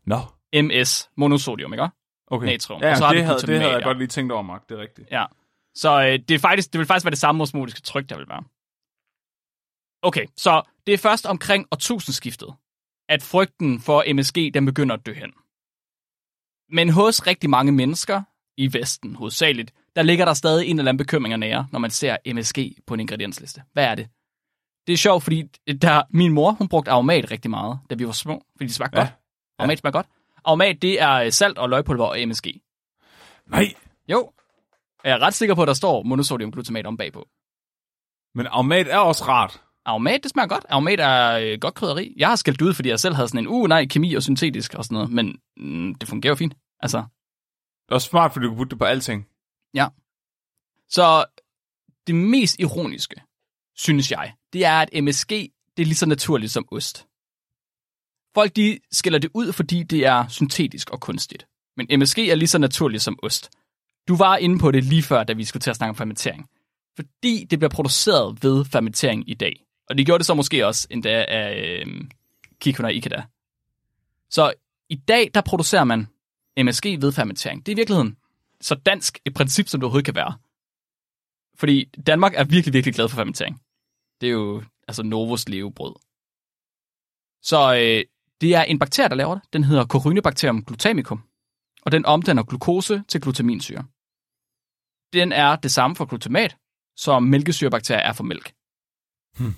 [0.06, 0.20] Nå,
[0.62, 1.88] MS, monosodium, ikke?
[2.28, 2.46] okay.
[2.48, 2.82] Natrium.
[2.82, 4.70] Ja, Og så har det, havde, det havde jeg godt lige tænkt over, Mark.
[4.70, 5.08] Det er rigtigt.
[5.12, 5.26] Ja.
[5.78, 8.30] Så øh, det, er faktisk, det vil faktisk være det samme osmotiske tryk, der vil
[8.30, 8.44] være.
[10.02, 12.54] Okay, så det er først omkring årtusindskiftet,
[13.10, 15.32] at frygten for MSG den begynder at dø hen.
[16.70, 18.22] Men hos rigtig mange mennesker,
[18.58, 21.92] i Vesten hovedsageligt, der ligger der stadig en eller anden bekymring at nære, når man
[21.92, 22.58] ser MSG
[22.88, 23.64] på en ingrediensliste.
[23.74, 24.10] Hvad er det?
[24.88, 25.42] Det er sjovt, fordi
[25.82, 28.98] der, min mor, hun brugte aromat rigtig meget, da vi var små, fordi det smagte
[28.98, 29.02] Ja.
[29.04, 29.10] ja.
[29.10, 29.20] godt.
[29.60, 30.08] Aromat smager godt.
[30.46, 32.48] Aromat, det er øh, salt og løgpulver og MSG.
[33.46, 33.74] Nej,
[34.10, 34.32] Jo,
[35.04, 37.28] jeg er ret sikker på, at der står monosodiumglutamat om bagpå.
[38.36, 39.64] men aromat er også rart.
[39.86, 40.66] Aromat, det smager godt.
[40.70, 42.14] Aromat er øh, godt krydderi.
[42.18, 44.74] Jeg har skældt ud, fordi jeg selv havde sådan en, uh nej, kemi og syntetisk
[44.74, 46.54] og sådan noget, men mm, det fungerer jo fint.
[46.80, 49.28] Altså, Det er også smart, fordi du kan putte det på alting.
[50.90, 51.26] så
[52.08, 53.22] det mest ironiske,
[53.76, 57.08] synes jeg, det er, at MSG, det er lige så naturligt som ost.
[58.34, 61.48] Folk, de skiller det ud, fordi det er syntetisk og kunstigt.
[61.78, 63.52] Men MSG er lige så naturligt som ost.
[64.08, 66.50] Du var inde på det lige før, da vi skulle til at snakke om fermentering.
[66.96, 69.64] Fordi det bliver produceret ved fermentering i dag.
[69.90, 72.04] Og det gjorde det så måske også endda af øh,
[72.60, 73.24] Kikuna Ikeda.
[74.30, 74.54] Så
[74.90, 76.08] i dag, der producerer man
[76.58, 77.66] MSG ved fermentering.
[77.66, 78.18] Det er i virkeligheden
[78.62, 80.34] så dansk et princip, som det overhovedet kan være.
[81.56, 83.62] Fordi Danmark er virkelig, virkelig glad for fermentering.
[84.22, 85.96] Det er jo altså Novos levebrød.
[87.42, 88.04] Så øh,
[88.42, 89.44] det er en bakterie, der laver det.
[89.54, 91.24] Den hedder Corynebacterium glutamicum.
[91.82, 93.86] Og den omdanner glukose til glutaminsyre.
[95.14, 96.58] Den er det samme for glutamat,
[96.98, 98.54] som mælkesyrebakterier er for mælk.
[99.38, 99.54] Hmm.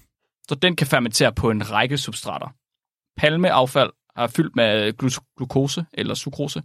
[0.47, 2.47] Så den kan fermentere på en række substrater.
[3.17, 6.63] Palmeaffald er fyldt med glu- glukose eller sukrose.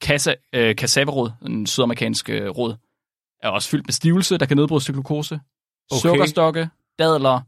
[0.00, 2.76] Kassa, øh, kassaverod, en sydamerikansk øh, rod,
[3.42, 5.34] er også fyldt med stivelse, der kan nedbrydes til glukose.
[5.90, 6.00] Okay.
[6.00, 7.40] Sukkerstokke, dadler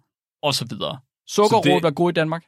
[0.43, 0.69] osv.
[1.27, 2.45] Sukkerrod det- er god i Danmark.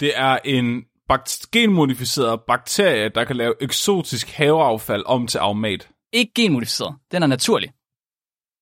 [0.00, 5.90] Det er en bakt- genmodificeret bakterie, der kan lave eksotisk haveaffald om til aromat.
[6.12, 6.96] Ikke genmodificeret.
[7.12, 7.72] Den er naturlig.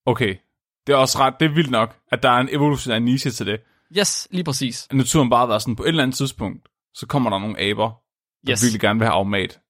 [0.07, 0.37] Okay,
[0.87, 3.47] det er også ret, det er vildt nok, at der er en evolutionær niche til
[3.47, 3.61] det.
[3.99, 4.87] Yes, lige præcis.
[4.91, 7.61] At naturen bare har været sådan, på et eller andet tidspunkt, så kommer der nogle
[7.61, 7.89] aber,
[8.47, 8.63] der Yes.
[8.63, 9.61] virkelig gerne vil have aromat.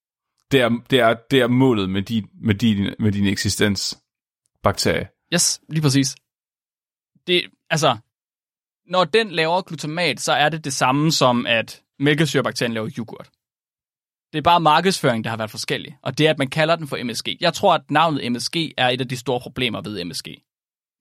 [0.51, 3.97] Det er, det er, det er målet med din, med din, med din eksistens,
[4.63, 5.07] bakterie.
[5.33, 6.15] Yes, lige præcis.
[7.27, 7.97] Det, altså,
[8.87, 13.29] når den laver glutamat, så er det det samme som, at mælkesyrebakterien laver yoghurt.
[14.35, 15.97] Det er bare markedsføring, der har været forskellig.
[16.03, 17.27] Og det er, at man kalder den for MSG.
[17.41, 20.27] Jeg tror, at navnet MSG er et af de store problemer ved MSG.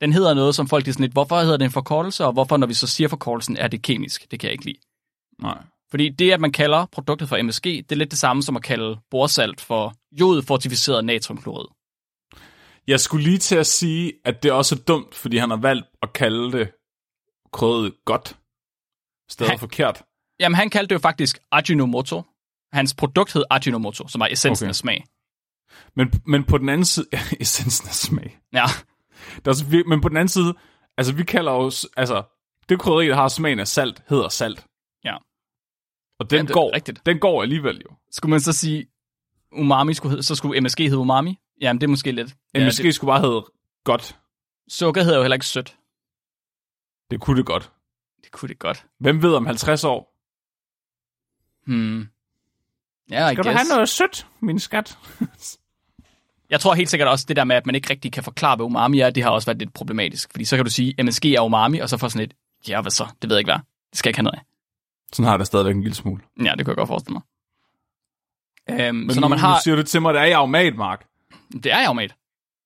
[0.00, 2.56] Den hedder noget, som folk er sådan lidt, hvorfor hedder det en forkortelse, og hvorfor,
[2.56, 4.30] når vi så siger forkortelsen, er det kemisk?
[4.30, 4.78] Det kan jeg ikke lide.
[5.42, 5.58] Nej.
[5.90, 8.62] Fordi det, at man kalder produktet for MSG, det er lidt det samme som at
[8.62, 11.66] kalde borsalt for jodfortificeret natriumklorid.
[12.86, 15.86] Jeg skulle lige til at sige, at det er også dumt, fordi han har valgt
[16.02, 16.70] at kalde det
[17.52, 18.36] krydret godt.
[19.30, 20.02] Stadig Han- forkert.
[20.40, 22.22] Jamen, han kaldte det jo faktisk Ajinomoto.
[22.74, 24.68] Hans produkt hed Ajinomoto, som er essensen Okay.
[24.70, 25.04] af smag.
[25.96, 27.06] Men, men på den anden side,
[27.40, 28.38] essensen af smag.
[28.52, 28.64] Ja,
[29.44, 30.54] Der er men på den anden side,
[30.96, 32.22] altså vi kalder jo, s- altså
[32.68, 34.66] det krydderi, der har smagen af salt, hedder salt.
[35.04, 35.16] Ja.
[36.18, 37.06] Og den, Ja, det går, rigtigt.
[37.06, 37.96] den går alligevel jo.
[38.10, 38.86] skulle man så sige,
[39.52, 41.38] umami skulle hedde, så skulle MSG hedde umami?
[41.60, 42.36] Jamen, det er måske lidt.
[42.54, 43.44] Ja, Ja, måske det, skulle bare hedde
[43.84, 44.18] godt.
[44.68, 45.76] sukker hedder jo heller ikke sødt.
[47.10, 47.72] Det kunne det godt.
[48.24, 48.86] Det kunne det godt.
[49.00, 50.10] Hvem ved om 50 år?
[51.66, 52.08] Hmm.
[53.10, 53.58] Ja, I Skal du guess.
[53.68, 54.98] have noget sødt, min skat?
[56.50, 58.66] Jeg tror helt sikkert også, det der med, at man ikke rigtig kan forklare, hvad
[58.66, 60.30] umami er, det har også været lidt problematisk.
[60.30, 62.34] Fordi så kan du sige, MSG er umami, og så får sådan et,
[62.68, 63.06] ja, hvad så?
[63.22, 63.58] Det ved jeg ikke hvad.
[63.90, 64.42] Det skal jeg ikke have noget af.
[65.12, 66.22] Sådan har jeg det stadigvæk en lille smule.
[66.38, 67.22] Ja, det kan jeg godt forestille mig.
[68.86, 69.54] Øhm, Men så når man har...
[69.54, 71.06] nu siger du til mig, at det er i aromat, Mark.
[71.52, 72.14] Det er aromat.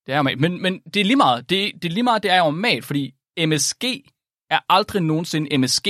[0.05, 0.39] Det er aromat.
[0.39, 1.49] Men, men det er lige meget.
[1.49, 3.13] Det, det er lige meget, det er aromat, fordi
[3.45, 3.83] MSG
[4.49, 5.87] er aldrig nogensinde MSG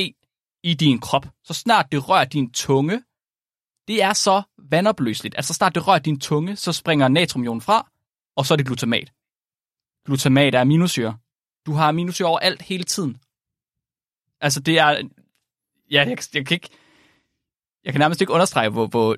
[0.64, 1.28] i din krop.
[1.44, 3.02] Så snart det rører din tunge,
[3.90, 7.92] det er så vandopløseligt, at så snart det rører din tunge, så springer natriumionen fra,
[8.36, 9.12] og så er det glutamat.
[10.06, 11.18] Glutamat er aminosyre.
[11.66, 13.18] Du har aminosyre overalt hele tiden.
[14.42, 14.90] Altså det er...
[15.92, 16.70] Ja, jeg, jeg kan ikke...
[17.84, 19.16] Jeg kan nærmest ikke understrege, hvor, hvor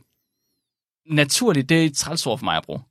[1.13, 2.79] naturligt det er et trælsord for mig at bruge.
[2.79, 2.85] Det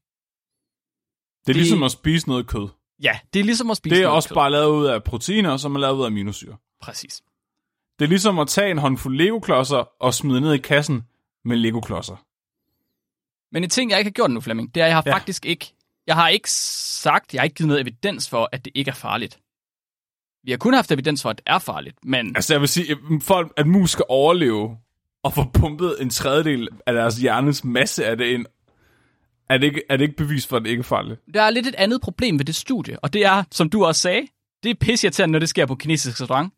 [1.43, 2.69] er Det- ligesom at spise noget kød.
[3.03, 4.35] Ja, det er ligesom at spise Det er noget også kød.
[4.35, 6.57] bare lavet ud af proteiner, som er lavet ud af aminosyre.
[6.81, 7.23] Præcis.
[7.99, 11.03] Det er ligesom at tage en håndfuld Lego-klodser og smide ned i kassen
[11.45, 12.25] med Lego-klodser.
[13.53, 15.15] Men en ting, jeg ikke har gjort nu, Flemming, det er, at jeg har Ja.
[15.15, 15.73] faktisk ikke...
[16.07, 18.95] Jeg har ikke sagt, jeg har ikke givet noget evidens for, at det ikke er
[18.95, 19.39] farligt.
[20.45, 22.97] Vi har kun haft evidens for, at det er farligt, men Altså jeg vil sige,
[23.23, 24.77] for at mus skal overleve
[25.23, 28.47] og få pumpet en tredjedel af deres hjernes masse af det ind,
[29.49, 31.21] er det ikke, er det ikke bevis for, at det ikke er farligt?
[31.35, 34.01] der er lidt et andet problem ved det studie, og det er, som du også
[34.01, 34.27] sagde,
[34.63, 36.53] det er pisseirriterende, når det sker på kinesisk restaurant.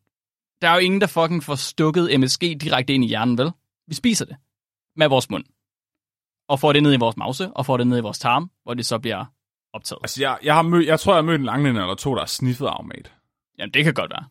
[0.62, 3.50] Der er jo ingen, der fucking får stukket MSG direkte ind i hjernen, vel?
[3.88, 4.36] Vi spiser det
[4.96, 5.44] med vores mund.
[6.48, 8.74] Og får det ned i vores mause, og får det ned i vores tarm, hvor
[8.74, 9.24] det så bliver
[9.72, 9.98] optaget.
[10.02, 12.20] Altså jeg, jeg, har mød, jeg tror, jeg har mødt en langlænder eller to, der
[12.20, 13.12] har sniffet aromat.
[13.58, 14.24] Jamen, det kan godt være.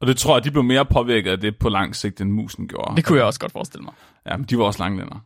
[0.00, 2.68] Og det tror jeg, de blev mere påvirket af det på lang sigt, end musen
[2.68, 2.96] gjorde.
[2.96, 3.94] Det kunne jeg også godt forestille mig.
[4.26, 5.24] Ja, men de var også langlænder.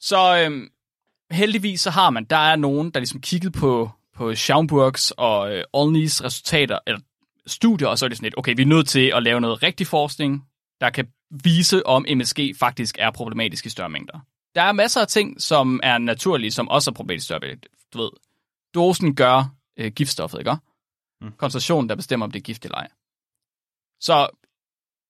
[0.00, 0.68] Så øhm,
[1.30, 5.64] heldigvis så har man, der er nogen, der ligesom kigget på, på Schaumburgs og øh,
[5.76, 7.00] Olney's resultater, eller
[7.46, 9.62] studier, og så er det sådan lidt, okay, vi er nødt til at lave noget
[9.62, 10.44] rigtig forskning,
[10.80, 11.08] der kan
[11.44, 14.18] vise, om MSG faktisk er problematisk i større mængder.
[14.54, 17.68] Der er masser af ting, som er naturlige, som også er problematisk i større mængder.
[17.92, 18.10] Du ved,
[18.74, 20.56] dosen gør øh, giftstoffet, ikke?
[21.20, 21.32] Mm.
[21.36, 22.88] Koncentrationen, der bestemmer, om det er gift eller ej.
[24.00, 24.28] Så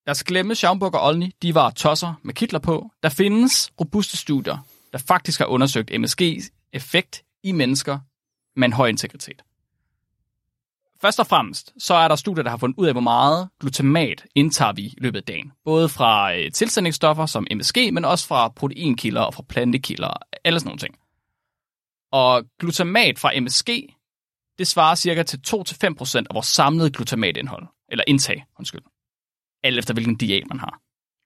[0.06, 2.90] lad os glemme Schaumburg og Olney, de var tosser med kitler på.
[3.02, 4.58] Der findes robuste studier,
[4.92, 7.98] der faktisk har undersøgt MSG's effekt i mennesker
[8.56, 9.42] med en høj integritet.
[11.00, 14.26] Først og fremmest, så er der studier, der har fundet ud af, hvor meget glutamat
[14.34, 15.52] indtager vi i løbet af dagen.
[15.64, 20.10] Både fra øh, tilsætningsstoffer som MSG, men også fra proteinkilder og fra plantekilder,
[20.44, 20.94] alle sådan nogle ting.
[22.12, 23.68] Og glutamat fra MSG,
[24.58, 28.82] det svarer cirka til 2-5% af vores samlede glutamatindhold, eller indtag, undskyld.
[29.62, 30.80] Alt efter hvilken diæt man har.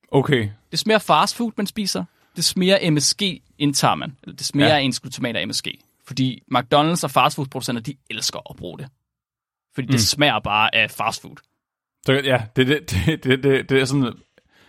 [0.09, 0.51] Okay.
[0.73, 2.05] Det mere fast food, man spiser,
[2.37, 3.23] det mere MSG
[3.59, 4.17] indtager man.
[4.23, 4.79] Eller det mere ja.
[4.79, 5.67] ens glutamat af MSG.
[6.07, 8.89] Fordi McDonald's og fastfood-producenter, de elsker at bruge det.
[9.75, 9.99] Fordi det mm.
[9.99, 11.37] smager bare af fastfood.
[12.07, 14.15] Så, ja, det, det, det, det, det, det er sådan,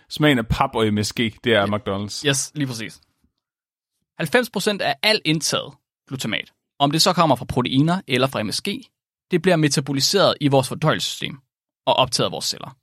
[0.08, 2.28] smagen af pap og MSG, det er McDonald's.
[2.28, 3.00] Yes, lige præcis.
[4.22, 5.72] 90% af alt indtaget
[6.08, 8.68] glutamat, om det så kommer fra proteiner eller fra MSG,
[9.30, 11.38] det bliver metaboliseret i vores fordøjelsessystem
[11.86, 12.76] og optaget af vores celler.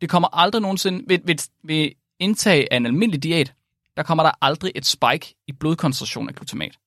[0.00, 3.54] Det kommer aldrig nogensinde, ved, ved, ved indtag af en almindelig diæt,
[3.96, 6.78] der kommer der aldrig et spike i blodkoncentration af glutamat.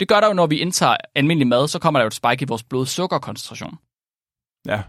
[0.00, 2.42] Det gør der jo, når vi indtager almindelig mad, så kommer der jo et spike
[2.42, 3.78] i vores blodsukkerkoncentration.
[4.66, 4.82] Ja.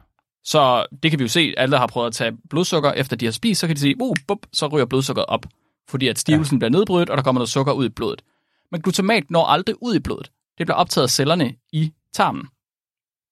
[0.43, 3.25] Så det kan vi jo se, alle der har prøvet at tage blodsukker efter de
[3.25, 5.45] har spist, så kan de sige, uh, bup, så ryger blodsukkeret op,
[5.89, 6.59] fordi at stivelsen ja.
[6.59, 8.21] bliver nedbrydet, og der kommer noget sukker ud i blodet.
[8.71, 10.31] Men glutamat når aldrig ud i blodet.
[10.57, 12.47] Det bliver optaget af cellerne i tarmen.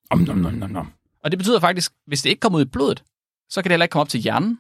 [0.10, 0.91] Om, nom, nom, nom, nom.
[1.23, 3.03] Og det betyder faktisk, hvis det ikke kommer ud i blodet,
[3.49, 4.60] så kan det heller ikke komme op til hjernen.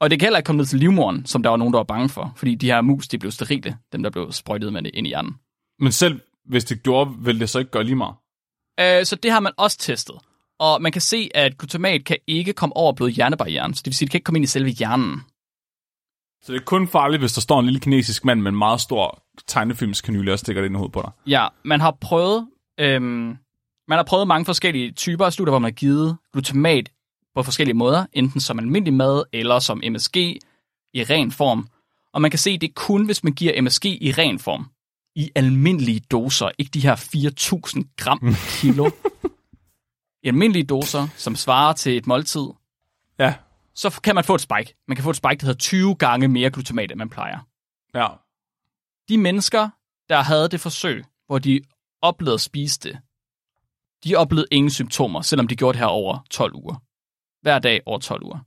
[0.00, 1.84] Og det kan heller ikke komme ned til livmoren, som der var nogen, der var
[1.84, 4.90] bange for, fordi de her mus, de blev sterile, dem der blev sprøjtet med det
[4.94, 5.34] ind i hjernen.
[5.78, 8.14] Men selv hvis det gjorde, ville det så ikke gøre lige meget?
[8.80, 10.16] Øh, så det har man også testet.
[10.58, 14.06] Og man kan se, at glutamat kan ikke komme over blod-hjernebarrieren, så det vil sige,
[14.06, 15.22] at det kan ikke komme ind i selve hjernen.
[16.42, 18.80] Så det er kun farligt, hvis der står en lille kinesisk mand med en meget
[18.80, 21.10] stor tegnefilmskanyle og stikker det ind i hovedet på dig?
[21.26, 22.48] Ja, man har prøvet,
[22.80, 23.36] øhm,
[23.88, 26.88] man har prøvet mange forskellige typer af studier, hvor man har givet glutamat
[27.34, 30.16] på forskellige måder, enten som almindelig mad eller som MSG
[30.94, 31.68] i ren form.
[32.12, 34.70] Og man kan se, at det er kun, hvis man giver MSG i ren form,
[35.16, 38.90] i almindelige doser, ikke de her 4.000 gram kilo.
[40.22, 42.46] I almindelige doser, som svarer til et måltid,
[43.18, 43.34] ja.
[43.74, 44.74] så kan man få et spike.
[44.88, 47.38] Man kan få et spike, der hedder 20 gange mere glutamat, end man plejer.
[47.94, 48.08] Ja.
[49.08, 49.68] De mennesker,
[50.08, 51.60] der havde det forsøg, hvor de
[52.02, 52.98] oplevede at spise det,
[54.04, 56.82] de oplevede ingen symptomer, selvom de gjorde det her over 12 uger.
[57.42, 58.38] Hver dag over 12 uger.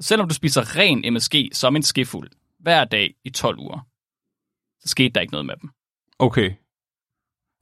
[0.00, 3.86] Selvom du spiser ren MSG som en skefuld hver dag i 12 uger,
[4.80, 5.70] så skete der ikke noget med dem.
[6.18, 6.52] Okay.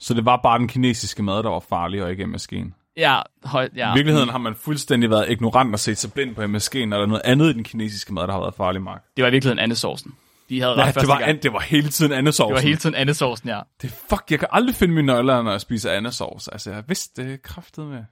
[0.00, 2.92] Så det var bare den kinesiske mad, der var farlig, og ikke MSG'en?
[2.96, 3.92] Ja, høj, ja.
[3.92, 7.22] I virkeligheden har man fuldstændig været ignorant og set sig blind på MSG'en, eller noget
[7.24, 9.04] andet i den kinesiske mad, der har været farlig, Mark.
[9.16, 10.14] Det var i virkeligheden andesovsen.
[10.48, 12.56] De havde ja, det var, an, det var hele tiden andesovsen.
[12.56, 13.60] Det var hele tiden andesovsen, ja.
[13.82, 16.48] Det fuck, jeg kan aldrig finde mine nøgler, når jeg spiser andesovs.
[16.48, 18.04] Altså, jeg vidste det kraftet med.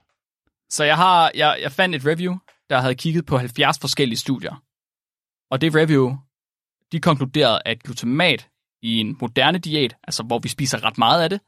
[0.69, 2.35] Så jeg, har, jeg, jeg fandt et review,
[2.69, 4.63] der havde kigget på 70 forskellige studier.
[5.51, 6.15] Og det review,
[6.91, 8.49] de konkluderede, at glutamat
[8.83, 11.39] i en moderne diæt, altså hvor vi spiser ret meget af det,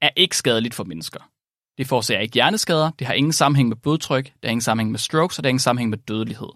[0.00, 1.20] er ikke skadeligt for mennesker.
[1.78, 4.98] Det forårsager ikke hjerneskader, det har ingen sammenhæng med blodtryk, det har ingen sammenhæng med
[4.98, 6.48] strokes, og det har ingen sammenhæng med dødelighed.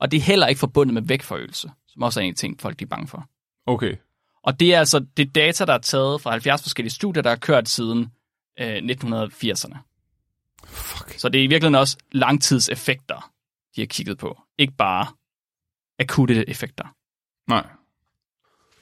[0.00, 2.86] Og det er heller ikke forbundet med vægtforøgelse, som også er en ting, folk er
[2.86, 3.28] bange for.
[3.66, 3.96] Okay.
[4.42, 7.36] Og det er altså det data, der er taget fra 70 forskellige studier, der har
[7.36, 8.12] kørt siden
[8.60, 9.76] øh, 1980'erne.
[10.64, 11.18] Fuck.
[11.18, 13.32] Så det er i virkeligheden også langtidseffekter,
[13.76, 14.38] de har kigget på.
[14.58, 15.06] Ikke bare
[15.98, 16.84] akutte effekter.
[17.46, 17.66] Nej.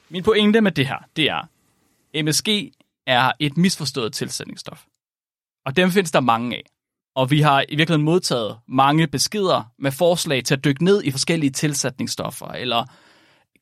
[0.08, 1.48] Min pointe med det her, det er,
[2.22, 2.48] MSG
[3.06, 4.84] er et misforstået tilsætningsstof.
[5.64, 6.62] Og dem findes der mange af.
[7.14, 11.10] Og vi har i virkeligheden modtaget mange beskeder med forslag til at dykke ned i
[11.10, 12.84] forskellige tilsætningsstoffer, eller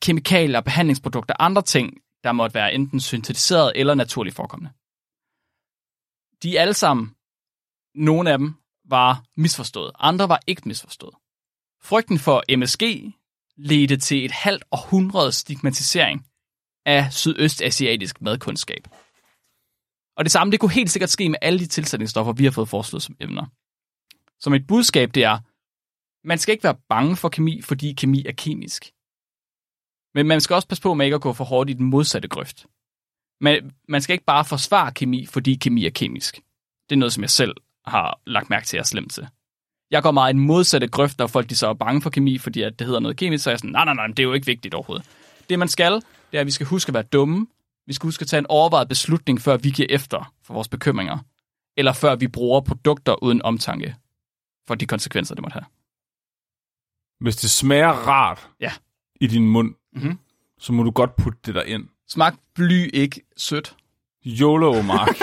[0.03, 4.73] kemikalier, behandlingsprodukter, andre ting, der måtte være enten syntetiseret eller naturligt forekommende.
[6.43, 7.15] De alle sammen,
[7.95, 8.55] nogle af dem
[8.85, 11.15] var misforstået, andre var ikke misforstået.
[11.83, 12.83] Frygten for MSG
[13.57, 16.27] ledte til et halvt århundrede stigmatisering
[16.87, 18.89] af sydøstasiatisk madkundskab.
[20.17, 22.69] Og det samme, det kunne helt sikkert ske med alle de tilsætningsstoffer, vi har fået
[22.69, 23.47] foreslået som emner.
[24.41, 25.39] Som et budskab, det er,
[26.27, 28.91] man skal ikke være bange for kemi, fordi kemi er kemisk.
[30.15, 32.29] Men man skal også passe på med ikke at gå for hårdt i den modsatte
[32.29, 32.67] grøft.
[33.41, 36.35] Men man skal ikke bare forsvare kemi, fordi kemi er kemisk.
[36.89, 37.55] Det er noget, som jeg selv
[37.87, 39.29] har lagt mærke til at slemt til.
[39.91, 42.39] Jeg går meget i den modsatte grøft, når folk de så er bange for kemi,
[42.39, 44.23] fordi at det hedder noget kemisk, så er jeg sådan, nej, nej, nej, det er
[44.23, 45.07] jo ikke vigtigt overhovedet.
[45.49, 46.03] Det man skal,
[46.35, 47.47] det er, at vi skal huske at være dumme.
[47.87, 51.19] Vi skal huske at tage en overvejet beslutning, før vi giver efter for vores bekymringer.
[51.77, 53.97] Eller før vi bruger produkter uden omtanke
[54.67, 55.65] for de konsekvenser, det måtte have.
[57.21, 58.73] Hvis det smager rart Ja.
[59.21, 60.19] i din mund, Mhm.
[60.59, 61.89] så må du godt putte det der ind.
[62.09, 63.77] Smag bly ikke sødt.
[64.27, 65.17] YOLO, Mark.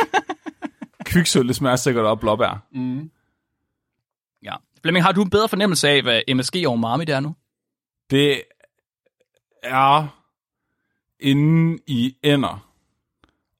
[1.05, 2.67] Kviksøl, det smager sikkert op blåbær.
[4.43, 4.55] Ja.
[4.81, 7.35] Flemming, har du en bedre fornemmelse af, hvad MSG og umami det er nu?
[8.09, 8.43] Det
[9.63, 10.20] er
[11.21, 12.71] inde i ender,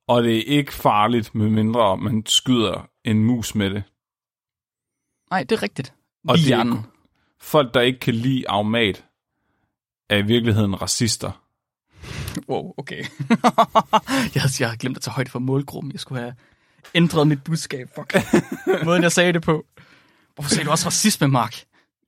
[0.07, 3.83] og det er ikke farligt, medmindre man skyder en mus med det.
[5.29, 5.93] Nej, det er rigtigt.
[6.27, 6.83] Og det er.
[7.41, 9.05] Folk, der ikke kan lide aromat,
[10.09, 11.31] er i virkeligheden racister.
[12.49, 13.03] Wow, okay.
[14.35, 15.91] jeg, jeg havde glemt at tage højde for målgruppen.
[15.91, 16.33] Jeg skulle have
[16.95, 17.89] ændret mit budskab.
[17.95, 18.15] Fuck.
[18.85, 19.65] Måden, jeg sagde det på.
[20.35, 21.63] Hvorfor sagde du også racisme, Mark?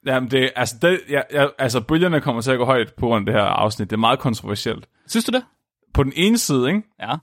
[0.06, 3.30] Jamen, det, altså, det, ja, ja, altså, bølgerne kommer til at gå højt på grund
[3.30, 3.90] af det her afsnit.
[3.90, 4.86] Det er meget kontroversielt.
[5.08, 5.46] Synes du det?
[5.94, 7.16] På den ene side, ikke, Ja.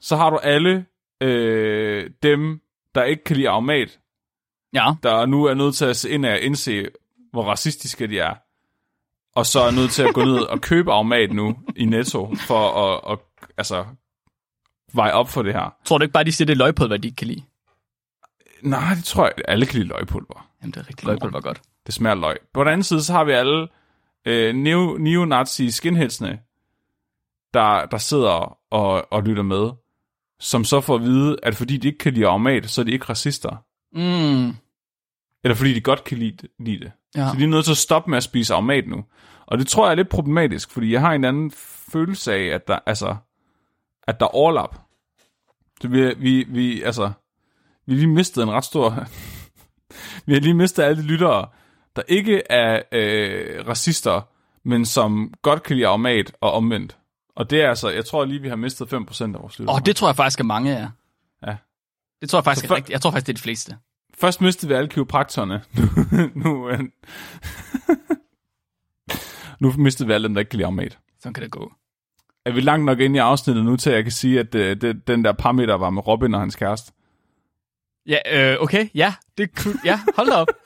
[0.00, 0.86] så har du alle
[1.20, 2.60] øh, dem,
[2.94, 3.98] der ikke kan lide aromat,
[4.74, 4.92] Ja.
[5.02, 6.86] der nu er nødt til at se ind og indse,
[7.32, 8.34] hvor racistiske de er.
[9.34, 12.70] Og så er nødt til at gå ned og købe aromat nu i Netto, for
[12.92, 13.18] at, at
[13.56, 13.84] altså,
[14.92, 15.74] veje op for det her.
[15.84, 17.42] Tror du ikke bare, de siger, det er løg på, hvad de ikke kan lide?
[18.62, 20.50] Nej, det tror jeg, alle kan lide løgpulver.
[20.62, 21.04] Jamen, det er rigtigt.
[21.04, 21.62] Løg på, var godt.
[21.86, 22.36] Det smager løg.
[22.54, 23.68] På den anden side, så har vi alle
[24.24, 26.38] øh, neo, neonazi skinheadsene,
[27.54, 29.70] der, der sidder og, og lytter med,
[30.40, 32.92] som så får at vide, at fordi de ikke kan lide aromat, så er de
[32.92, 33.56] ikke racister.
[33.92, 34.56] Mm.
[35.44, 36.92] Eller fordi de godt kan lide, lide det.
[37.16, 37.28] Ja.
[37.28, 39.04] Så de er nødt til at stoppe med at spise aromat nu.
[39.46, 41.50] Og det tror jeg er lidt problematisk, fordi jeg har en anden
[41.92, 43.16] følelse af, at der, altså,
[44.06, 44.76] at der er overlap.
[45.80, 47.12] Så vi, vi, vi, altså,
[47.86, 48.90] vi har lige mistet en ret stor...
[50.26, 51.48] vi har lige mistet alle de lyttere,
[51.96, 54.20] der ikke er øh, racister,
[54.64, 56.96] men som godt kan lide aromat og omvendt.
[57.36, 58.94] Og det er altså, jeg tror lige, vi har mistet 5%
[59.24, 59.76] af vores lyttere.
[59.76, 60.88] Og det tror jeg faktisk er mange af.
[61.46, 61.56] Ja.
[62.20, 62.92] Det tror jeg faktisk er for- rigtigt.
[62.92, 63.76] Jeg tror faktisk, det er de fleste.
[64.18, 65.62] Først mistede vi alle kiropraktorerne.
[66.12, 66.80] Nu, nu, øh,
[69.60, 70.98] nu mistede vi alle dem, der ikke kan lide aromat.
[71.20, 71.72] Sådan kan det gå.
[72.46, 74.80] Er vi langt nok inde i afsnittet nu, til at jeg kan sige, at øh,
[74.80, 76.92] det, den der parameter var med Robin og hans kæreste?
[78.06, 78.18] Ja,
[78.52, 78.88] øh, okay.
[78.94, 79.50] Ja, det
[79.84, 80.48] ja, hold da op.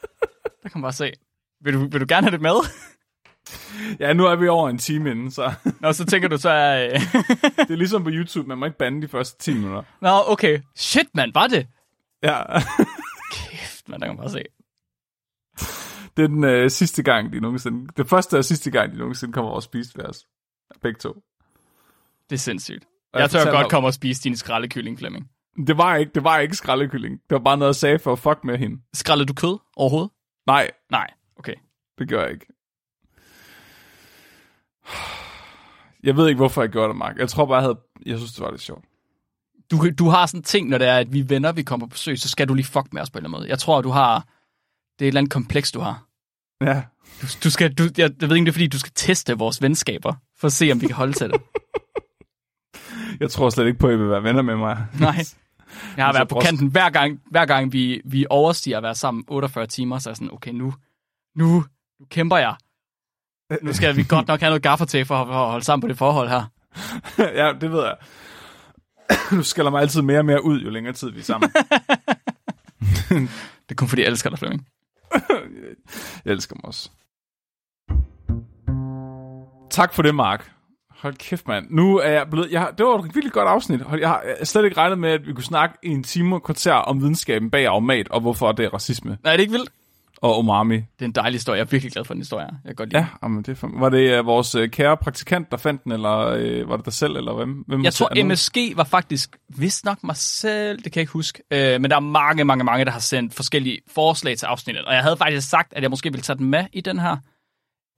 [0.68, 1.12] Der kan man bare se.
[1.60, 2.54] Vil du, vil du gerne have det med?
[4.00, 6.50] Ja, nu er vi over en time inden, så Nå, så tænker du så...
[6.50, 7.00] Øh...
[7.66, 9.82] det er ligesom på YouTube, man må ikke bande de første 10 minutter.
[10.00, 10.60] Nå, okay.
[10.76, 11.66] Shit, mand, var det?
[12.22, 12.42] Ja,
[13.32, 14.42] Kæft, man, der kan man bare se.
[16.16, 17.88] det er den øh, sidste gang, de nogensinde...
[17.96, 20.18] Det første og sidste gang, de nogensinde kommer over og spise ved os.
[20.82, 21.12] Begge to.
[22.30, 22.84] Det er sindssygt.
[23.12, 25.26] Og Jeg tør godt ham- komme og spise din skraldekylling, Flemming.
[25.66, 27.12] Det var ikke, det var ikke skraldekylling.
[27.14, 28.76] Det var bare noget, jeg sagde for at fuck med hende.
[28.94, 30.10] Skrællede du kød overhovedet?
[30.48, 31.54] Nej, Nej, okay.
[31.98, 32.46] det gør jeg ikke.
[36.02, 37.18] Jeg ved ikke, hvorfor jeg gjorde det, Mark.
[37.18, 37.78] Jeg tror bare, jeg havde...
[38.06, 38.84] Jeg synes, det var lidt sjovt.
[39.70, 41.86] Du, du har sådan en ting, når det er, at vi er venner, vi kommer
[41.86, 43.50] på besøg, så skal du lige fuck med os på en eller anden måde.
[43.50, 44.14] Jeg tror, du har...
[44.98, 46.06] Det er et eller andet kompleks, du har.
[46.60, 46.82] Ja,
[47.22, 49.62] Du, du skal, du, jeg, jeg ved ikke, det er fordi, du skal teste vores
[49.62, 51.40] venskaber, for at se, om vi kan holde til det.
[53.20, 54.86] jeg tror slet ikke på, at I vil være venner med mig.
[55.00, 55.16] Nej.
[55.96, 59.24] Jeg har været på kanten hver gang, hver gang vi, vi overstiger at være sammen
[59.28, 60.74] 48 timer, så er jeg sådan, okay, nu,
[61.36, 61.64] nu,
[62.00, 62.54] nu kæmper jeg.
[63.62, 65.98] Nu skal vi godt nok have noget gaffertag for, for at holde sammen på det
[65.98, 66.44] forhold her.
[67.42, 67.96] ja, det ved jeg.
[69.30, 71.50] Du skælder mig altid mere og mere ud, jo længere tid vi er sammen.
[73.68, 74.68] Det er kun fordi, jeg elsker dig, Flemming.
[76.24, 76.90] jeg elsker mig også.
[79.70, 80.52] Tak for det, Mark.
[80.98, 81.66] Hold kæft, mand.
[81.70, 82.50] Nu er jeg blevet...
[82.50, 83.80] Jeg det var et virkelig godt afsnit.
[84.00, 86.72] Jeg har slet ikke regnet med, at vi kunne snakke i en time og kvarter
[86.72, 89.70] om videnskaben bag aromat, og hvorfor det er racisme Nej, er det ikke vildt?
[90.22, 90.76] og umami.
[90.76, 91.58] Det er en dejlig historie.
[91.58, 92.44] Jeg er virkelig glad for den historie.
[92.44, 93.70] Jeg kan godt lide Ja, jamen, det er for...
[93.78, 96.92] Var det uh, vores uh, kære praktikant, der fandt den, eller uh, var det dig
[96.92, 97.64] selv, eller hvem?
[97.68, 98.24] hvem Jeg tror, er?
[98.24, 101.42] MSG var faktisk vist nok mig selv, det kan jeg ikke huske.
[101.50, 104.84] Øh, men der er mange, mange, mange, der har sendt forskellige forslag til afsnittet.
[104.84, 107.16] Og jeg havde faktisk sagt, at jeg måske ville tage den med i den her.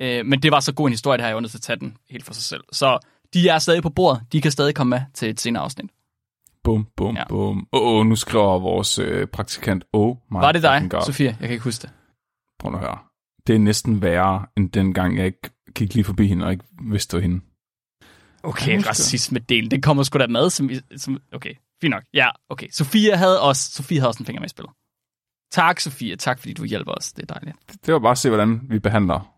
[0.00, 1.78] Øh, men det var så god en historie, det har jeg nødt til at tage
[1.80, 2.64] den helt for sig selv.
[2.72, 2.98] Så
[3.34, 4.22] de er stadig på bordet.
[4.32, 5.90] De kan stadig komme med til et senere afsnit.
[6.64, 7.28] Bum, bum, Ja.
[7.28, 7.68] bum.
[7.72, 11.02] Åh, oh, oh, nu skriver vores uh, praktikant, oh my Var det dig, God.
[11.06, 11.26] Sofia?
[11.26, 11.90] Jeg kan ikke huske det.
[12.58, 12.98] Prøv at høre.
[13.46, 16.64] Det er næsten værre, end den gang, jeg ikke gik lige forbi hende, og ikke
[16.82, 17.44] vidste, det var hende.
[18.42, 19.70] Okay, racisme-delen.
[19.70, 20.50] Den kommer sgu da med.
[20.50, 22.02] Som, som, okay, fint nok.
[22.14, 22.68] Ja, okay.
[22.72, 24.72] Sofia havde også, Sofia havde også en finger med i spillet.
[25.52, 26.16] Tak, Sofia.
[26.16, 27.12] Tak, fordi du hjælper os.
[27.12, 27.56] Det er dejligt.
[27.86, 29.34] Det var bare at se, hvordan vi behandler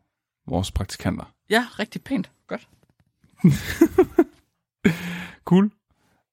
[0.47, 1.25] vores praktikanter.
[1.51, 2.31] Ja, rigtig pænt.
[2.47, 2.69] Godt.
[5.45, 5.71] Cool.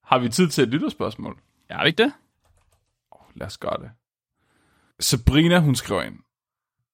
[0.04, 1.40] Har vi tid til et lytterspørgsmål?
[1.70, 2.14] Ja, har vi ikke det?
[3.36, 3.92] Lad os gøre det.
[5.00, 6.20] Sabrina, hun skriver ind.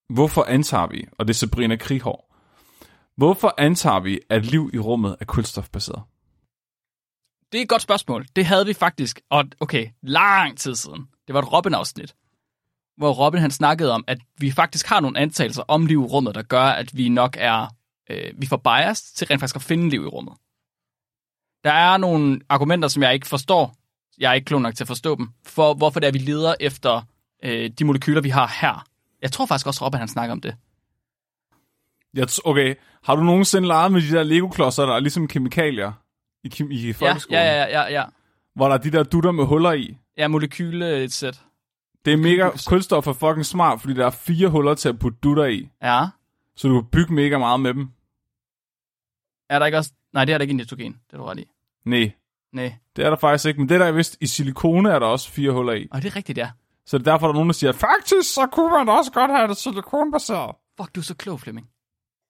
[0.08, 2.34] Hvorfor antager vi, og det er Sabrina Krighår,
[3.16, 6.02] hvorfor antager vi, at liv i rummet er kulstofbaseret?
[7.52, 8.26] Det er et godt spørgsmål.
[8.36, 11.08] Det havde vi faktisk, og okay, lang tid siden.
[11.26, 12.16] Det var et Robin-afsnit,
[12.96, 16.34] hvor Robin han snakkede om, at vi faktisk har nogle antagelser om liv i rummet,
[16.34, 17.66] der gør, at vi nok er,
[18.10, 20.34] øh, vi får bias til rent faktisk at finde liv i rummet.
[21.64, 23.74] Der er nogle argumenter, som jeg ikke forstår.
[24.18, 25.28] Jeg er ikke klog nok til at forstå dem.
[25.46, 27.02] For hvorfor det er, vi leder efter
[27.44, 28.86] øh, de molekyler, vi har her.
[29.22, 30.56] Jeg tror faktisk også, Robin han snakker om det.
[32.14, 32.74] Jeg t- okay,
[33.04, 35.92] har du nogensinde leget med de der Lego-klodser, der er ligesom kemikalier
[36.44, 37.38] i, kim- i Ja, folkeskolen?
[37.42, 38.04] ja, ja, ja, ja.
[38.54, 39.96] Hvor der er de der dutter med huller i?
[40.16, 41.40] Ja, molekyle et sæt.
[42.06, 45.18] Det er mega, kulstof er fucking smart, fordi der er fire huller til at putte
[45.22, 45.68] dutter i.
[45.82, 46.04] Ja.
[46.56, 47.88] Så du kan bygge mega meget med dem.
[49.50, 49.92] Er der ikke også...
[50.12, 50.92] Nej, det er der ikke i nitrogen.
[50.92, 51.44] Det er du ret i.
[51.84, 52.12] Nej,
[52.52, 52.74] Nej.
[52.96, 53.60] det er der faktisk ikke.
[53.60, 55.88] Men det der er vist, i silikone er der også fire huller i.
[55.90, 56.50] Og det er rigtigt, ja.
[56.86, 59.30] Så det er derfor, der er nogen, der siger, faktisk så kunne man også godt
[59.30, 60.56] have det silikonbaseret.
[60.80, 61.68] Fuck, du er så klog, Flemming.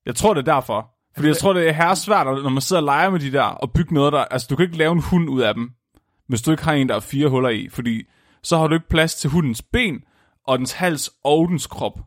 [0.06, 0.90] Jeg tror, det er derfor.
[1.14, 3.42] Fordi jeg tror, det er her svært, når man sidder og leger med de der,
[3.42, 4.24] og bygge noget der...
[4.24, 5.70] Altså, du kan ikke lave en hund ud af dem,
[6.28, 7.68] hvis du ikke har en, der er fire huller i.
[7.68, 8.02] Fordi
[8.46, 10.04] så har du ikke plads til hundens ben,
[10.44, 12.00] og dens hals og dens krop.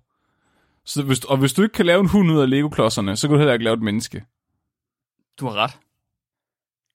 [0.85, 3.33] Så hvis, og hvis du ikke kan lave en hund ud af Lego-klodserne, så kan
[3.33, 4.25] du heller ikke lave et menneske.
[5.39, 5.77] Du har ret.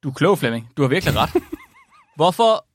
[0.03, 0.71] Du er klog, Flemming.
[0.77, 1.31] Du har virkelig ret.
[2.17, 2.67] Hvorfor...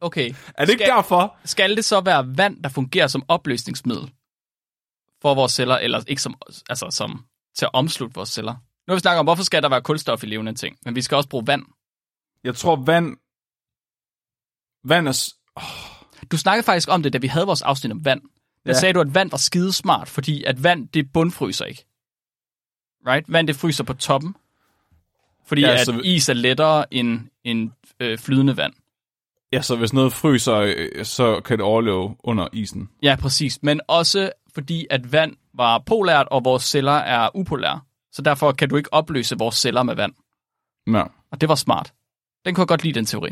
[0.00, 0.34] Okay.
[0.54, 1.36] Er det ikke Skal- derfor?
[1.44, 4.12] Skal det så være vand, der fungerer som opløsningsmiddel
[5.22, 6.34] for vores celler, eller ikke som,
[6.68, 7.24] altså som
[7.54, 8.52] til at omslutte vores celler?
[8.52, 11.02] Nu har vi snakket om, hvorfor skal der være kulstof i levende ting, men vi
[11.02, 11.64] skal også bruge vand.
[12.44, 13.16] Jeg tror, vand...
[14.84, 15.12] Vand er...
[15.12, 15.34] s-
[16.30, 18.20] Du snakkede faktisk om det, da vi havde vores afsnit om vand.
[18.66, 18.72] Der Ja.
[18.80, 21.84] sagde du, at vand var skidesmart, fordi at vand, det bundfryser ikke.
[23.06, 23.32] Right?
[23.32, 24.34] Vand, det fryser på toppen.
[25.46, 28.72] Fordi Ja, ja, at så- is er lettere end, end øh, flydende vand.
[29.52, 32.88] Ja, så hvis noget fryser, øh, så kan det overleve under isen.
[33.02, 33.58] Ja, præcis.
[33.62, 37.80] Men også fordi, at vand var polært, og vores celler er upolære.
[38.12, 40.12] Så derfor kan du ikke opløse vores celler med vand.
[40.96, 41.02] Ja.
[41.30, 41.92] Og det var smart.
[42.44, 43.30] Den kunne jeg godt lide, den teori.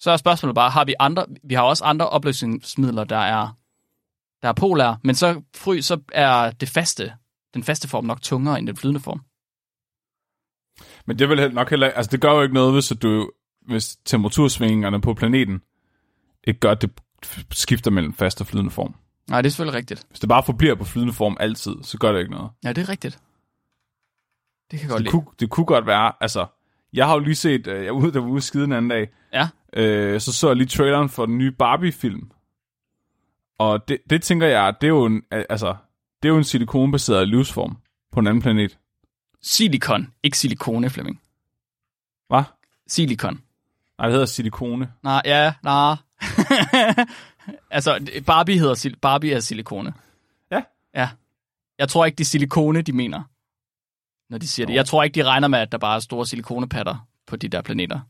[0.00, 3.58] Så er spørgsmålet bare, har vi andre, vi har også andre opløsningsmidler, der er,
[4.42, 7.12] der er polære, men så fry, så er det faste,
[7.54, 9.20] den faste form nok tungere end den flydende form.
[11.06, 11.90] Men det vil nok heller...
[11.90, 13.30] Altså, det gør jo ikke noget, hvis, du,
[13.66, 15.62] hvis temperatursvingningerne på planeten
[16.44, 16.90] ikke gør, at det
[17.50, 18.94] skifter mellem fast og flydende form.
[19.28, 20.06] Nej, det er selvfølgelig rigtigt.
[20.08, 22.50] Hvis det bare forbliver på flydende form altid, så gør det ikke noget.
[22.64, 23.20] Ja, det er rigtigt.
[24.70, 25.10] Det kan godt Det lide.
[25.10, 26.12] kunne, det kunne godt være...
[26.20, 26.46] Altså,
[26.92, 27.66] jeg har jo lige set...
[27.66, 29.08] øh, Jeg var ude, der var ude skide den anden dag.
[29.32, 32.30] Ja, Øh, så så jeg lige traileren for den nye Barbie-film.
[33.58, 35.76] Og det, det tænker jeg, det er jo en, altså,
[36.22, 37.76] det er jo en silikonbaseret livsform
[38.12, 38.78] på en anden planet.
[39.42, 41.20] silikon, ikke silikone, Flemming.
[42.28, 42.42] Hvad?
[42.86, 43.40] Silikon.
[43.98, 44.92] Nej, det hedder silikone.
[45.02, 45.96] Nej, ja, nej.
[47.70, 49.92] altså, Barbie hedder sil- Barbie er silikone.
[50.50, 50.62] Ja.
[50.94, 51.08] Ja.
[51.78, 53.22] Jeg tror ikke, det er silikone, de mener,
[54.30, 54.74] når de siger det.
[54.74, 57.62] Jeg tror ikke, de regner med, at der bare er store silikonepatter på de der
[57.62, 58.00] planeter.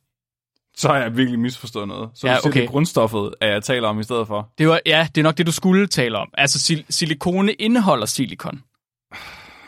[0.77, 2.11] Så har jeg virkelig misforstået noget.
[2.15, 2.61] Så Ja, du siger, okay.
[2.61, 4.53] det er grundstoffet, at jeg taler om i stedet for.
[4.59, 6.31] Det var, ja, det er nok det, du skulle tale om.
[6.35, 8.63] Altså, sil- silikone indeholder silikon.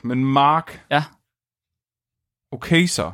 [0.03, 1.05] Men Mark, Ja.
[2.53, 3.13] okay så.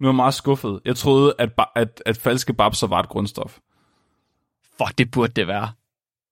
[0.00, 0.80] Nu er jeg meget skuffet.
[0.84, 3.58] Jeg troede, at, ba- at, at falske babser var et grundstof.
[4.78, 5.72] Fuck, det burde det være.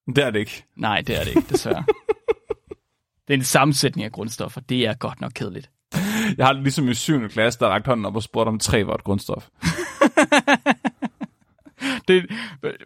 [0.07, 0.65] Det er det ikke.
[0.77, 1.85] Nej, det er det ikke, desværre.
[3.29, 4.61] det er en sammensætning af grundstoffer.
[4.61, 5.71] Det er godt nok kedeligt.
[6.39, 7.29] Jeg har det ligesom i 7.
[7.29, 9.49] klasse, der lagt hånden op og spurgte, om træ var et grundstof.
[12.09, 12.31] Det,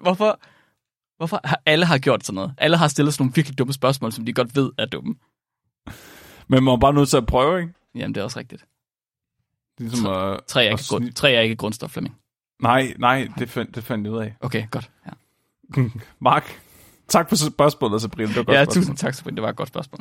[0.00, 0.40] hvorfor,
[1.16, 2.54] hvorfor har alle har gjort sådan noget?
[2.58, 5.14] Alle har stillet sådan nogle virkelig dumme spørgsmål, som de godt ved er dumme.
[6.48, 7.72] Men man er bare nødt til at prøve, ikke?
[7.94, 8.64] Jamen, det er også rigtigt.
[9.78, 12.16] Det er ligesom at, Træ er ikke, grund, træ er ikke grundstof, Flemming.
[12.62, 14.36] Nej, nej, det fandt, det fandt jeg ud af.
[14.40, 14.90] Okay, godt.
[15.06, 15.82] Ja,
[16.20, 16.60] Mark,
[17.08, 18.28] tak for spørgsmålet, Sabrina.
[18.28, 18.82] Det var godt ja spørgsmål.
[18.82, 19.34] tusind tak, Sabrina.
[19.34, 20.00] Det var et godt spørgsmål.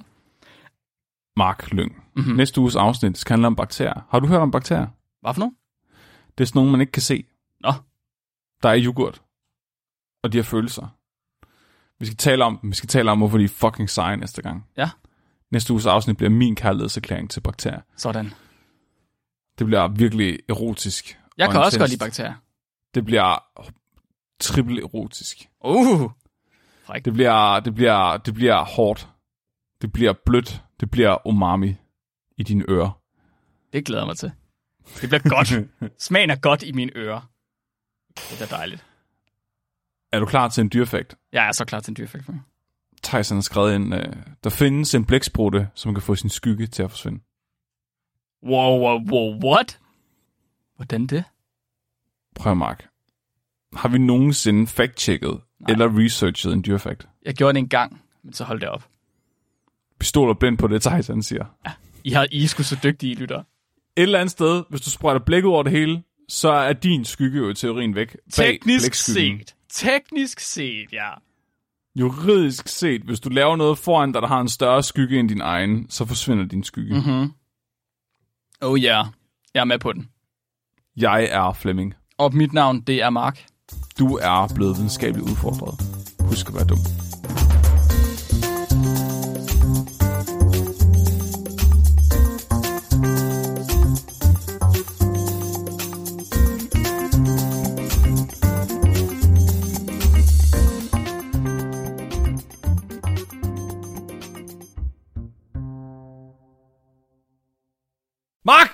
[1.38, 1.92] Mark Lyng.
[1.92, 2.04] Mhm.
[2.16, 2.36] Mm-hmm.
[2.36, 4.02] Næste uges afsnit skal handle om bakterier.
[4.10, 4.88] Har du hørt om bakterier?
[5.22, 5.54] Hvad for noget?
[6.38, 7.26] Det er sådan nogle, man ikke kan se.
[7.60, 7.74] Nå.
[8.64, 9.22] Der er yoghurt.
[10.24, 10.88] Og de har følelser.
[12.00, 12.70] Vi skal tale om dem.
[12.70, 14.66] Vi skal tale om, hvorfor de er fucking seje næste gang.
[14.78, 14.90] Ja.
[15.52, 17.82] Næste uges afsnit bliver min kærlighedserklæring til bakterier.
[17.98, 18.34] Sådan.
[19.60, 21.20] Det bliver virkelig erotisk.
[21.38, 22.34] Jeg kan også godt lide bakterier.
[22.96, 23.38] Det bliver
[24.40, 25.50] triple erotisk.
[25.66, 26.12] Uh,
[27.06, 29.10] Det bliver, det bliver, det bliver hårdt.
[29.84, 30.64] Det bliver blødt.
[30.80, 31.76] Det bliver umami
[32.38, 33.02] i dine ører.
[33.74, 34.32] det glæder jeg mig til.
[35.02, 35.70] Det bliver godt.
[36.06, 37.32] Smagen er godt i mine ører.
[38.16, 38.86] Det er dejligt.
[40.12, 41.16] Er du klar til en dyrefakt?
[41.32, 42.30] Jeg er så klar til en dyreffekt.
[43.04, 46.84] Tyson har skrevet ind, øh, der findes en blæksprutte, som kan få sin skygge til
[46.84, 47.20] at forsvinde.
[48.44, 49.80] Wow, wow, wow, what?
[50.76, 51.24] Hvordan det?
[52.36, 52.88] Prøv Mark.
[53.76, 57.08] Har vi nogensinde fact-checket eller researchet en dyrefakt?
[57.26, 58.90] Jeg gjorde det en gang men så hold det op.
[60.04, 61.46] Vi stoler blindt på det, Thijs han siger.
[62.04, 63.40] I, har, I er sgu så dygtige, lytter.
[63.40, 63.44] Et
[63.98, 67.38] eller andet sted, hvis du sprøjter blæk ud over det hele, så er din skygge
[67.38, 68.18] jo i teorien væk.
[68.32, 69.56] Teknisk set.
[69.70, 71.10] Teknisk set, ja.
[71.96, 75.42] Juridisk set, hvis du laver noget foran dig, der har en større skygge end din
[75.42, 76.94] egen, så forsvinder din skygge.
[76.96, 77.32] Mm-hmm.
[78.62, 79.06] Oh ja, yeah.
[79.54, 80.10] jeg er med på den.
[80.98, 81.94] Jeg er Flemming.
[82.18, 83.46] Og mit navn, det er Mark.
[84.00, 85.76] Du er blevet videnskabeligt udfordret.
[86.20, 87.13] Husk at være dum.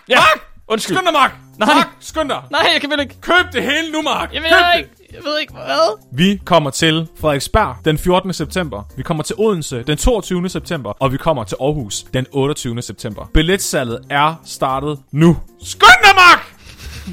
[0.09, 0.39] Ja, Mark!
[0.67, 0.95] undskyld.
[0.95, 1.31] Skynd dig, Mark!
[1.57, 1.73] Nej.
[1.75, 2.41] Mark, skynd dig!
[2.51, 3.21] Nej, jeg kan vel ikke.
[3.21, 4.33] Køb det hele nu, Mark!
[4.33, 4.79] Jeg, Køb jeg, det!
[4.79, 5.99] ikke, jeg ved ikke, hvad?
[6.13, 8.33] Vi kommer til Frederiksberg den 14.
[8.33, 8.83] september.
[8.97, 10.49] Vi kommer til Odense den 22.
[10.49, 10.93] september.
[10.99, 12.81] Og vi kommer til Aarhus den 28.
[12.81, 13.29] september.
[13.33, 15.37] Billetsalget er startet nu.
[15.63, 16.55] Skynd dig, Mark!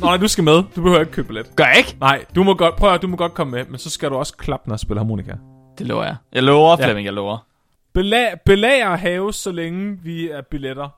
[0.01, 0.55] Nå, nej, du skal med.
[0.55, 1.57] Du behøver ikke købe billet.
[1.57, 1.97] Gør jeg ikke?
[2.01, 4.15] Nej, du må godt, prøv at, du må godt komme med, men så skal du
[4.17, 5.33] også klappe, når jeg spiller harmonika.
[5.79, 6.17] Det lover jeg.
[6.33, 6.85] Jeg lover, Ja.
[6.87, 7.39] Flemming, jeg lover.
[7.95, 10.89] Belag, belager haves, så længe vi er billetter